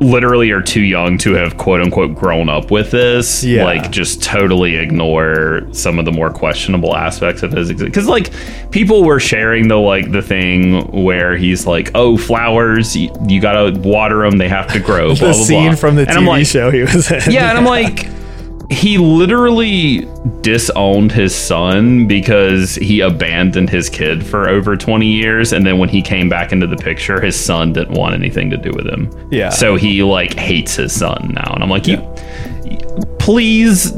[0.00, 3.64] literally are too young to have quote unquote grown up with this Yeah.
[3.64, 8.30] like just totally ignore some of the more questionable aspects of his because like
[8.70, 13.78] people were sharing the like the thing where he's like oh flowers you, you gotta
[13.80, 15.76] water them they have to grow blah, the blah, scene blah.
[15.76, 17.30] from the and TV I'm like, show he was in.
[17.32, 18.08] yeah and i'm like
[18.70, 20.08] he literally
[20.40, 25.88] disowned his son because he abandoned his kid for over 20 years and then when
[25.88, 29.10] he came back into the picture his son didn't want anything to do with him.
[29.30, 29.50] Yeah.
[29.50, 31.98] so he like hates his son now and i'm like you
[33.18, 33.92] please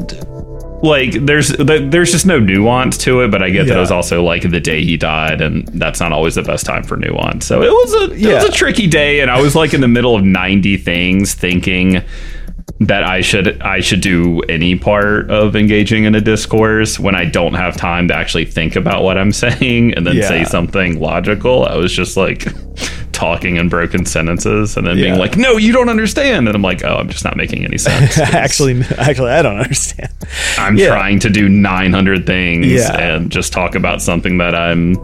[0.81, 4.23] like there's there's just no nuance to it but i get that it was also
[4.23, 7.45] like the day he died and that's not always the best time for nuance.
[7.45, 9.87] So it was a it was a tricky day and i was like in the
[9.87, 12.01] middle of 90 things thinking
[12.81, 17.25] that I should I should do any part of engaging in a discourse when I
[17.25, 20.27] don't have time to actually think about what I'm saying and then Yeah.
[20.27, 21.65] say something logical.
[21.65, 22.47] I was just like
[23.11, 25.05] talking in broken sentences and then Yeah.
[25.07, 27.77] being like, "No, you don't understand." And I'm like, "Oh, I'm just not making any
[27.77, 30.09] sense." actually, actually, I don't understand.
[30.57, 30.87] I'm Yeah.
[30.87, 34.95] trying to do 900 things and just talk about something that I'm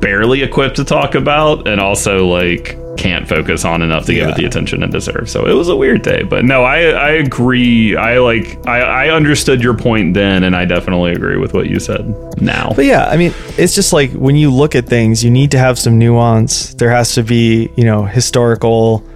[0.00, 4.36] barely equipped to talk about and also like can't focus on enough to give it
[4.36, 5.32] the attention it deserves.
[5.32, 7.96] So it was a weird day, but no, I I agree.
[7.96, 11.80] I like I I understood your point then and I definitely agree with what you
[11.80, 12.06] said
[12.40, 12.72] now.
[12.74, 15.58] But yeah, I mean, it's just like when you look at things, you need to
[15.58, 16.74] have some nuance.
[16.74, 19.08] There has to be, you know, historical,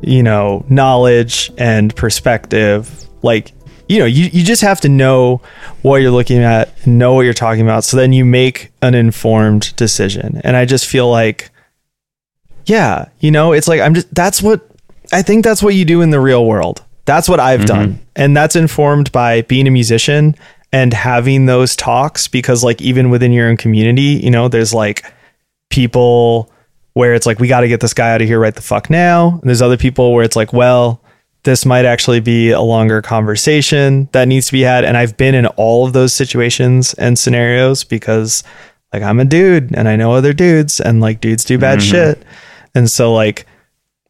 [0.00, 3.08] you know, knowledge and perspective.
[3.22, 3.52] Like,
[3.88, 5.40] you know, you, you just have to know
[5.82, 7.84] what you're looking at, know what you're talking about.
[7.84, 10.40] So then you make an informed decision.
[10.44, 11.50] And I just feel like,
[12.66, 14.66] yeah, you know, it's like, I'm just, that's what,
[15.12, 16.82] I think that's what you do in the real world.
[17.04, 17.94] That's what I've done.
[17.94, 18.02] Mm-hmm.
[18.16, 20.36] And that's informed by being a musician
[20.72, 25.04] and having those talks because, like, even within your own community, you know, there's like
[25.68, 26.50] people
[26.94, 28.88] where it's like, we got to get this guy out of here right the fuck
[28.88, 29.30] now.
[29.30, 31.02] And there's other people where it's like, well,
[31.42, 34.84] this might actually be a longer conversation that needs to be had.
[34.84, 38.44] And I've been in all of those situations and scenarios because,
[38.92, 41.90] like, I'm a dude and I know other dudes and, like, dudes do bad mm-hmm.
[41.90, 42.22] shit.
[42.74, 43.46] And so, like,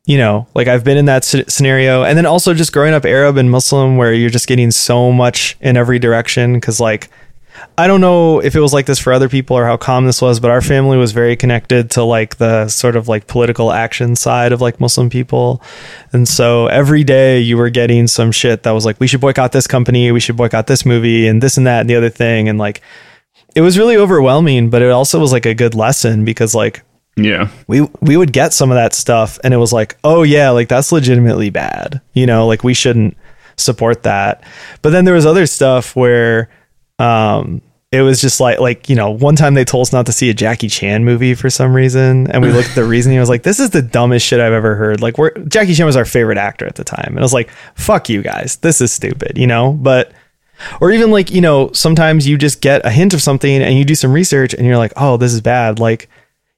[0.05, 2.03] you know, like I've been in that scenario.
[2.03, 5.57] And then also just growing up Arab and Muslim where you're just getting so much
[5.61, 6.61] in every direction.
[6.61, 7.09] Cause like,
[7.79, 10.23] I don't know if it was like this for other people or how calm this
[10.23, 14.17] was, but our family was very connected to like the sort of like political action
[14.17, 15.63] side of like Muslim people.
[16.13, 19.53] And so every day you were getting some shit that was like, we should boycott
[19.53, 22.49] this company, we should boycott this movie, and this and that and the other thing.
[22.49, 22.81] And like,
[23.55, 26.83] it was really overwhelming, but it also was like a good lesson because like
[27.17, 27.51] Yeah.
[27.67, 30.69] we we would get some of that stuff and it was like oh yeah like
[30.69, 33.17] that's legitimately bad you know like we shouldn't
[33.57, 34.43] support that.
[34.83, 36.49] But then there was other stuff where
[36.99, 40.13] um it was just like like you know one time they told us not to
[40.13, 43.19] see a Jackie Chan movie for some reason and we looked at the reasoning.
[43.19, 45.01] I was like this is the dumbest shit I've ever heard.
[45.01, 47.09] Like we're Jackie Chan was our favorite actor at the time.
[47.09, 48.57] And I was like fuck you guys.
[48.57, 49.73] This is stupid you know?
[49.73, 50.13] But
[50.81, 53.85] or even like you know sometimes you just get a hint of something and you
[53.85, 55.79] do some research and you're like oh this is bad.
[55.79, 56.09] Like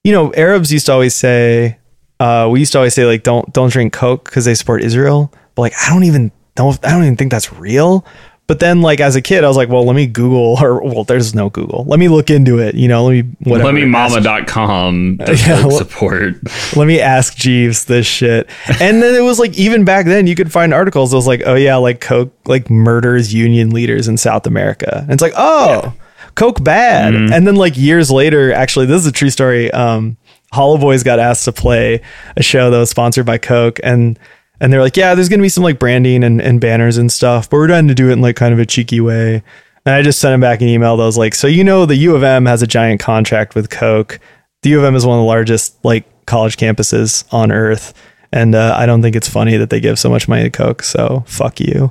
[0.05, 1.79] you know arabs used to always say
[2.21, 5.33] uh we used to always say like don't don't drink coke because they support israel
[5.55, 8.07] but like i don't even know if, i don't even think that's real
[8.47, 11.05] but then like as a kid i was like well let me google or well
[11.05, 13.87] there's no google let me look into it you know let me whatever Let me
[13.87, 16.35] mama.com Yeah, support.
[16.77, 18.49] let me ask Jeeves this shit.
[18.81, 21.43] And then it was like even back then you could find articles that was like,
[21.47, 24.99] oh yeah, like Coke like murders union leaders in South America.
[25.03, 25.95] And it's like, oh,
[26.35, 27.15] Coke bad.
[27.33, 29.71] And then like years later, actually, this is a true story.
[29.71, 30.17] Um,
[30.53, 32.01] Hollow Boys got asked to play
[32.37, 34.19] a show that was sponsored by Coke and
[34.61, 37.51] and they're like, yeah, there's gonna be some like branding and, and banners and stuff,
[37.51, 39.43] but we're trying to do it in like kind of a cheeky way.
[39.85, 41.97] And I just sent him back an email that was like, so you know the
[41.97, 44.21] U of M has a giant contract with Coke.
[44.63, 47.93] The U of M is one of the largest like college campuses on earth.
[48.33, 50.83] And uh, I don't think it's funny that they give so much money to Coke.
[50.83, 51.91] So fuck you.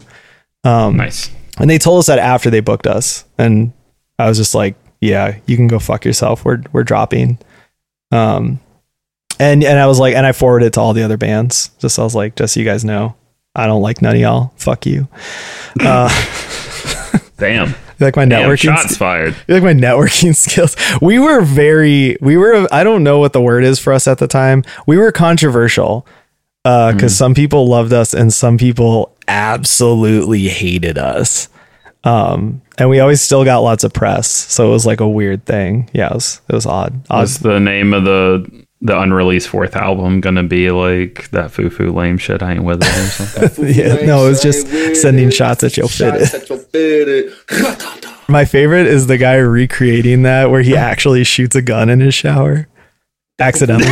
[0.64, 1.30] Um, Nice.
[1.60, 3.26] And they told us that after they booked us.
[3.38, 3.74] And
[4.20, 6.46] I was just like, yeah, you can go fuck yourself.
[6.46, 7.38] We're we're dropping.
[8.12, 8.60] Um,
[9.40, 11.72] and and I was like, and I forwarded it to all the other bands.
[11.80, 13.16] Just I was like, just so you guys know,
[13.56, 14.54] I don't like none of y'all.
[14.58, 15.08] Fuck you.
[15.80, 16.08] Uh,
[17.38, 17.74] Damn.
[18.00, 18.58] like my Damn, networking?
[18.76, 19.36] shots fired.
[19.48, 20.76] Like my networking skills.
[21.02, 24.20] We were very, we were, I don't know what the word is for us at
[24.20, 24.64] the time.
[24.86, 26.06] We were controversial
[26.64, 27.08] because Hmm.
[27.08, 31.50] some people loved us and some people absolutely hated us.
[32.04, 34.28] Um, and we always still got lots of press.
[34.30, 35.90] So it was like a weird thing.
[35.94, 37.02] Yeah, it was, it was odd.
[37.10, 37.22] odd.
[37.22, 41.94] Was the name of the the unreleased fourth album gonna be like that foo foo
[41.94, 42.44] lame shit?
[42.44, 43.68] I ain't with it or something.
[43.74, 44.68] Yeah, no, it was just
[45.02, 46.28] sending shots at your fitted.
[48.28, 52.14] My favorite is the guy recreating that where he actually shoots a gun in his
[52.14, 52.68] shower
[53.40, 53.86] accidentally.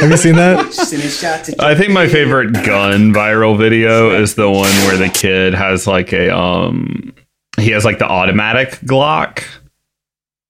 [0.00, 1.56] Have you seen that?
[1.60, 6.12] I think my favorite gun viral video is the one where the kid has like
[6.12, 7.12] a um
[7.60, 9.44] he has like the automatic Glock,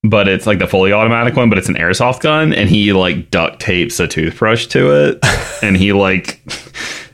[0.05, 3.31] but it's like the fully automatic one, but it's an airsoft gun, and he like
[3.31, 5.19] duct tapes a toothbrush to it,
[5.63, 6.41] and he like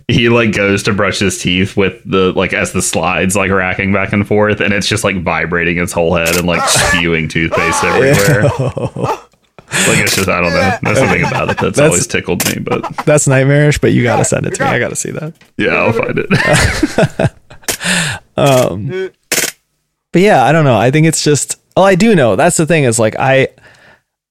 [0.09, 3.93] he like goes to brush his teeth with the like as the slides like racking
[3.93, 7.85] back and forth, and it's just like vibrating his whole head and like spewing toothpaste
[7.85, 8.51] everywhere.
[9.87, 10.79] Like it's just I don't know.
[10.83, 14.17] There's something about it that's, That's- always tickled me, but That's nightmarish, but you got
[14.17, 14.71] to send it to me.
[14.71, 15.35] I got to see that.
[15.59, 17.31] yeah, I'll find it.
[18.39, 19.11] Um,
[20.13, 20.77] But yeah, I don't know.
[20.77, 22.35] I think it's just well, I do know.
[22.35, 23.49] That's the thing is like I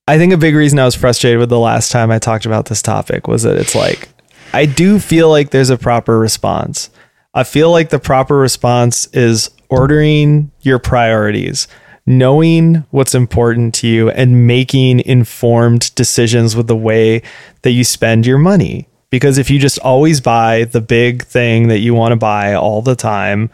[0.08, 2.66] I think a big reason I was frustrated with the last time I talked about
[2.66, 4.10] this topic was that it's like
[4.54, 6.90] I do feel like there's a proper response.
[7.34, 11.68] I feel like the proper response is ordering your priorities,
[12.06, 17.22] knowing what's important to you and making informed decisions with the way
[17.62, 18.88] that you spend your money.
[19.10, 22.82] Because if you just always buy the big thing that you want to buy all
[22.82, 23.50] the time,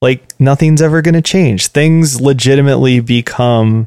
[0.00, 1.68] like nothing's ever going to change.
[1.68, 3.86] Things legitimately become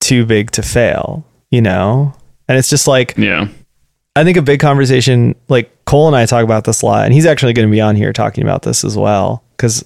[0.00, 2.14] too big to fail, you know?
[2.48, 3.48] And it's just like, yeah.
[4.16, 7.14] I think a big conversation, like Cole and I talk about this a lot, and
[7.14, 9.44] he's actually going to be on here talking about this as well.
[9.58, 9.84] Cause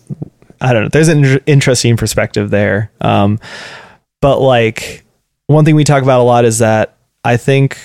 [0.60, 2.90] I don't know, there's an interesting perspective there.
[3.00, 3.38] Um,
[4.20, 5.04] but like
[5.48, 7.78] one thing we talk about a lot is that I think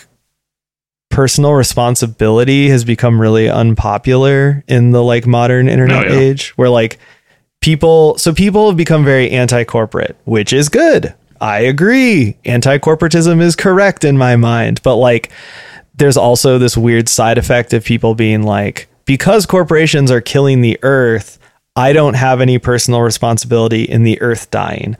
[1.09, 6.19] personal responsibility has become really unpopular in the like modern internet Oh, yeah.
[6.19, 6.99] age where like
[7.67, 11.13] people so people have become very anti-corporate which is good.
[11.41, 12.37] I agree.
[12.45, 15.29] Anti-corporatism is correct in my mind but like
[15.95, 20.79] there's also this weird side effect of people being like because corporations are killing the
[20.81, 21.39] earth
[21.75, 24.95] i don't have any personal responsibility in the earth dying.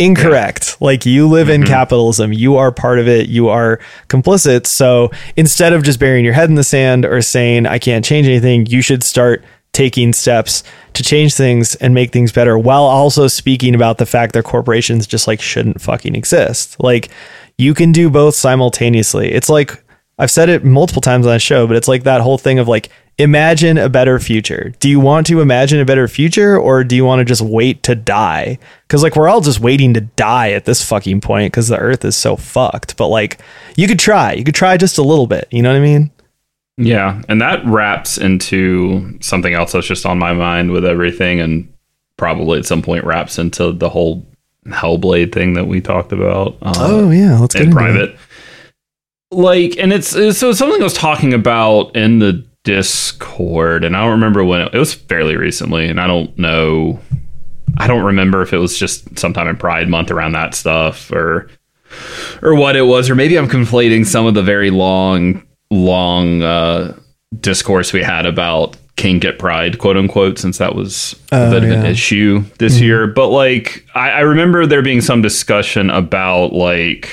[0.00, 0.76] Incorrect.
[0.80, 1.72] Like you live in mm-hmm.
[1.72, 2.30] capitalism.
[2.30, 3.30] You are part of it.
[3.30, 4.66] You are complicit.
[4.66, 8.26] So instead of just burying your head in the sand or saying i can't change
[8.26, 9.44] anything you should start
[9.76, 10.62] taking steps
[10.94, 15.06] to change things and make things better while also speaking about the fact that corporations
[15.06, 16.82] just like shouldn't fucking exist.
[16.82, 17.10] Like
[17.58, 19.30] you can do both simultaneously.
[19.30, 19.84] It's like
[20.18, 22.66] i've said it multiple times on the show but it's like that whole thing of
[22.66, 22.88] like
[23.18, 24.72] imagine a better future.
[24.80, 27.82] Do you want to imagine a better future or do you want to just wait
[27.82, 28.58] to die?
[28.88, 32.02] Because like we're all just waiting to die at this fucking point because the earth
[32.04, 32.96] is so fucked.
[32.96, 33.40] But like
[33.76, 34.32] you could try.
[34.32, 35.48] You could try just a little bit.
[35.50, 36.10] You know what i mean
[36.78, 41.72] Yeah, and that wraps into something else that's just on my mind with everything, and
[42.16, 44.26] probably at some point wraps into the whole
[44.66, 46.56] Hellblade thing that we talked about.
[46.62, 47.80] uh, oh yeah let's get in into it.
[47.80, 48.18] private.
[49.30, 54.02] Like, and it's, it's so something I was talking about in the Discord, and I
[54.02, 57.00] don't remember when it, it was fairly recently, and I don't know,
[57.76, 61.48] I don't remember if it was just sometime in Pride Month around that stuff or
[62.42, 66.96] or what it was, or maybe I'm conflating some of the very long, long uh,
[67.40, 71.70] discourse we had about kink Get Pride, quote unquote, since that was a bit of
[71.70, 73.06] an issue this year.
[73.06, 77.10] But like, I, I remember there being some discussion about like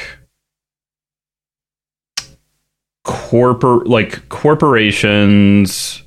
[3.03, 6.01] corporate, like corporations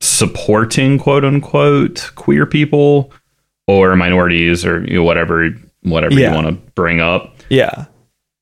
[0.00, 3.12] supporting quote unquote queer people
[3.68, 5.50] or minorities or you know, whatever
[5.82, 6.30] whatever Yeah.
[6.30, 7.86] you want to bring up yeah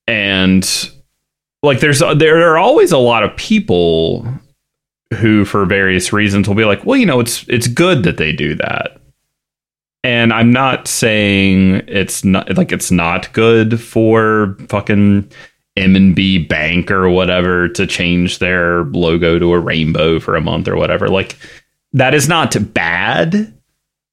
[0.07, 0.91] and
[1.63, 4.27] like there's there are always a lot of people
[5.15, 8.33] who for various reasons will be like well you know it's it's good that they
[8.33, 8.97] do that.
[10.03, 15.31] And i'm not saying it's not like it's not good for fucking
[15.77, 20.77] M&T bank or whatever to change their logo to a rainbow for a month or
[20.77, 21.09] whatever.
[21.09, 21.37] Like
[21.93, 23.55] that is not bad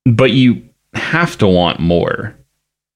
[0.08, 0.64] but you
[0.94, 2.36] have to want more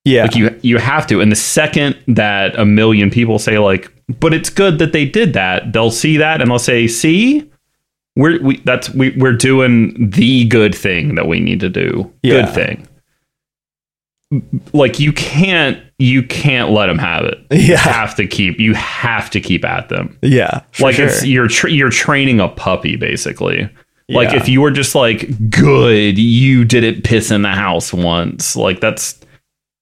[0.05, 1.21] yeah like you you have to.
[1.21, 5.33] And the second that a million people say like, but it's good that they did
[5.33, 7.49] that, they'll see that and they'll say, see,
[8.15, 12.11] we're we that's we we're doing the good thing that we need to do.
[12.23, 12.45] Yeah.
[12.45, 12.87] Good thing.
[14.73, 17.37] like you can't you can't let them have it.
[17.51, 17.77] You Yeah.
[17.77, 20.17] have to keep you have to keep at them.
[20.21, 20.61] Yeah.
[20.79, 21.07] like sure.
[21.07, 23.69] it's you're tra- you're training a puppy basically.
[24.09, 28.57] Like if you were just like good, you didn't piss in the house once.
[28.57, 29.17] Like that's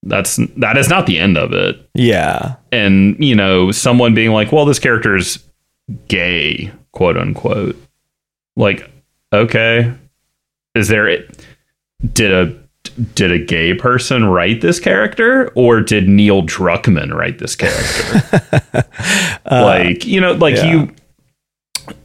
[0.03, 1.77] that's that is not the end of it.
[1.93, 2.55] yeah.
[2.71, 5.39] And you know, someone being like, "Well, this character's
[6.07, 7.75] gay," quote unquote.
[8.55, 8.89] Like,
[9.33, 9.93] okay,
[10.75, 11.43] is there it
[12.13, 12.55] did a
[13.15, 18.85] did a gay person write this character or did Neil Druckmann write this character?
[19.51, 20.71] like, you know, like Uh, yeah.
[20.71, 20.95] you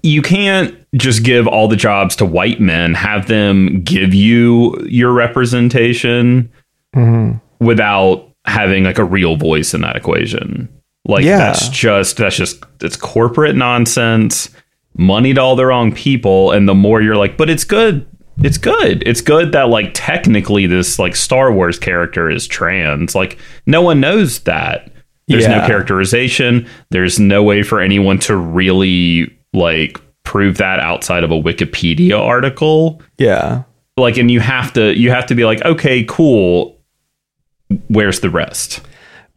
[0.02, 5.12] you can't just give all the jobs to white men, have them give you your
[5.12, 6.50] representation
[6.96, 7.40] Mhm.
[7.60, 10.68] Without having like a real voice in that equation.
[11.06, 11.38] Like Yeah.
[11.38, 14.50] that's just that's just it's corporate nonsense,
[14.96, 18.06] money to all the wrong people, and the more you're like, but it's good.
[18.42, 19.02] It's good.
[19.06, 23.14] It's good that like technically this like Star Wars character is trans.
[23.14, 24.90] Like no one knows that.
[25.28, 26.66] There's no characterization.
[26.90, 33.00] There's no way for anyone to really like prove that outside of a Wikipedia article
[33.18, 33.62] Yeah.
[33.96, 36.73] like and you have to you have to be like okay cool
[37.88, 38.80] where's the rest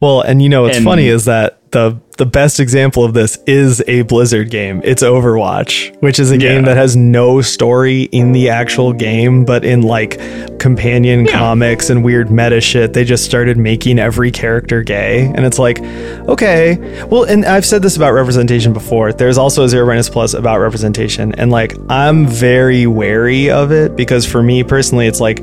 [0.00, 3.38] Well, and you know what's And- funny is that the the best example of this
[3.46, 4.80] is a Blizzard game.
[4.82, 9.64] It's Overwatch, which is a game that has no story in the actual game, but
[9.64, 10.18] in like
[10.58, 15.30] companion comics and weird meta shit, they just started making every character gay.
[15.34, 15.78] And it's like,
[16.28, 16.76] okay.
[17.04, 19.12] Well, and I've said this about representation before.
[19.12, 21.34] There's also a Zero Brightness Plus about representation.
[21.36, 25.40] And like I'm very wary of it because for me personally, it's like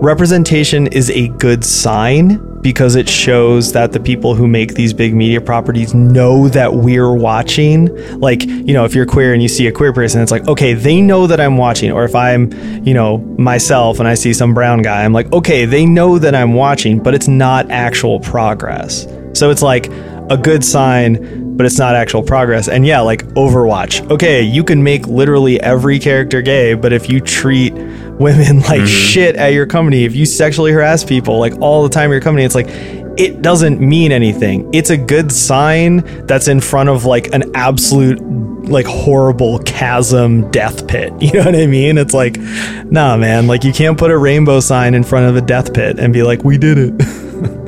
[0.00, 5.14] representation is a good sign because it shows that the people who make these big
[5.14, 7.94] media properties know that we're watching.
[8.18, 10.74] Like, you know, if you're queer and you see a queer person, it's like, okay,
[10.74, 11.90] they know that I'm watching.
[11.90, 12.50] Or if I'm,
[12.84, 16.34] you know, myself and I see some brown guy, I'm like, okay, they know that
[16.34, 19.06] I'm watching, but it's not actual progress.
[19.32, 19.86] So it's like
[20.30, 22.68] a good sign, but it's not actual progress.
[22.68, 24.10] And yeah, like Overwatch.
[24.10, 27.74] Okay, you can make literally every character gay, but if you treat
[28.20, 28.86] women like mm-hmm.
[28.86, 32.20] shit at your company, if you sexually harass people like all the time at your
[32.20, 34.68] company, it's like it doesn't mean anything.
[34.72, 38.20] It's a good sign that's in front of like an absolute
[38.68, 41.12] like horrible chasm death pit.
[41.20, 41.98] You know what I mean?
[41.98, 42.38] It's like,
[42.84, 45.98] nah, man, like you can't put a rainbow sign in front of a death pit
[45.98, 47.60] and be like, we did it.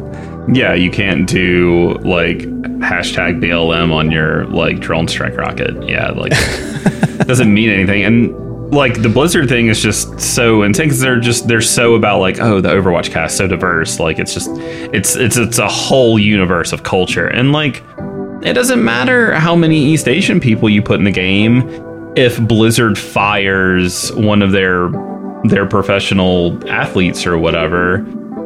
[0.52, 2.38] yeah you can't do like
[2.80, 6.32] hashtag blm on your like drone strike rocket yeah like
[7.28, 10.98] doesn't mean anything and like the blizzard thing is just so intense.
[10.98, 14.50] they're just they're so about like oh the overwatch cast so diverse like it's just
[14.94, 17.82] it's it's it's a whole universe of culture and like
[18.42, 21.62] it doesn't matter how many East Asian people you put in the game
[22.16, 24.90] if Blizzard fires one of their
[25.44, 27.98] their professional athletes or whatever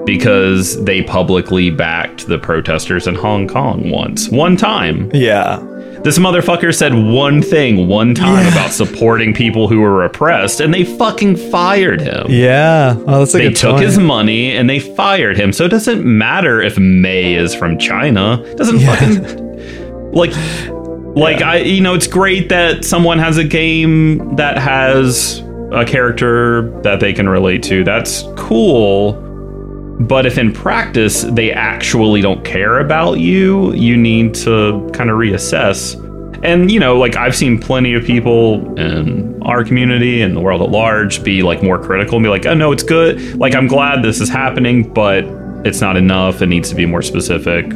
[0.04, 4.28] because they publicly backed the protesters in Hong Kong once.
[4.28, 5.10] One time.
[5.12, 5.58] yeah.
[6.02, 8.52] This motherfucker said one thing one time Yeah.
[8.52, 12.27] about supporting people who were oppressed and they fucking fired him.
[12.28, 12.94] Yeah.
[13.06, 13.85] Oh, that's a They took point.
[13.86, 15.52] his money and they fired him.
[15.52, 18.43] So it doesn't matter if May is from China.
[18.44, 18.94] It doesn't Yeah.
[18.94, 20.32] fucking like
[21.16, 25.43] like I you know it's great that someone has a game that has
[25.73, 27.82] a character that they can relate to.
[27.85, 29.23] That's cool.
[29.98, 35.16] But if in practice they actually don't care about you, you need to kind of
[35.16, 35.94] reassess.
[36.44, 40.60] And you know, like I've seen plenty of people in our community and the world
[40.60, 43.36] at large be like more critical and be like, "Oh no, it's good.
[43.36, 45.24] Like I'm glad this is happening, but
[45.64, 46.43] it's not enough.
[46.43, 47.73] It needs to be more specific.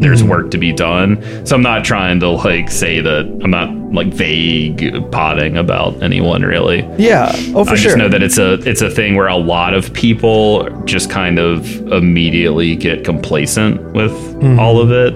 [0.00, 3.70] There's work to be done." So I'm not trying to like say that I'm not
[3.92, 6.80] like vague potting about anyone really.
[6.98, 7.30] Yeah.
[7.54, 7.76] Oh, for I sure.
[7.76, 11.38] just know that it's a it's a thing where a lot of people just kind
[11.38, 14.58] of immediately get complacent with Mm-hmm.
[14.60, 15.14] all of it,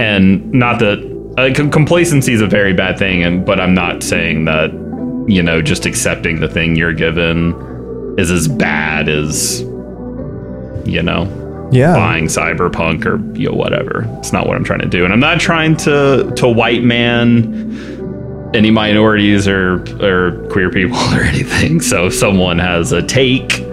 [0.00, 0.98] and not that
[1.38, 4.70] uh, com- complacency is a very bad thing, and but I'm not saying that
[5.26, 7.52] you know just accepting the thing you're given
[8.16, 9.62] is as bad as
[10.84, 11.24] you know
[11.70, 11.94] yeah.
[11.94, 14.04] buying cyberpunk or you know whatever.
[14.18, 18.52] It's not what I'm trying to do, and I'm not trying to to white man
[18.54, 21.80] any minorities or or queer people or anything.
[21.80, 23.64] So if someone has a take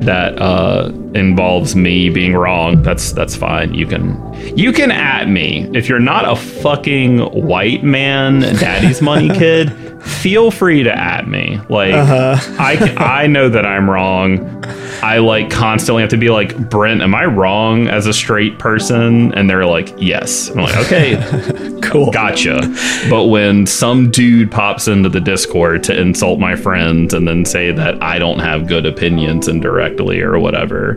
[0.00, 3.74] that uh, involves me being wrong, that's that's fine.
[3.74, 9.28] You can you can at me if you're not a fucking white man, daddy's money
[9.38, 9.89] kid.
[10.00, 11.60] Feel free to at me.
[11.68, 14.64] Like I I know that I'm wrong.
[15.02, 19.32] I like constantly have to be like, Brent, am I wrong as a straight person?
[19.34, 20.48] And they're like, yes.
[20.50, 22.10] I'm like, okay, Cool.
[22.10, 22.60] gotcha.
[23.08, 27.72] But when some dude pops into the Discord to insult my friends and then say
[27.72, 30.94] that I don't have good opinions indirectly or whatever,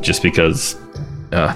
[0.00, 0.74] just because,
[1.32, 1.54] uh,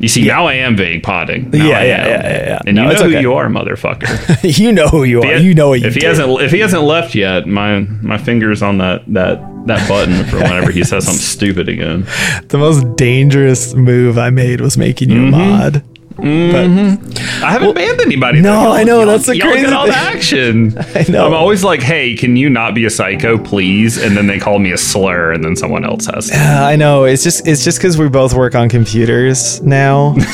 [0.00, 1.50] you see, now I am vague potting.
[1.50, 2.58] Now Yeah, I yeah, yeah, yeah, yeah.
[2.66, 3.12] And No, you know okay.
[3.12, 4.58] who you are, motherfucker.
[4.58, 5.36] you know who you are.
[5.36, 6.08] You know what you if he did.
[6.08, 10.36] hasn't if he hasn't left yet, my my fingers on that that that button for
[10.42, 12.06] whenever he says something stupid again.
[12.48, 15.38] The most dangerous move I made was making you a mm-hmm.
[15.38, 15.84] mod.
[16.18, 18.40] I haven't banned anybody.
[18.40, 18.72] No, though.
[18.72, 19.94] I know, y'all- that's the crazy all thing.
[19.94, 20.78] action.
[20.94, 21.26] I know.
[21.26, 23.96] I'm always like, hey, can you not be a psycho, please?
[24.02, 26.30] And then they call me a slur, and then someone else has.
[26.30, 27.04] Uh, I know.
[27.04, 30.14] It's just it's just because we both work on computers now.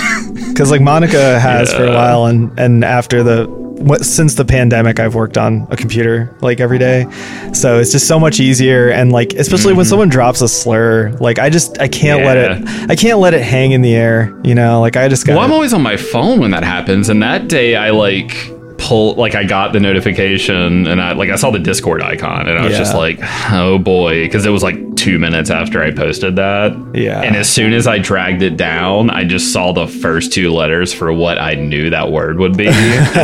[0.56, 3.46] Because like Monica has for a while, and and after the
[3.78, 7.06] what since the pandemic, I've worked on a computer like every day.
[7.52, 9.90] So it's just so much easier, and like especially when mm-hmm.
[9.90, 13.42] someone drops a slur, like I just I can't let it I can't let it
[13.42, 14.38] hang in the air.
[14.44, 15.34] You know, like I just got.
[15.34, 18.34] Well, I'm always on my phone when that happens, and that day I like
[18.78, 22.58] pull like I got the notification and I like I saw the Discord icon and
[22.58, 22.78] I was Yeah.
[22.78, 23.18] just like,
[23.50, 24.76] oh boy, because it was like
[25.06, 26.76] two minutes after I posted that.
[26.92, 27.22] Yeah.
[27.22, 30.92] And as soon as I dragged it down, I just saw the first two letters
[30.92, 32.66] for what I knew that word would be.
[32.70, 32.74] and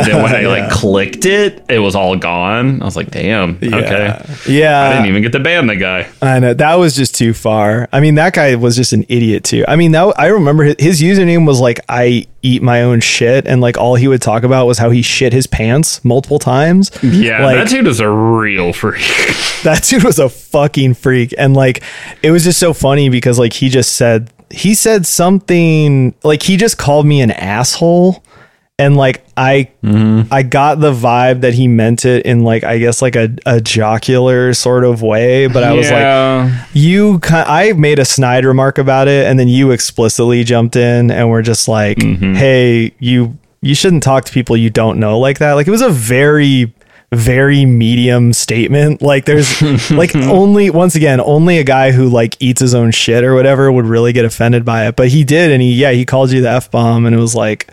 [0.07, 0.47] then when I Yeah.
[0.47, 2.81] like clicked it, it was all gone.
[2.81, 4.17] I was like, damn, okay.
[4.47, 4.79] Yeah.
[4.89, 6.07] I didn't even get to ban the guy.
[6.21, 7.89] I know that was just too far.
[7.91, 9.65] I mean, that guy was just an idiot too.
[9.67, 13.47] I mean, that I remember his, his username was like I eat my own shit,
[13.47, 16.91] and like all he would talk about was how he shit his pants multiple times.
[17.01, 19.01] Yeah, like that dude is a real freak.
[19.63, 21.81] that dude was a fucking freak, and like
[22.21, 26.57] it was just so funny because like he just said he said something like he
[26.57, 28.23] just called me an asshole.
[28.79, 30.33] And like I, mm-hmm.
[30.33, 33.61] I got the vibe that he meant it in like I guess like a, a
[33.61, 36.65] jocular sort of way, but I was like, Yeah.
[36.73, 41.11] you ki- I made a snide remark about it and then you explicitly jumped in
[41.11, 42.33] and we're just like, mm-hmm.
[42.33, 45.83] "Hey, you you shouldn't talk to people you don't know like that." Like it was
[45.83, 46.73] a very
[47.11, 49.03] very medium statement.
[49.03, 53.23] Like there's like only once again, only a guy who like eats his own shit
[53.23, 56.05] or whatever would really get offended by it, but he did and he yeah, he
[56.05, 57.71] called you the F bomb and it was like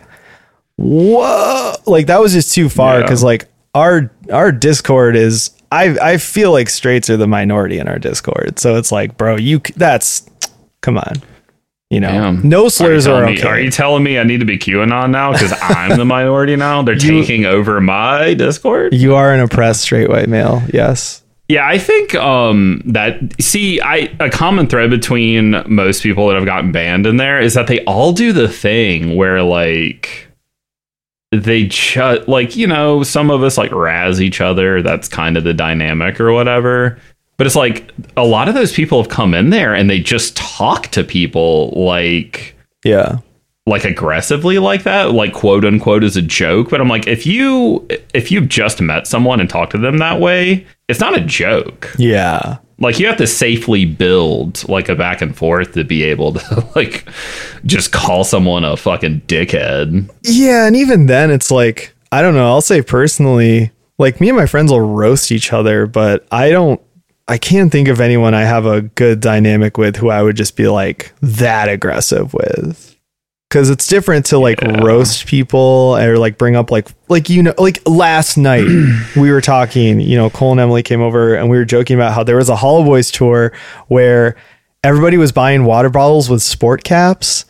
[0.81, 3.01] whoa like that was just too far Yeah.
[3.03, 7.87] because like our our discord is i i feel like straights are the minority in
[7.87, 10.29] our discord so it's like bro you that's
[10.81, 11.21] come on
[11.89, 12.47] you know Damn.
[12.47, 15.11] no slurs are, telling okay me, are you telling me I need to be QAnon
[15.11, 16.81] now because I'm the minority now?
[16.83, 18.93] They're taking over my Discord.
[18.93, 24.09] you are an oppressed straight white male yes Yeah, I think um, that see, I
[24.21, 27.83] a common thread between most people that have gotten banned in there is that they
[27.83, 30.30] all do the thing where like
[31.31, 34.81] they just like you know some of us like razz each other.
[34.81, 36.99] That's kind of the dynamic or whatever.
[37.37, 40.37] But it's like a lot of those people have come in there and they just
[40.37, 43.17] talk to people like yeah
[43.65, 47.87] like aggressively like that like quote unquote as a joke but i'm like if you
[48.13, 51.93] if you've just met someone and talked to them that way it's not a joke
[51.97, 56.33] yeah like you have to safely build like a back and forth to be able
[56.33, 57.07] to like
[57.65, 62.47] just call someone a fucking dickhead yeah and even then it's like i don't know
[62.47, 66.81] i'll say personally like me and my friends will roast each other but i don't
[67.27, 70.57] I can't think of anyone I have a good dynamic with who I would just
[70.57, 72.90] be like that aggressive with.
[73.51, 74.81] Cause it's different to like Yeah.
[74.81, 78.65] roast people or like bring up like like you know like last night
[79.17, 82.13] we were talking, you know, Cole and Emily came over and we were joking about
[82.13, 83.51] how there was a Hollow Boys tour
[83.89, 84.35] where
[84.83, 87.43] everybody was buying water bottles with sport caps.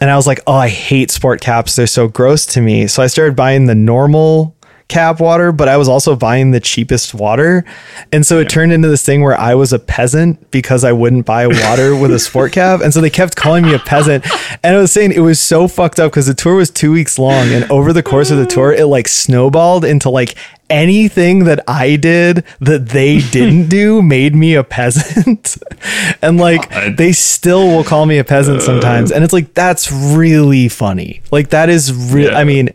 [0.00, 1.74] And I was like, oh, I hate sport caps.
[1.74, 2.86] They're so gross to me.
[2.86, 4.54] So I started buying the normal
[4.88, 7.64] cap water, but I was also buying the cheapest water.
[8.10, 11.26] And so it turned into this thing where I was a peasant because I wouldn't
[11.26, 12.80] buy water with a sport cap.
[12.80, 14.24] And so they kept calling me a peasant.
[14.64, 17.18] And I was saying it was so fucked up because the tour was two weeks
[17.18, 17.48] long.
[17.48, 20.36] And over the course of the tour, it like snowballed into like
[20.70, 25.58] anything that I did that they didn't do made me a peasant.
[26.22, 26.96] and like God.
[26.96, 29.12] they still will call me a peasant sometimes.
[29.12, 29.16] Uh.
[29.16, 31.20] And it's like, that's really funny.
[31.30, 32.32] Like that is real.
[32.32, 32.38] Yeah.
[32.38, 32.70] I mean,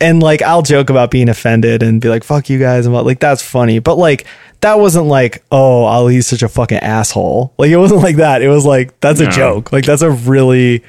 [0.00, 2.86] and like I'll joke about being offended and be like, fuck you guys.
[2.86, 3.78] And what- like, that's funny.
[3.78, 4.26] But like,
[4.60, 7.52] that wasn't like, oh, Ali's such a fucking asshole.
[7.58, 8.42] Like, it wasn't like that.
[8.42, 9.72] It was like, that's a joke.
[9.72, 10.82] Like, that's a really,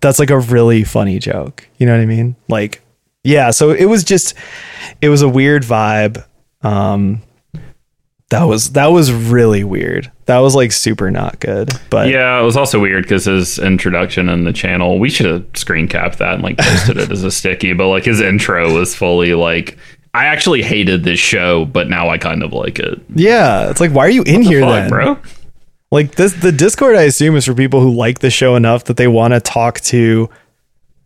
[0.00, 1.68] that's like a really funny joke.
[1.78, 2.36] You know what I mean?
[2.48, 2.80] Like,
[3.24, 3.50] yeah.
[3.50, 4.34] So it was just,
[5.02, 6.24] it was a weird vibe.
[6.62, 7.22] Um,
[8.30, 10.10] that was, that was really weird.
[10.30, 11.72] That was like super not good.
[11.90, 15.44] But yeah it was also weird because his introduction in the channel we should have
[15.54, 18.94] screen capped that and like posted it as a sticky but like his intro was
[18.94, 19.76] fully like
[20.14, 23.90] i actually hated this show but now i kind of like it yeah, it's like,
[23.90, 24.88] why are you in here Fuck, then?
[24.88, 25.18] bro
[25.90, 28.96] Like this, the Discord, I assume, is for people who like the show enough that
[28.96, 30.30] they want to talk to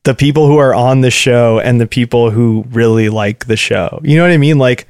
[0.03, 4.01] the people who are on the show and the people who really like the show.
[4.05, 4.59] You know what I mean?
[4.59, 4.87] Like,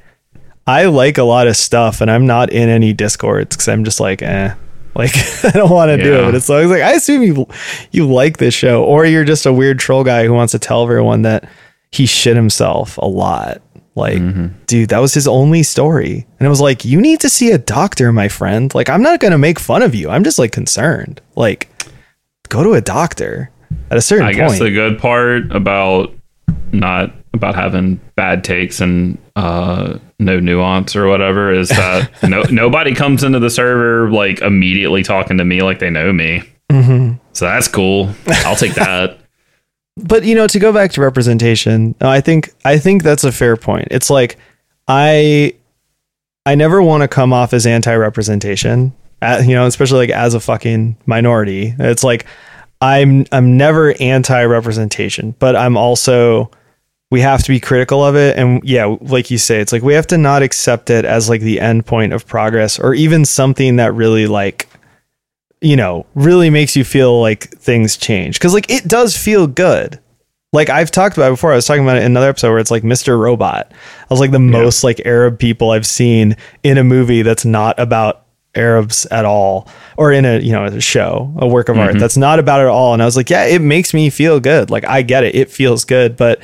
[0.67, 3.99] I like a lot of stuff, and I'm not in any Discords because I'm just
[3.99, 4.53] like, eh.
[4.95, 5.11] Like
[5.43, 6.25] I don't want to do it, Yeah.
[6.25, 7.47] but it's like, I was like I assume you
[7.91, 10.83] you like this show, or you're just a weird troll guy who wants to tell
[10.83, 11.47] everyone that
[11.91, 13.61] he shit himself a lot.
[13.97, 14.21] Like,
[14.67, 16.25] dude, that was his only story.
[16.39, 18.73] And it was like, you need to see a doctor, my friend.
[18.75, 20.09] Like, I'm not going to make fun of you.
[20.09, 21.21] I'm just like concerned.
[21.37, 21.69] Like,
[22.49, 23.51] go to a doctor
[23.89, 24.37] at a certain I point.
[24.49, 26.13] guess the good part about
[26.73, 32.95] not about having bad takes and uh, no nuance or whatever is that no nobody
[32.95, 36.41] comes into the server like immediately talking to me like they know me.
[36.71, 37.17] Mm-hmm.
[37.33, 38.09] So that's cool.
[38.27, 39.19] I'll take that.
[39.97, 43.57] but you know, to go back to representation, I think I think that's a fair
[43.57, 43.89] point.
[43.91, 44.37] It's like
[44.87, 45.53] I
[46.45, 50.39] I never want to come off as anti-representation, uh, you know, especially like as a
[50.39, 51.73] fucking minority.
[51.79, 52.25] It's like
[52.81, 56.51] I'm I'm never anti-representation, but I'm also
[57.15, 59.93] we have to be critical of it and yeah, like you say, it's like we
[59.93, 63.77] have to not accept it as like the end point of progress or even something
[63.77, 64.67] that really like
[65.61, 68.37] you know, really makes you feel like things change.
[68.41, 69.97] Cause like it does feel good.
[70.51, 71.53] Like I've talked about before.
[71.53, 73.17] I was talking about it in another episode where it's like Mr.
[73.17, 73.71] Robot.
[73.71, 77.79] I was like the most like Arab people I've seen in a movie that's not
[77.79, 78.25] about
[78.55, 81.99] Arabs at all, or in a you know a show, a work of art mm-hmm.
[81.99, 82.93] that's not about it at all.
[82.93, 84.69] And I was like, yeah, it makes me feel good.
[84.69, 86.41] Like I get it, it feels good, but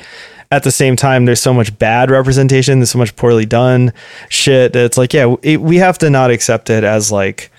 [0.52, 2.78] at the same time, there's so much bad representation.
[2.78, 3.90] There's so much poorly done
[4.28, 4.74] shit.
[4.74, 7.50] That it's like, yeah, it, we have to not accept it as like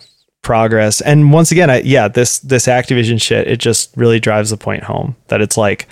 [0.43, 1.01] progress.
[1.01, 4.83] And once again, I, yeah, this this Activision shit, it just really drives the point
[4.83, 5.87] home that it's like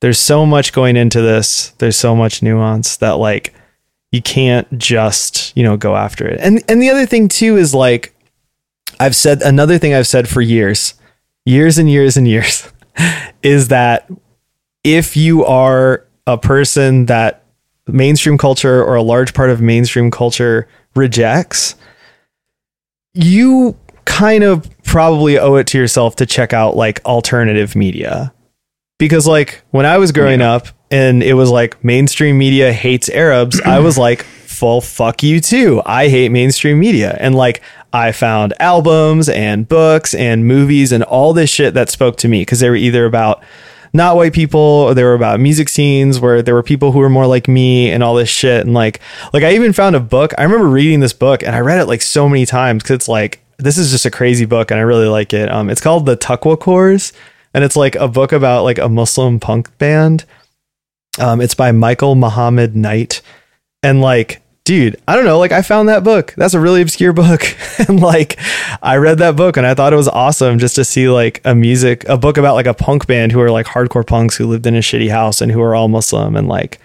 [0.00, 1.70] there's so much going into this.
[1.78, 3.52] There's so much nuance that like
[4.12, 6.38] you can't just, you know, go after it.
[6.40, 8.14] And and the other thing too is like
[9.00, 10.94] I've said another thing I've said for years,
[11.44, 12.70] years and years and years
[13.42, 14.08] is that
[14.84, 17.44] if you are a person that
[17.86, 21.76] mainstream culture or a large part of mainstream culture rejects,
[23.14, 28.32] you kind of probably owe it to yourself to check out like alternative media.
[28.98, 33.60] Because like when I was growing up and it was like mainstream media hates Arabs,
[33.60, 35.82] I was like, full fuck you too.
[35.84, 37.14] I hate mainstream media.
[37.20, 37.60] And like
[37.92, 42.40] I found albums and books and movies and all this shit that spoke to me
[42.40, 43.42] because they were either about
[43.92, 44.94] not white people.
[44.94, 48.02] They were about music scenes where there were people who were more like me and
[48.02, 48.64] all this shit.
[48.64, 49.00] And like
[49.32, 50.32] like I even found a book.
[50.38, 53.08] I remember reading this book and I read it like so many times because it's
[53.08, 55.50] like this is just a crazy book and I really like it.
[55.50, 57.12] Um it's called the Taqwacores
[57.54, 60.24] and it's like a book about like a Muslim punk band.
[61.18, 63.22] Um it's by Michael Muhammad Knight.
[63.82, 66.34] And like dude i don't know like i found that book.
[66.36, 67.42] That's a really obscure book.
[67.88, 68.38] And like
[68.82, 71.54] i read that book and i thought it was awesome just to see like a
[71.54, 74.66] music a book about like a punk band who are like hardcore punks who lived
[74.66, 76.80] in a shitty house and who are all muslim and like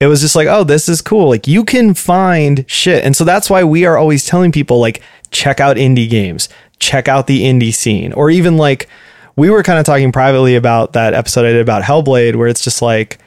[0.00, 1.28] it was just like oh this is cool.
[1.28, 3.04] Like you can find shit.
[3.04, 6.48] And so that's why we are always telling people like check out indie games
[6.78, 8.12] check out the indie scene.
[8.12, 8.88] Or even like
[9.36, 12.62] we were kind of talking privately about that episode i did about hellblade where it's
[12.62, 13.18] just like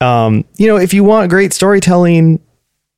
[0.00, 2.40] um you know if you want great storytelling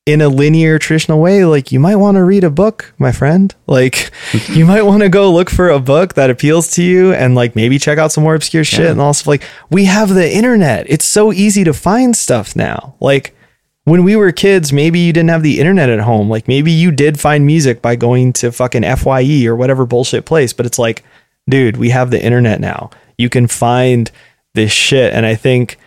[0.05, 3.55] in a linear traditional way like you might want to read a book my friend.
[3.65, 4.11] Like
[4.49, 7.55] you might want to go look for a book that appeals to you and like
[7.55, 10.85] maybe check out some more obscure shit and also like we have the internet.
[10.89, 12.95] It's so easy to find stuff now.
[12.99, 13.35] Like
[13.85, 16.29] when we were kids maybe you didn't have the internet at home.
[16.29, 20.53] Like maybe you did find music by going to fucking fye or whatever bullshit place
[20.53, 21.03] but it's like
[21.49, 22.91] dude we have the internet now.
[23.17, 24.11] You can find
[24.53, 25.13] this shit.
[25.13, 25.79] And i think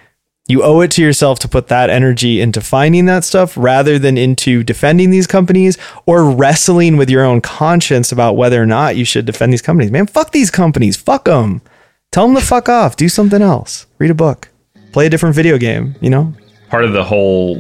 [0.48, 4.18] you owe it to yourself to put that energy into finding that stuff rather than
[4.18, 9.04] into defending these companies or wrestling with your own conscience about whether or not you
[9.04, 9.90] should defend these companies.
[9.90, 10.96] Man, fuck these companies.
[10.96, 11.62] Fuck them.
[12.10, 12.96] Tell them to fuck off.
[12.96, 13.86] Do something else.
[13.98, 14.48] Read a book.
[14.92, 16.34] Play a different video game, you know?
[16.68, 17.56] part of the whole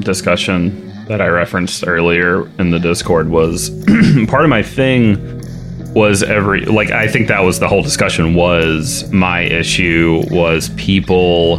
[0.00, 3.70] discussion that I referenced earlier in the Discord was
[4.28, 5.40] part of my thing
[5.94, 11.58] was every like I think that was the whole discussion was my issue was people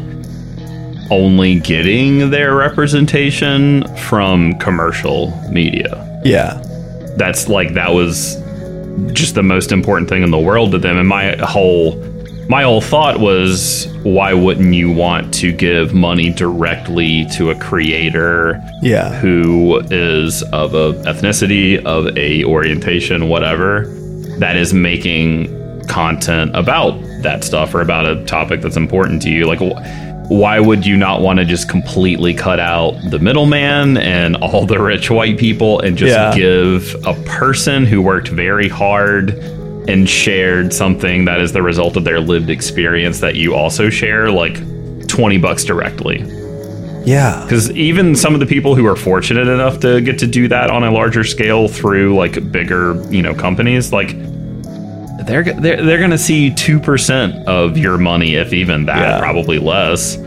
[1.13, 6.21] only getting their representation from commercial media.
[6.25, 6.59] Yeah.
[7.17, 8.35] That's like that was
[9.13, 11.95] just the most important thing in the world to them and my whole
[12.49, 18.61] my whole thought was why wouldn't you want to give money directly to a creator
[18.81, 19.09] Yeah.
[19.19, 23.85] who is of a ethnicity of a orientation whatever
[24.39, 25.47] that is making
[25.87, 29.59] content about that stuff or about a topic that's important to you like
[30.29, 34.79] why would you not want to just completely cut out the middleman and all the
[34.79, 36.33] rich white people and just Yeah.
[36.35, 39.31] give a person who worked very hard
[39.87, 44.31] and shared something that is the result of their lived experience that you also share
[44.31, 44.57] like
[45.07, 46.23] 20 bucks directly
[47.05, 47.41] Yeah.
[47.43, 50.71] because even some of the people who are fortunate enough to get to do that
[50.71, 54.15] on a larger scale through like bigger you know companies like
[55.27, 59.19] they're they're, they're going to see 2% of your money if even that Yeah.
[59.19, 60.17] probably less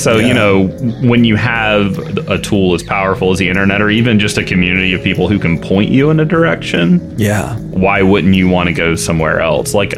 [0.00, 0.26] so Yeah.
[0.26, 0.66] you know
[1.08, 1.98] when you have
[2.28, 5.38] a tool as powerful as the internet or even just a community of people who
[5.38, 7.56] can point you in a direction Yeah.
[7.58, 9.92] why wouldn't you want to go somewhere else like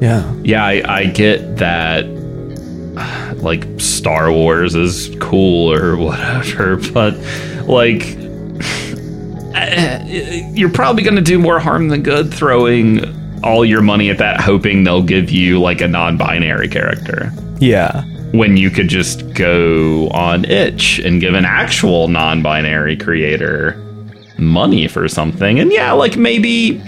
[0.00, 0.32] Yeah.
[0.42, 2.06] yeah, I, I get that
[3.42, 7.14] like Star Wars is cool or whatever, but
[7.66, 8.16] like
[9.54, 13.00] eh, you're probably going to do more harm than good throwing
[13.42, 17.32] all your money at that hoping they'll give you like a non-binary character.
[17.58, 18.04] Yeah.
[18.32, 23.74] when you could just go on itch and give an actual non-binary creator
[24.36, 25.58] money for something.
[25.58, 26.82] And yeah like maybe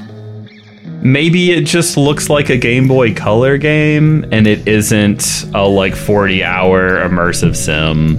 [1.01, 5.95] maybe it just looks like a game boy color game and it isn't a like
[5.95, 8.19] 40 hour immersive sim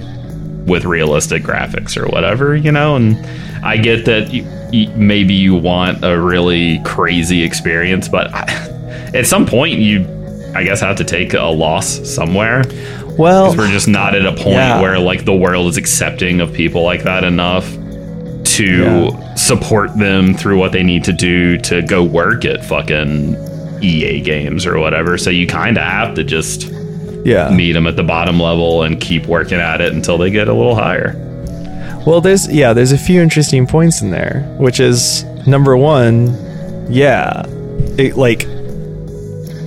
[0.66, 2.96] with realistic graphics or whatever you know?
[2.96, 3.16] And
[3.64, 4.32] i get that
[4.72, 8.42] maybe you want a really crazy experience but I,
[9.14, 10.06] at some point you
[10.54, 12.62] i guess have to take a loss somewhere
[13.18, 14.80] Well, we're just not at a point Yeah.
[14.80, 17.68] where like the world is accepting of people like that enough
[18.56, 19.34] to Yeah.
[19.34, 23.36] support them through what they need to do to go work at fucking
[23.82, 25.16] EA games or whatever.
[25.18, 26.70] So you kind of have to just
[27.24, 27.50] yeah.
[27.50, 30.52] meet them at the bottom level and keep working at it until they get a
[30.54, 31.12] little higher.
[32.06, 36.34] Well, there's yeah, there's a few interesting points in there, which is number one,
[36.90, 37.44] yeah,
[37.98, 38.44] it, like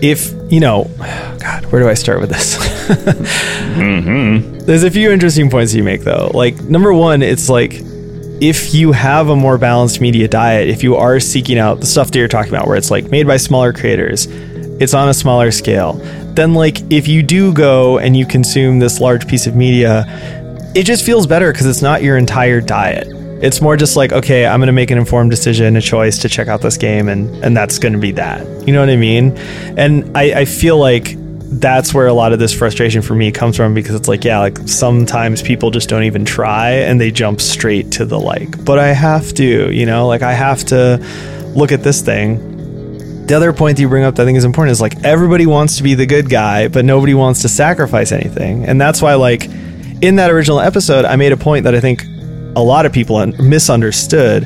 [0.01, 0.89] if you know,
[1.39, 2.57] God, where do I start with this?
[3.73, 4.60] Mm-hmm.
[4.60, 6.30] There's a few interesting points you make though.
[6.31, 7.73] Like number one, it's like
[8.39, 12.11] if you have a more balanced media diet, if you are seeking out the stuff
[12.11, 14.27] that you're talking about, where it's like made by smaller creators,
[14.80, 15.93] it's on a smaller scale,
[16.35, 20.05] then like if you do go and you consume this large piece of media,
[20.75, 23.07] it just feels better because it's not your entire diet.
[23.43, 26.47] It's more just like, okay, I'm gonna make an informed decision, a choice to check
[26.47, 28.45] out this game, and and that's gonna be that.
[28.65, 29.37] You know what I mean?
[29.77, 31.15] And I, I feel like
[31.59, 34.39] that's where a lot of this frustration for me comes from because it's like, yeah,
[34.39, 38.79] like sometimes people just don't even try and they jump straight to the like, but
[38.79, 40.97] I have to, you know, like I have to
[41.55, 42.51] look at this thing.
[43.27, 45.45] The other point that you bring up that I think is important is like everybody
[45.45, 48.65] wants to be the good guy, but nobody wants to sacrifice anything.
[48.65, 49.47] And that's why, like,
[50.03, 52.03] in that original episode, I made a point that I think
[52.57, 54.43] a lot of people un- misunderstood,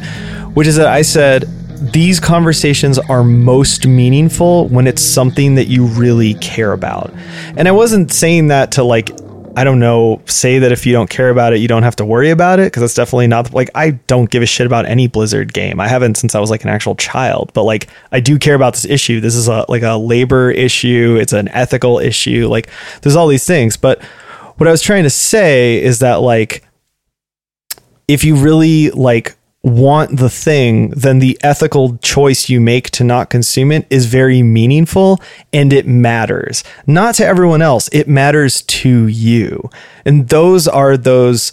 [0.53, 1.45] which is that I said
[1.91, 7.11] these conversations are most meaningful when it's something that you really care about.
[7.55, 9.09] And I wasn't saying that to like
[9.55, 12.05] I don't know, say that if you don't care about it, you don't have to
[12.05, 15.07] worry about it because that's definitely not like I don't give a shit about any
[15.07, 15.79] Blizzard game.
[15.79, 18.75] I haven't since I was like an actual child, but like I do care about
[18.75, 19.19] this issue.
[19.19, 22.47] This is a like a labor issue, it's an ethical issue.
[22.47, 22.69] Like
[23.01, 23.99] there's all these things, but
[24.57, 26.63] what I was trying to say is that like
[28.07, 33.29] if you really like want the thing, then the ethical choice you make to not
[33.29, 35.21] consume it is very meaningful
[35.51, 36.63] and it matters.
[36.85, 39.69] Not to everyone else, it matters to you.
[40.05, 41.51] And those are those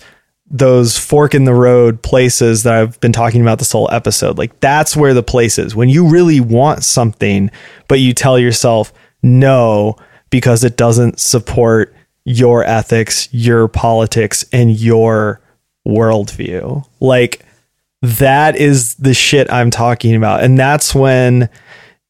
[0.50, 4.38] those fork in the road places that I've been talking about this whole episode.
[4.38, 5.74] Like that's where the place is.
[5.74, 7.50] When you really want something,
[7.88, 9.96] but you tell yourself no
[10.30, 11.93] because it doesn't support
[12.24, 15.40] your ethics, your politics, and your
[15.86, 16.86] worldview.
[17.00, 17.44] Like
[18.02, 20.42] that is the shit I'm talking about.
[20.42, 21.48] And that's when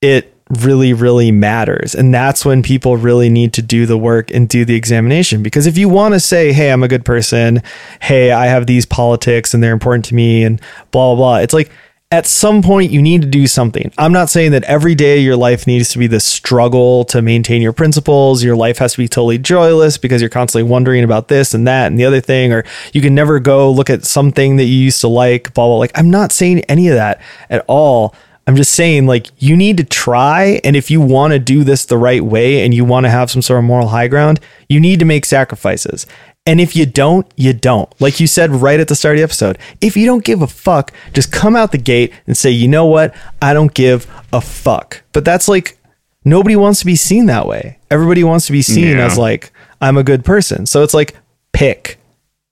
[0.00, 1.94] it really, really matters.
[1.94, 5.42] And that's when people really need to do the work and do the examination.
[5.42, 7.62] Because if you want to say, hey, I'm a good person,
[8.02, 10.60] hey, I have these politics and they're important to me, and
[10.90, 11.70] blah, blah, blah, it's like,
[12.14, 13.92] at some point you need to do something.
[13.98, 17.20] I'm not saying that every day of your life needs to be this struggle to
[17.20, 18.44] maintain your principles.
[18.44, 21.88] Your life has to be totally joyless because you're constantly wondering about this and that
[21.88, 25.00] and the other thing, or you can never go look at something that you used
[25.00, 25.78] to like, blah, blah.
[25.78, 27.20] Like, I'm not saying any of that
[27.50, 28.14] at all.
[28.46, 30.60] I'm just saying, like, you need to try.
[30.62, 33.30] And if you want to do this the right way and you want to have
[33.30, 34.38] some sort of moral high ground,
[34.68, 36.06] you need to make sacrifices.
[36.46, 37.88] And if you don't, you don't.
[38.00, 40.46] Like you said right at the start of the episode, if you don't give a
[40.46, 43.14] fuck, just come out the gate and say, you know what?
[43.40, 45.02] I don't give a fuck.
[45.12, 45.78] But that's like,
[46.24, 47.78] nobody wants to be seen that way.
[47.90, 49.06] Everybody wants to be seen Yeah.
[49.06, 50.66] as like, I'm a good person.
[50.66, 51.16] So it's like,
[51.52, 51.98] pick.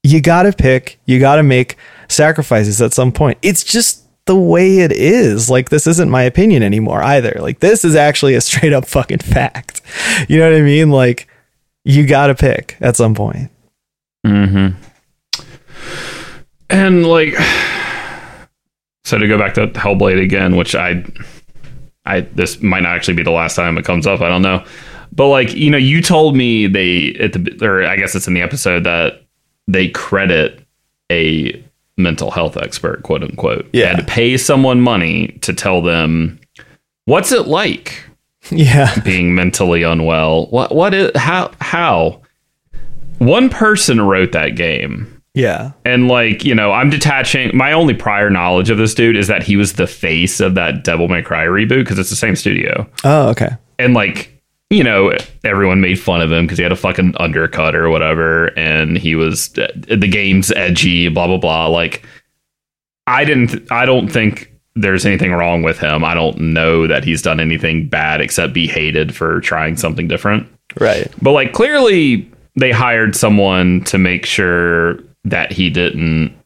[0.02, 0.98] You got to pick.
[1.04, 1.76] You got to make
[2.08, 3.38] sacrifices at some point.
[3.42, 5.50] It's just the way it is.
[5.50, 7.36] Like, this isn't my opinion anymore either.
[7.40, 9.80] Like, this is actually a straight up fucking fact.
[10.30, 10.90] You know what I mean?
[10.90, 11.28] Like,
[11.84, 13.50] you got to pick at some point.
[14.26, 14.76] Mm-hmm.
[16.70, 17.34] And like,
[19.04, 21.04] so to go back to Hellblade again, which I,
[22.04, 24.20] I this might not actually be the last time it comes up.
[24.20, 24.64] I don't know,
[25.12, 28.34] but like you know, you told me they at the or I guess it's in
[28.34, 29.22] the episode that
[29.68, 30.64] they credit
[31.10, 31.62] a
[31.98, 33.68] mental health expert, quote unquote.
[33.72, 33.82] Yeah.
[33.82, 36.40] They had to pay someone money to tell them
[37.04, 38.02] what's it like
[38.50, 38.98] Yeah.
[39.00, 40.46] being mentally unwell.
[40.46, 42.21] What what is how how
[43.18, 45.22] one person wrote that game.
[45.34, 45.72] Yeah.
[45.84, 49.42] And like, you know, I'm detaching my only prior knowledge of this dude is that
[49.42, 52.86] he was the face of that Devil May Cry reboot because it's the same studio.
[53.04, 53.50] Oh, okay.
[53.78, 54.28] And like,
[54.68, 55.12] you know,
[55.44, 59.14] everyone made fun of him because he had a fucking undercut or whatever and he
[59.14, 61.66] was uh, the game's edgy, blah blah blah.
[61.66, 62.04] Like
[63.06, 66.04] I didn't I don't think there's anything wrong with him.
[66.04, 70.48] I don't know that he's done anything bad except be hated for trying something different.
[70.80, 71.10] Right.
[71.20, 76.36] But like clearly they hired someone to make sure that he didn't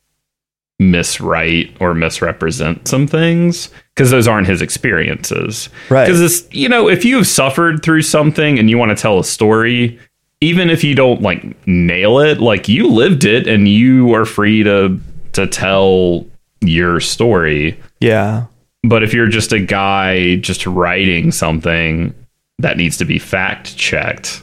[0.81, 5.69] miswrite or misrepresent some things because those aren't his experiences.
[5.89, 6.05] Right.
[6.05, 9.25] Because this, you know, if you've suffered through something and you want to tell a
[9.25, 9.99] story,
[10.41, 14.63] even if you don't like nail it, like you lived it and you are free
[14.63, 15.01] to
[15.33, 16.27] to tell
[16.61, 17.79] your story.
[18.01, 18.47] Yeah.
[18.83, 22.15] But if you're just a guy just writing something
[22.59, 24.43] that needs to be fact checked,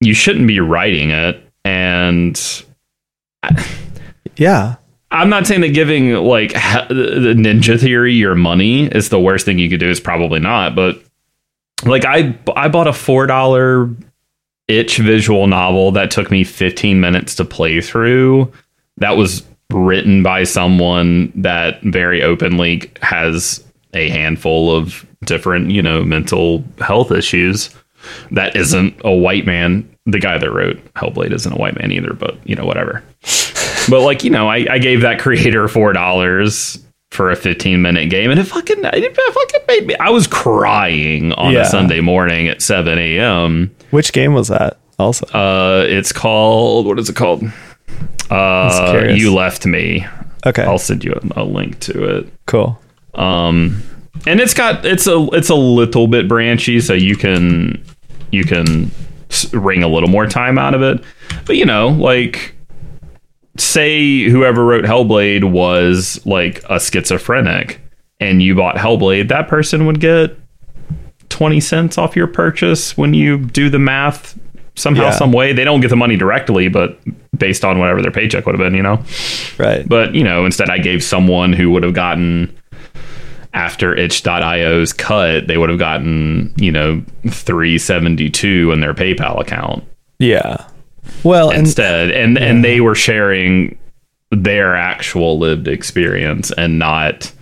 [0.00, 1.42] you shouldn't be writing it.
[1.64, 2.40] And
[4.36, 4.76] Yeah.
[5.12, 9.44] I'm not saying that giving like ha- the Ninja Theory your money is the worst
[9.44, 9.90] thing you could do.
[9.90, 11.02] Is probably not, but
[11.84, 13.90] like I I bought a four dollar
[14.68, 18.52] itch visual novel that took me 15 minutes to play through.
[18.98, 23.64] That was written by someone that very openly has
[23.94, 27.70] a handful of different, you know, mental health issues.
[28.30, 29.88] That isn't a white man.
[30.06, 33.02] The guy that wrote Hellblade isn't a white man either, but you know, whatever.
[33.88, 38.08] but like, you know, I, I gave that creator four dollars for a 15 minute
[38.08, 41.62] game and it fucking it fucking made me I was crying on Yeah.
[41.62, 43.74] a Sunday morning at 7 a.m.
[43.90, 44.78] Which game was that?
[44.98, 45.26] Also.
[45.26, 47.42] Uh it's called what is it called?
[48.30, 49.08] Uh.
[49.12, 50.06] You Left Me.
[50.46, 50.62] Okay.
[50.62, 52.32] I'll send you a, a link to it.
[52.46, 52.80] cool.
[53.14, 53.82] Um,
[54.26, 57.82] and it's got it's a it's a little bit branchy, so you can
[58.30, 58.90] you can
[59.52, 61.02] wring a little more time out of it.
[61.46, 62.54] But you know, like
[63.56, 67.80] say whoever wrote Hellblade was like a schizophrenic,
[68.20, 70.36] and you bought Hellblade, that person would get
[71.28, 74.38] twenty cents off your purchase when you do the math
[74.74, 75.10] somehow, Yeah.
[75.10, 75.52] some way.
[75.52, 76.98] They don't get the money directly, but
[77.36, 79.02] based on whatever their paycheck would have been, you know.
[79.58, 79.86] Right.
[79.86, 82.54] But, you know, instead I gave someone who would have gotten
[83.52, 89.84] after itch.io's cut, they would have gotten, you know, 372 in their PayPal account
[90.20, 90.66] yeah.
[91.24, 92.12] Well, and instead.
[92.12, 93.76] And and they were sharing
[94.30, 97.32] their actual lived experience and not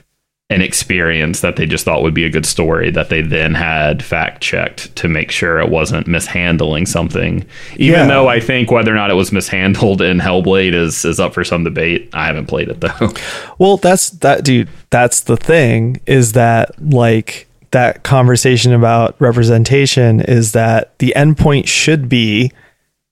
[0.50, 4.02] an experience that they just thought would be a good story that they then had
[4.02, 7.44] fact checked to make sure it wasn't mishandling something.
[7.76, 8.06] Even Yeah.
[8.06, 11.44] though I think whether or not it was mishandled in Hellblade is is up for
[11.44, 12.08] some debate.
[12.14, 13.12] I haven't played it though.
[13.58, 20.52] Well, that's that dude, that's the thing is that like that conversation about representation is
[20.52, 22.52] that the endpoint should be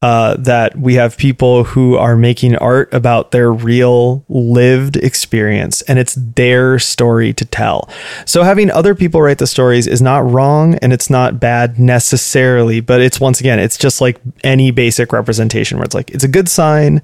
[0.06, 5.98] uh, that we have people who are making art about their real lived experience and
[5.98, 7.90] it's their story to tell.
[8.24, 12.78] So having other people write the stories is not wrong and it's not bad necessarily,
[12.78, 16.28] but it's once again, it's just like any basic representation where it's like, it's a
[16.28, 17.02] good sign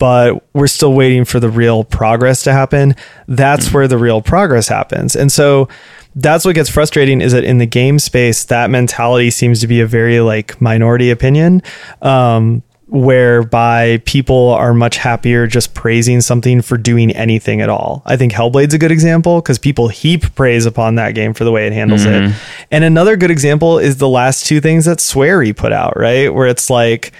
[0.00, 2.96] but we're still waiting for the real progress to happen.
[3.28, 5.14] That's where the real progress happens.
[5.14, 5.68] And so
[6.16, 9.82] that's what gets frustrating is that in the game space, that mentality seems to be
[9.82, 11.62] a very like minority opinion.
[12.00, 18.02] Um, whereby people are much happier just praising something for doing anything at all.
[18.04, 21.52] I think Hellblade's a good example because people heap praise upon that game for the
[21.52, 22.34] way it handles it.
[22.72, 26.34] And another good example is the last two things that Swery put out, right?
[26.34, 27.12] Where it's like,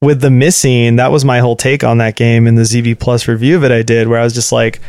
[0.00, 3.28] with the missing, that was my whole take on that game in the ZB Plus
[3.28, 4.80] review of it I did, where I was just like,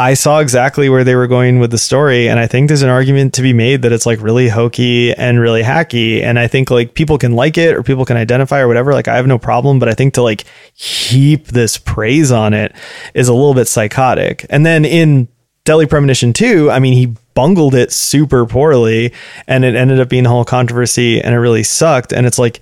[0.00, 2.88] I saw exactly where they were going with the story, and I think there's an
[2.88, 6.70] argument to be made that it's like really hokey and really hacky, and I think
[6.70, 8.94] like people can like it or people can identify or whatever.
[8.94, 10.44] Like I have no problem, but I think to like
[10.74, 12.74] heap this praise on it
[13.12, 14.46] is a little bit psychotic.
[14.50, 15.26] And then in
[15.64, 19.12] Deadly Premonition 2, I mean, he bungled it super poorly,
[19.48, 22.12] and it ended up being a whole controversy, and it really sucked.
[22.12, 22.60] And it's like,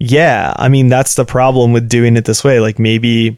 [0.00, 2.58] yeah, I mean, that's the problem with doing it this way.
[2.58, 3.36] Like maybe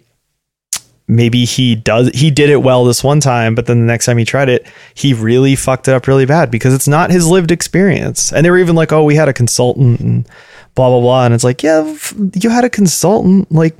[1.08, 4.16] maybe he does he did it well this one time but then the next time
[4.16, 4.64] he tried it
[4.94, 8.50] he really fucked it up really bad because it's not his lived experience and they
[8.50, 10.26] were even like oh we had a consultant and
[10.76, 11.82] blah blah blah and it's like yeah
[12.34, 13.76] you had a consultant like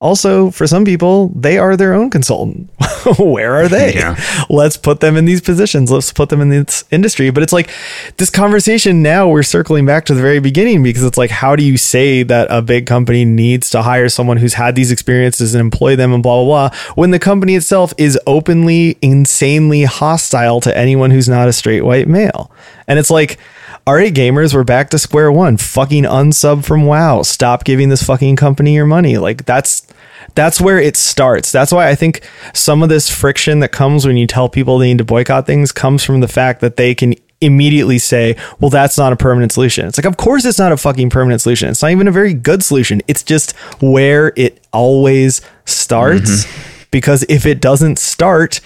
[0.00, 2.70] also for some people they are their own consultant.
[3.18, 3.94] Where are they?
[3.94, 4.20] Yeah.
[4.50, 5.90] let's put them in these positions.
[5.90, 7.30] Let's put them in this industry.
[7.30, 7.70] But it's like
[8.18, 11.62] this conversation now we're circling back to the very beginning because it's like how do
[11.62, 15.60] you say that a big company needs to hire someone who's had these experiences and
[15.60, 20.76] employ them and blah blah blah when the company itself is openly insanely hostile to
[20.76, 22.50] anyone who's not a straight white male?
[22.86, 23.38] And it's like
[23.86, 25.56] right, gamers, we're back to square one.
[25.56, 27.22] Fucking unsub from WoW.
[27.22, 29.18] Stop giving this fucking company your money.
[29.18, 29.86] Like that's
[30.34, 31.52] that's where it starts.
[31.52, 34.88] That's why I think some of this friction that comes when you tell people they
[34.88, 38.96] need to boycott things comes from the fact that they can immediately say, well, that's
[38.96, 39.86] not a permanent solution.
[39.86, 41.68] It's like, of course, it's not a fucking permanent solution.
[41.68, 43.02] It's not even a very good solution.
[43.08, 46.44] It's just where it always starts.
[46.44, 46.62] Mm-hmm.
[46.90, 48.60] Because if it doesn't start,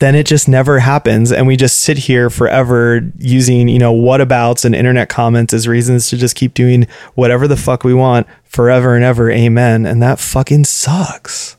[0.00, 1.32] then it just never happens.
[1.32, 6.08] And we just sit here forever using you know whatabouts and internet comments as reasons
[6.10, 9.30] to just keep doing whatever the fuck we want forever and ever.
[9.30, 9.86] Amen.
[9.86, 11.56] And that fucking sucks.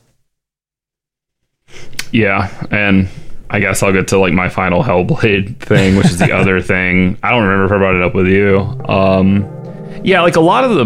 [2.12, 2.50] Yeah.
[2.70, 3.08] And
[3.52, 7.18] i guess i'll get to like my final hellblade thing which is the other thing.
[7.22, 8.58] I don't remember if i brought it up with you.
[8.88, 9.42] Um
[10.04, 10.84] yeah like a lot of the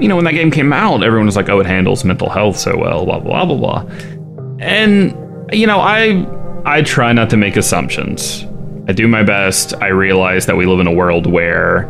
[0.00, 2.58] you know when that game came out everyone was like oh it handles mental health
[2.58, 4.56] so well blah blah blah blah blah.
[4.58, 5.14] And
[5.52, 6.26] you know i
[6.66, 8.44] I try not to make assumptions.
[8.88, 9.72] I do my best.
[9.80, 11.86] I realize that we live in a world where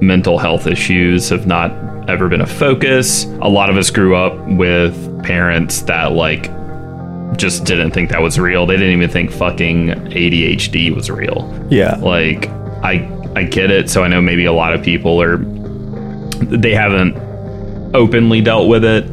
[0.00, 1.70] mental health issues have not
[2.10, 3.26] ever been a focus.
[3.42, 6.50] A lot of us grew up with parents that like
[7.36, 8.66] just didn't think that was real.
[8.66, 11.66] They didn't even think fucking ADHD was real.
[11.70, 11.94] Yeah.
[11.94, 12.48] Like
[12.82, 13.88] I I get it.
[13.88, 17.16] So I know maybe a lot of people are they haven't
[17.94, 19.06] openly dealt with it.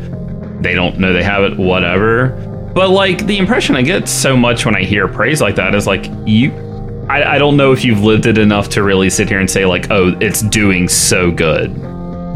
[0.64, 2.49] They don't know they have it whatever.
[2.74, 5.88] But like the impression I get so much when I hear praise like that is
[5.88, 6.52] like you
[7.10, 9.66] I, I don't know if you've lived it enough to really sit here and say
[9.66, 11.76] like, oh, it's doing so good.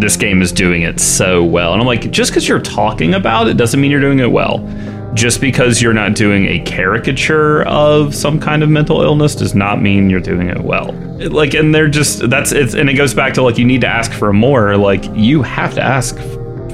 [0.01, 1.73] This game is doing it so well.
[1.73, 4.68] And I'm like, just because you're talking about it doesn't mean you're doing it well.
[5.14, 9.80] Just because you're not doing a caricature of some kind of mental illness does not
[9.80, 10.91] mean you're doing it well.
[11.19, 13.88] Like, and they're just that's it's and it goes back to like you need to
[13.88, 14.76] ask for more.
[14.76, 16.18] Like you have to ask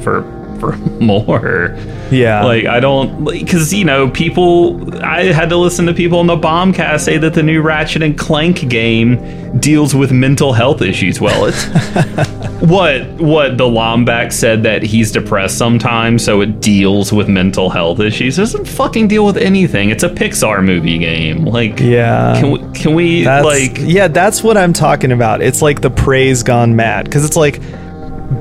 [0.03, 0.21] for
[0.59, 1.77] for more.
[2.11, 2.43] Yeah.
[2.43, 5.03] Like I don't because you know people.
[5.03, 8.17] I had to listen to people on the Bombcast say that the new Ratchet and
[8.17, 11.19] Clank game deals with mental health issues.
[11.19, 11.65] Well, it's
[12.61, 17.99] what what the Lombax said that he's depressed sometimes, so it deals with mental health
[17.99, 18.37] issues.
[18.37, 19.89] It doesn't fucking deal with anything.
[19.89, 21.45] It's a Pixar movie game.
[21.45, 22.39] Like yeah.
[22.39, 24.07] Can we can we that's, like yeah?
[24.07, 25.41] That's what I'm talking about.
[25.41, 27.61] It's like the praise gone mad because it's like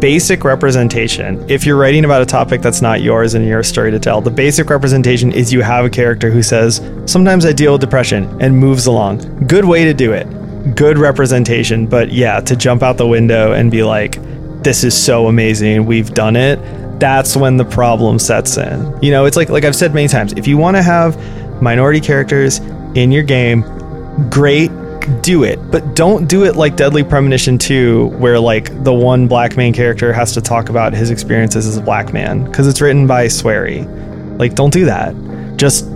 [0.00, 1.44] basic representation.
[1.50, 4.30] If you're writing about a topic that's not yours and your story to tell, the
[4.30, 8.56] basic representation is you have a character who says, Sometimes I deal with depression and
[8.56, 9.46] moves along.
[9.46, 10.26] Good way to do it.
[10.74, 11.86] Good representation.
[11.86, 14.18] But yeah, to jump out the window and be like,
[14.62, 15.86] This is so amazing.
[15.86, 16.58] We've done it.
[17.00, 19.02] That's when the problem sets in.
[19.02, 21.16] You know, it's like like I've said many times, if you want to have
[21.62, 22.58] minority characters
[22.94, 23.62] in your game,
[24.28, 24.70] great
[25.22, 29.56] do it, but don't do it like Deadly Premonition 2, where like the one black
[29.56, 33.06] main character has to talk about his experiences as a black man because it's written
[33.06, 33.84] by Swery.
[34.38, 35.14] Like, don't do that.
[35.56, 35.86] Just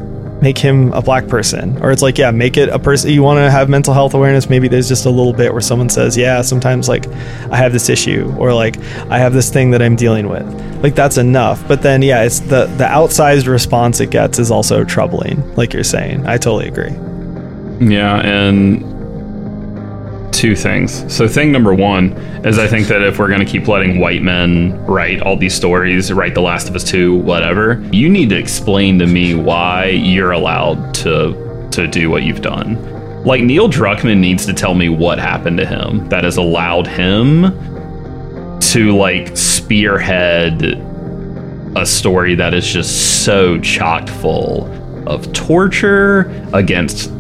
[0.43, 1.81] make him a black person.
[1.83, 4.51] Or it's like, yeah, make it a person you want to have mental health awareness.
[4.51, 7.07] Maybe there's just a little bit where someone says, yeah, sometimes like
[7.51, 8.77] I have this issue or like
[9.09, 10.45] I have this thing that I'm dealing with.
[10.83, 11.67] Like that's enough.
[11.69, 15.85] But then, yeah, it's the, the outsized response it gets is also troubling, like you're
[15.85, 16.27] saying.
[16.27, 16.91] I totally agree.
[17.89, 18.19] Yeah.
[18.19, 18.92] And
[20.43, 21.05] two things.
[21.15, 22.15] So, thing number one
[22.45, 25.55] is I think that if we're going to keep letting white men write all these
[25.55, 29.87] stories, write The Last of Us 2, whatever, you need to explain to me why
[29.87, 33.25] you're allowed to to do what you've done.
[33.25, 37.43] Like Neil Druckmann needs to tell me what happened to him that has allowed him
[38.73, 40.61] to like spearhead
[41.77, 44.67] a story that is just so chocked full
[45.09, 47.13] of torture against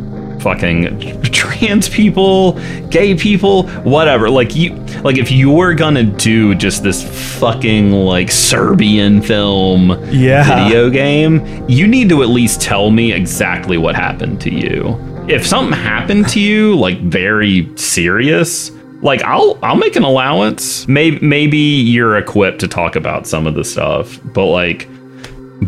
[0.42, 2.52] fucking trans people,
[2.88, 4.28] gay people, whatever.
[4.28, 7.02] Like you like if you're gonna do just this
[7.38, 10.64] fucking like Serbian film yeah.
[10.64, 14.98] video game, you need to at least tell me exactly what happened to you.
[15.28, 18.70] If something happened to you, like very serious,
[19.02, 20.86] like I'll I'll make an allowance.
[20.88, 24.88] Maybe maybe you're equipped to talk about some of the stuff, but like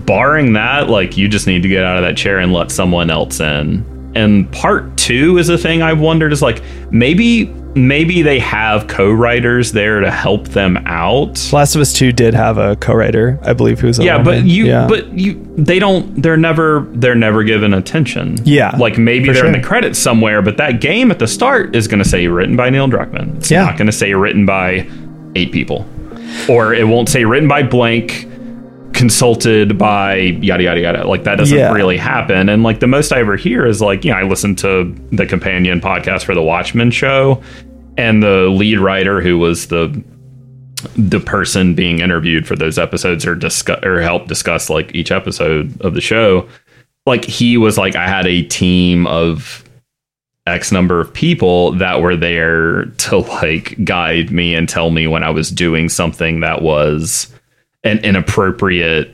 [0.04, 3.10] barring that, like you just need to get out of that chair and let someone
[3.10, 7.46] else in and part two is a thing I've wondered is like maybe
[7.76, 11.52] maybe they have co-writers there to help them out.
[11.52, 14.86] Last of Us Two did have a co-writer, I believe, who's Yeah, but you, Yeah.
[14.86, 16.22] but you, they don't.
[16.22, 16.86] They're never.
[16.92, 18.36] They're never given attention.
[18.44, 21.88] Yeah, like maybe they're in the credits somewhere, but that game at the start is
[21.88, 23.36] going to say written by Neil Druckmann.
[23.38, 23.64] It's Yeah.
[23.64, 24.86] not going to say written by
[25.34, 25.84] eight people,
[26.48, 28.28] or it won't say written by blank,
[29.08, 31.06] consulted by yada yada yada.
[31.06, 31.72] Like that doesn't Yeah.
[31.72, 32.48] really happen.
[32.48, 35.26] And like the most I ever hear is like, you know, I listened to the
[35.26, 37.42] companion podcast for the Watchmen show,
[37.98, 40.02] and the lead writer who was the
[40.96, 45.78] the person being interviewed for those episodes or discuss or help discuss like each episode
[45.82, 46.46] of the show
[47.06, 49.64] like he was like i had a team of
[50.46, 55.22] x number of people that were there to like guide me and tell me when
[55.22, 57.32] i was doing something that was
[57.84, 59.10] an inappropriate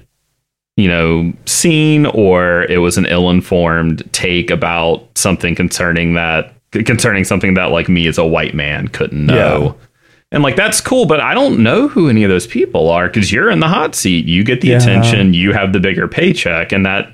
[0.77, 7.55] you know scene or it was an ill-informed take about something concerning that concerning something
[7.55, 9.87] that like me as a white man couldn't know Yeah.
[10.33, 13.33] and like that's cool, but I don't know who any of those people are because
[13.33, 14.25] you're in the hot seat.
[14.27, 14.77] You get the Yeah.
[14.77, 17.13] attention, you have the bigger paycheck, and that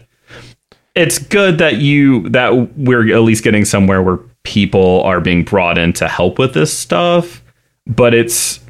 [0.94, 5.78] it's good that you that we're at least getting somewhere where people are being brought
[5.78, 7.42] in to help with this stuff.
[7.86, 8.60] But it's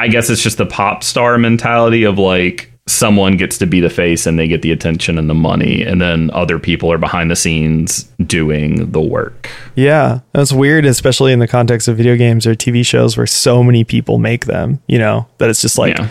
[0.00, 3.90] I guess it's just the pop star mentality of like someone gets to be the
[3.90, 7.30] face and they get the attention and the money, and then other people are behind
[7.30, 9.48] the scenes doing the work.
[9.76, 13.62] Yeah, that's weird, especially in the context of video games or TV shows where so
[13.62, 14.80] many people make them.
[14.88, 16.08] You know that it's just like, Yeah.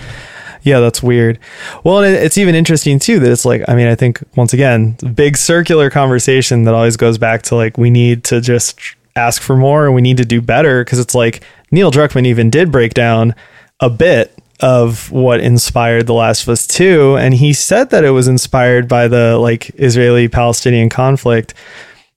[0.61, 1.37] yeah, that's weird.
[1.83, 4.91] Well, and it's even interesting too that it's like, I mean, I think once again,
[5.15, 8.79] big circular conversation that always goes back to like we need to just
[9.15, 12.49] ask for more and we need to do better because it's like Neil Druckmann even
[12.49, 13.35] did break down
[13.79, 18.09] a bit of what inspired The Last of Us 2 and he said that it
[18.09, 21.53] was inspired by the like Israeli Palestinian conflict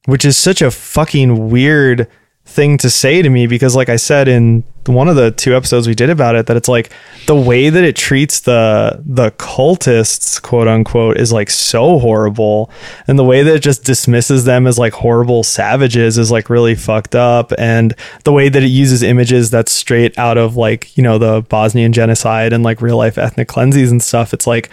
[0.06, 2.08] which is such a fucking weird
[2.52, 5.86] thing to say to me because like I said in one of the two episodes
[5.86, 6.92] we did about it that it's like
[7.26, 12.70] the way that it treats the the cultists quote unquote is like so horrible
[13.06, 16.74] and the way that it just dismisses them as like horrible savages is like really
[16.74, 21.02] fucked up and the way that it uses images that's straight out of like you
[21.02, 24.70] know the Bosnian genocide and like real life ethnic cleanses and stuff it's like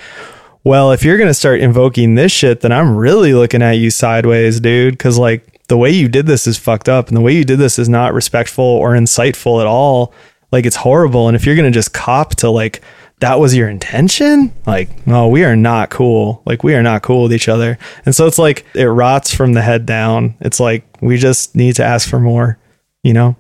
[0.64, 3.90] well, if you're going to start invoking this shit, then I'm really looking at you
[3.90, 5.00] sideways, dude.
[5.00, 7.58] Cause like the way you did this is fucked up and the way you did
[7.60, 10.14] this is not respectful or insightful at all.
[10.52, 11.28] Like it's horrible.
[11.28, 12.82] And if you're going to just cop to like,
[13.22, 16.42] that was your intention, like, no, we are not cool.
[16.46, 17.78] Like, we are not cool with each other.
[18.06, 20.36] And so it's like, it rots from the head down.
[20.40, 22.58] It's like, we just need to ask for more,
[23.04, 23.36] you know?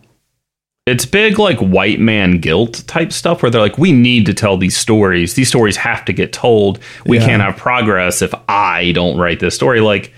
[0.86, 4.58] it's big like white man guilt type stuff where they're like we need to tell
[4.58, 7.26] these stories these stories have to get told we Yeah.
[7.28, 10.12] can't have progress if i don't write this story like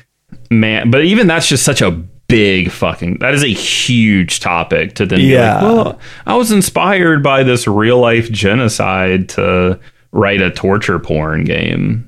[0.52, 5.06] man but even that's just such a big fucking that is a huge topic to
[5.06, 9.80] then be like well i was inspired by this real life genocide to
[10.12, 12.08] write a torture porn game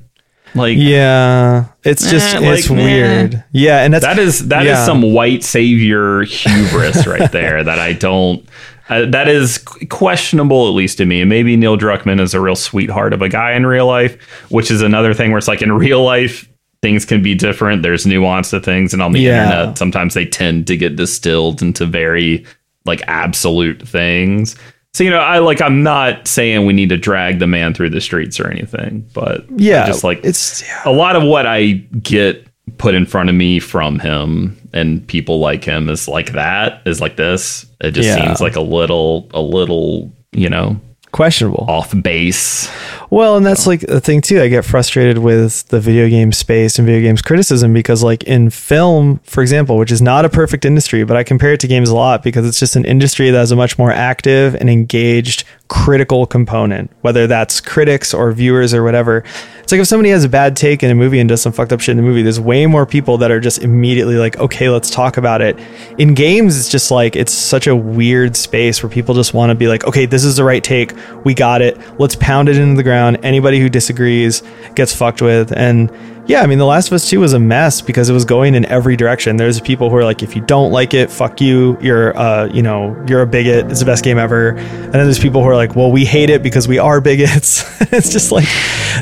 [0.55, 1.65] like Yeah.
[1.83, 2.75] It's just, Eh, like, it's meh.
[2.75, 3.43] weird.
[3.53, 3.79] Yeah.
[3.83, 4.85] And that's, that is that is Yeah.
[4.85, 8.47] some white savior hubris right there that I don't.
[8.87, 9.57] Uh, that is
[9.89, 11.21] questionable, at least to me.
[11.21, 14.69] And maybe Neil Druckmann is a real sweetheart of a guy in real life, which
[14.69, 16.47] is another thing where it's like in real life
[16.83, 17.81] things can be different.
[17.81, 19.43] There's nuance to things, and on the Yeah.
[19.45, 22.45] internet sometimes they tend to get distilled into very
[22.85, 24.55] like absolute things.
[24.93, 27.89] So you know, I like I'm not saying we need to drag the man through
[27.89, 29.83] the streets or anything, but yeah.
[29.85, 30.81] I just like it's, yeah.
[30.85, 31.71] a lot of what I
[32.03, 32.45] get
[32.77, 36.99] put in front of me from him and people like him is like that is
[37.01, 37.65] like this.
[37.81, 38.23] It just Yeah.
[38.25, 40.79] seems like a little a little, you know,
[41.13, 41.65] questionable.
[41.69, 42.69] off base.
[43.09, 44.41] Well, and that's like the thing too.
[44.41, 48.49] I get frustrated with the video game space and video games criticism because, like in
[48.49, 51.89] film, for example, which is not a perfect industry, but I compare it to games
[51.89, 55.45] a lot because it's just an industry that has a much more active and engaged
[55.73, 59.23] critical component, whether that's critics or viewers or whatever.
[59.63, 61.73] It's like if somebody has a bad take in a movie and does some fucked
[61.73, 64.69] up shit in the movie, there's way more people that are just immediately like, okay,
[64.69, 65.57] let's talk about it.
[65.97, 69.55] In games, it's just like, it's such a weird space where people just want to
[69.55, 70.93] be like, okay, this is the right take.
[71.25, 71.75] We got it.
[71.99, 73.17] Let's pound it into the ground.
[73.23, 74.43] Anybody who disagrees
[74.75, 75.51] gets fucked with.
[75.51, 75.91] And
[76.25, 78.55] yeah, I mean, The Last of Us 2 was a mess because it was going
[78.55, 79.35] in every direction.
[79.35, 81.77] There's people who are like, if you don't like it, fuck you.
[81.81, 83.69] You're, uh, you know, you're a bigot.
[83.69, 84.49] It's the best game ever.
[84.49, 87.63] And then there's people who are like, well, we hate it because we are bigots.
[87.91, 88.47] it's just like,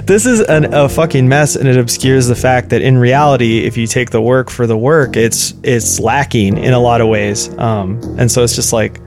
[0.05, 3.77] this is an, a fucking mess, and it obscures the fact that in reality, if
[3.77, 7.55] you take the work for the work, it's it's lacking in a lot of ways.
[7.59, 8.99] Um, and so it's just like,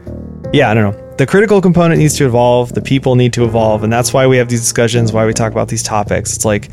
[0.53, 1.17] yeah, I don't know.
[1.17, 2.75] The critical component needs to evolve.
[2.75, 5.13] The people need to evolve, and that's why we have these discussions.
[5.13, 6.37] Why we talk about these topics.
[6.37, 6.71] It's like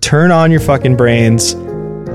[0.00, 1.54] turn on your fucking brains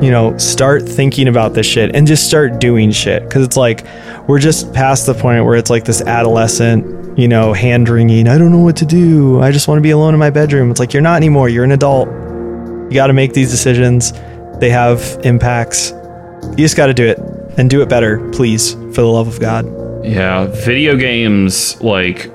[0.02, 3.30] you know, start thinking about this shit and just start doing shit.
[3.30, 3.86] Cause it's like,
[4.28, 8.28] we're just past the point where it's like this adolescent, you know, hand wringing.
[8.28, 9.40] I don't know what to do.
[9.42, 10.72] I just want to be alone in my bedroom.
[10.72, 11.50] It's like, you're not anymore.
[11.50, 12.08] You're an adult.
[12.10, 14.12] You got to make these decisions.
[14.60, 15.92] They have impacts.
[15.92, 17.20] You just got to do it
[17.58, 19.66] and do it better, please, for the love of God.
[20.04, 22.32] Yeah, video games like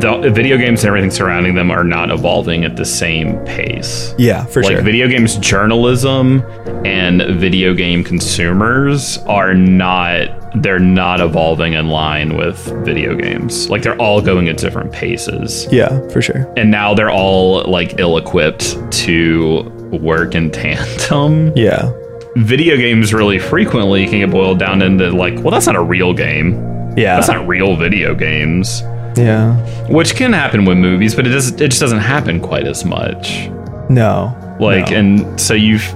[0.00, 4.14] the video games and everything surrounding them are not evolving at the same pace.
[4.18, 4.76] Yeah, for like sure.
[4.78, 6.42] Like video games journalism
[6.84, 13.68] and video game consumers are not they're not evolving in line with video games.
[13.68, 15.66] Like they're all going at different paces.
[15.70, 16.50] yeah, for sure.
[16.56, 19.62] And now they're all like ill-equipped to
[20.00, 21.52] work in tandem.
[21.56, 21.92] Yeah.
[22.36, 26.12] Video games really frequently can get boiled down into like, well, that's not a real
[26.14, 26.54] game.
[26.96, 27.16] Yeah.
[27.16, 28.82] That's not real video games.
[29.16, 29.56] Yeah.
[29.88, 33.48] Which can happen with movies, but it does it just doesn't happen quite as much.
[33.88, 34.36] No.
[34.60, 34.96] Like No.
[34.96, 35.86] and so you've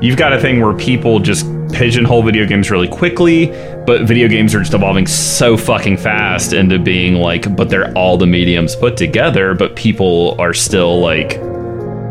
[0.00, 3.46] you've got a thing where people just pigeonhole video games really quickly,
[3.86, 8.16] but video games are just evolving so fucking fast into being like, but they're all
[8.16, 11.38] the mediums put together, but people are still like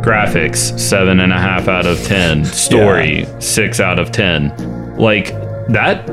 [0.04, 4.96] graphics, seven and a half out of ten, story, six out of ten.
[4.98, 5.28] Like
[5.70, 6.08] that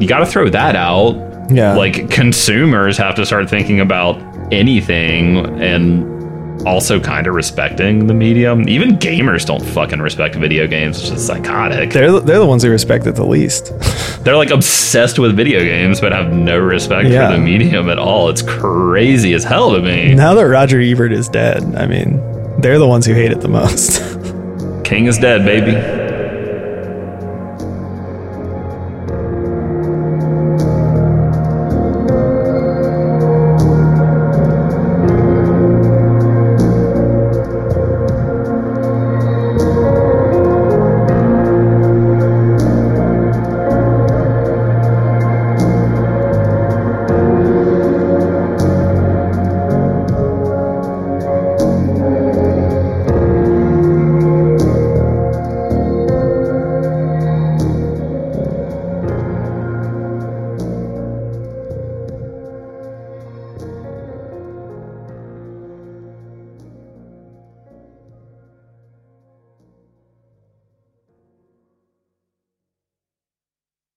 [0.00, 1.14] you gotta throw that out
[1.50, 1.74] Yeah.
[1.74, 4.20] like consumers have to start thinking about
[4.52, 6.16] anything and
[6.66, 8.68] also kind of respecting the medium.
[8.68, 11.90] Even gamers don't fucking respect video games, which is psychotic.
[11.90, 13.72] They're, they're the, they're the ones who respect it the least.
[14.24, 17.30] They're like obsessed with video games, but have no respect Yeah.
[17.30, 18.28] for the medium at all.
[18.28, 20.12] It's crazy as hell to me.
[20.14, 22.16] now that Roger Ebert is dead, I mean,
[22.60, 24.02] they're the ones who hate it the most.
[24.84, 25.70] King is dead, baby.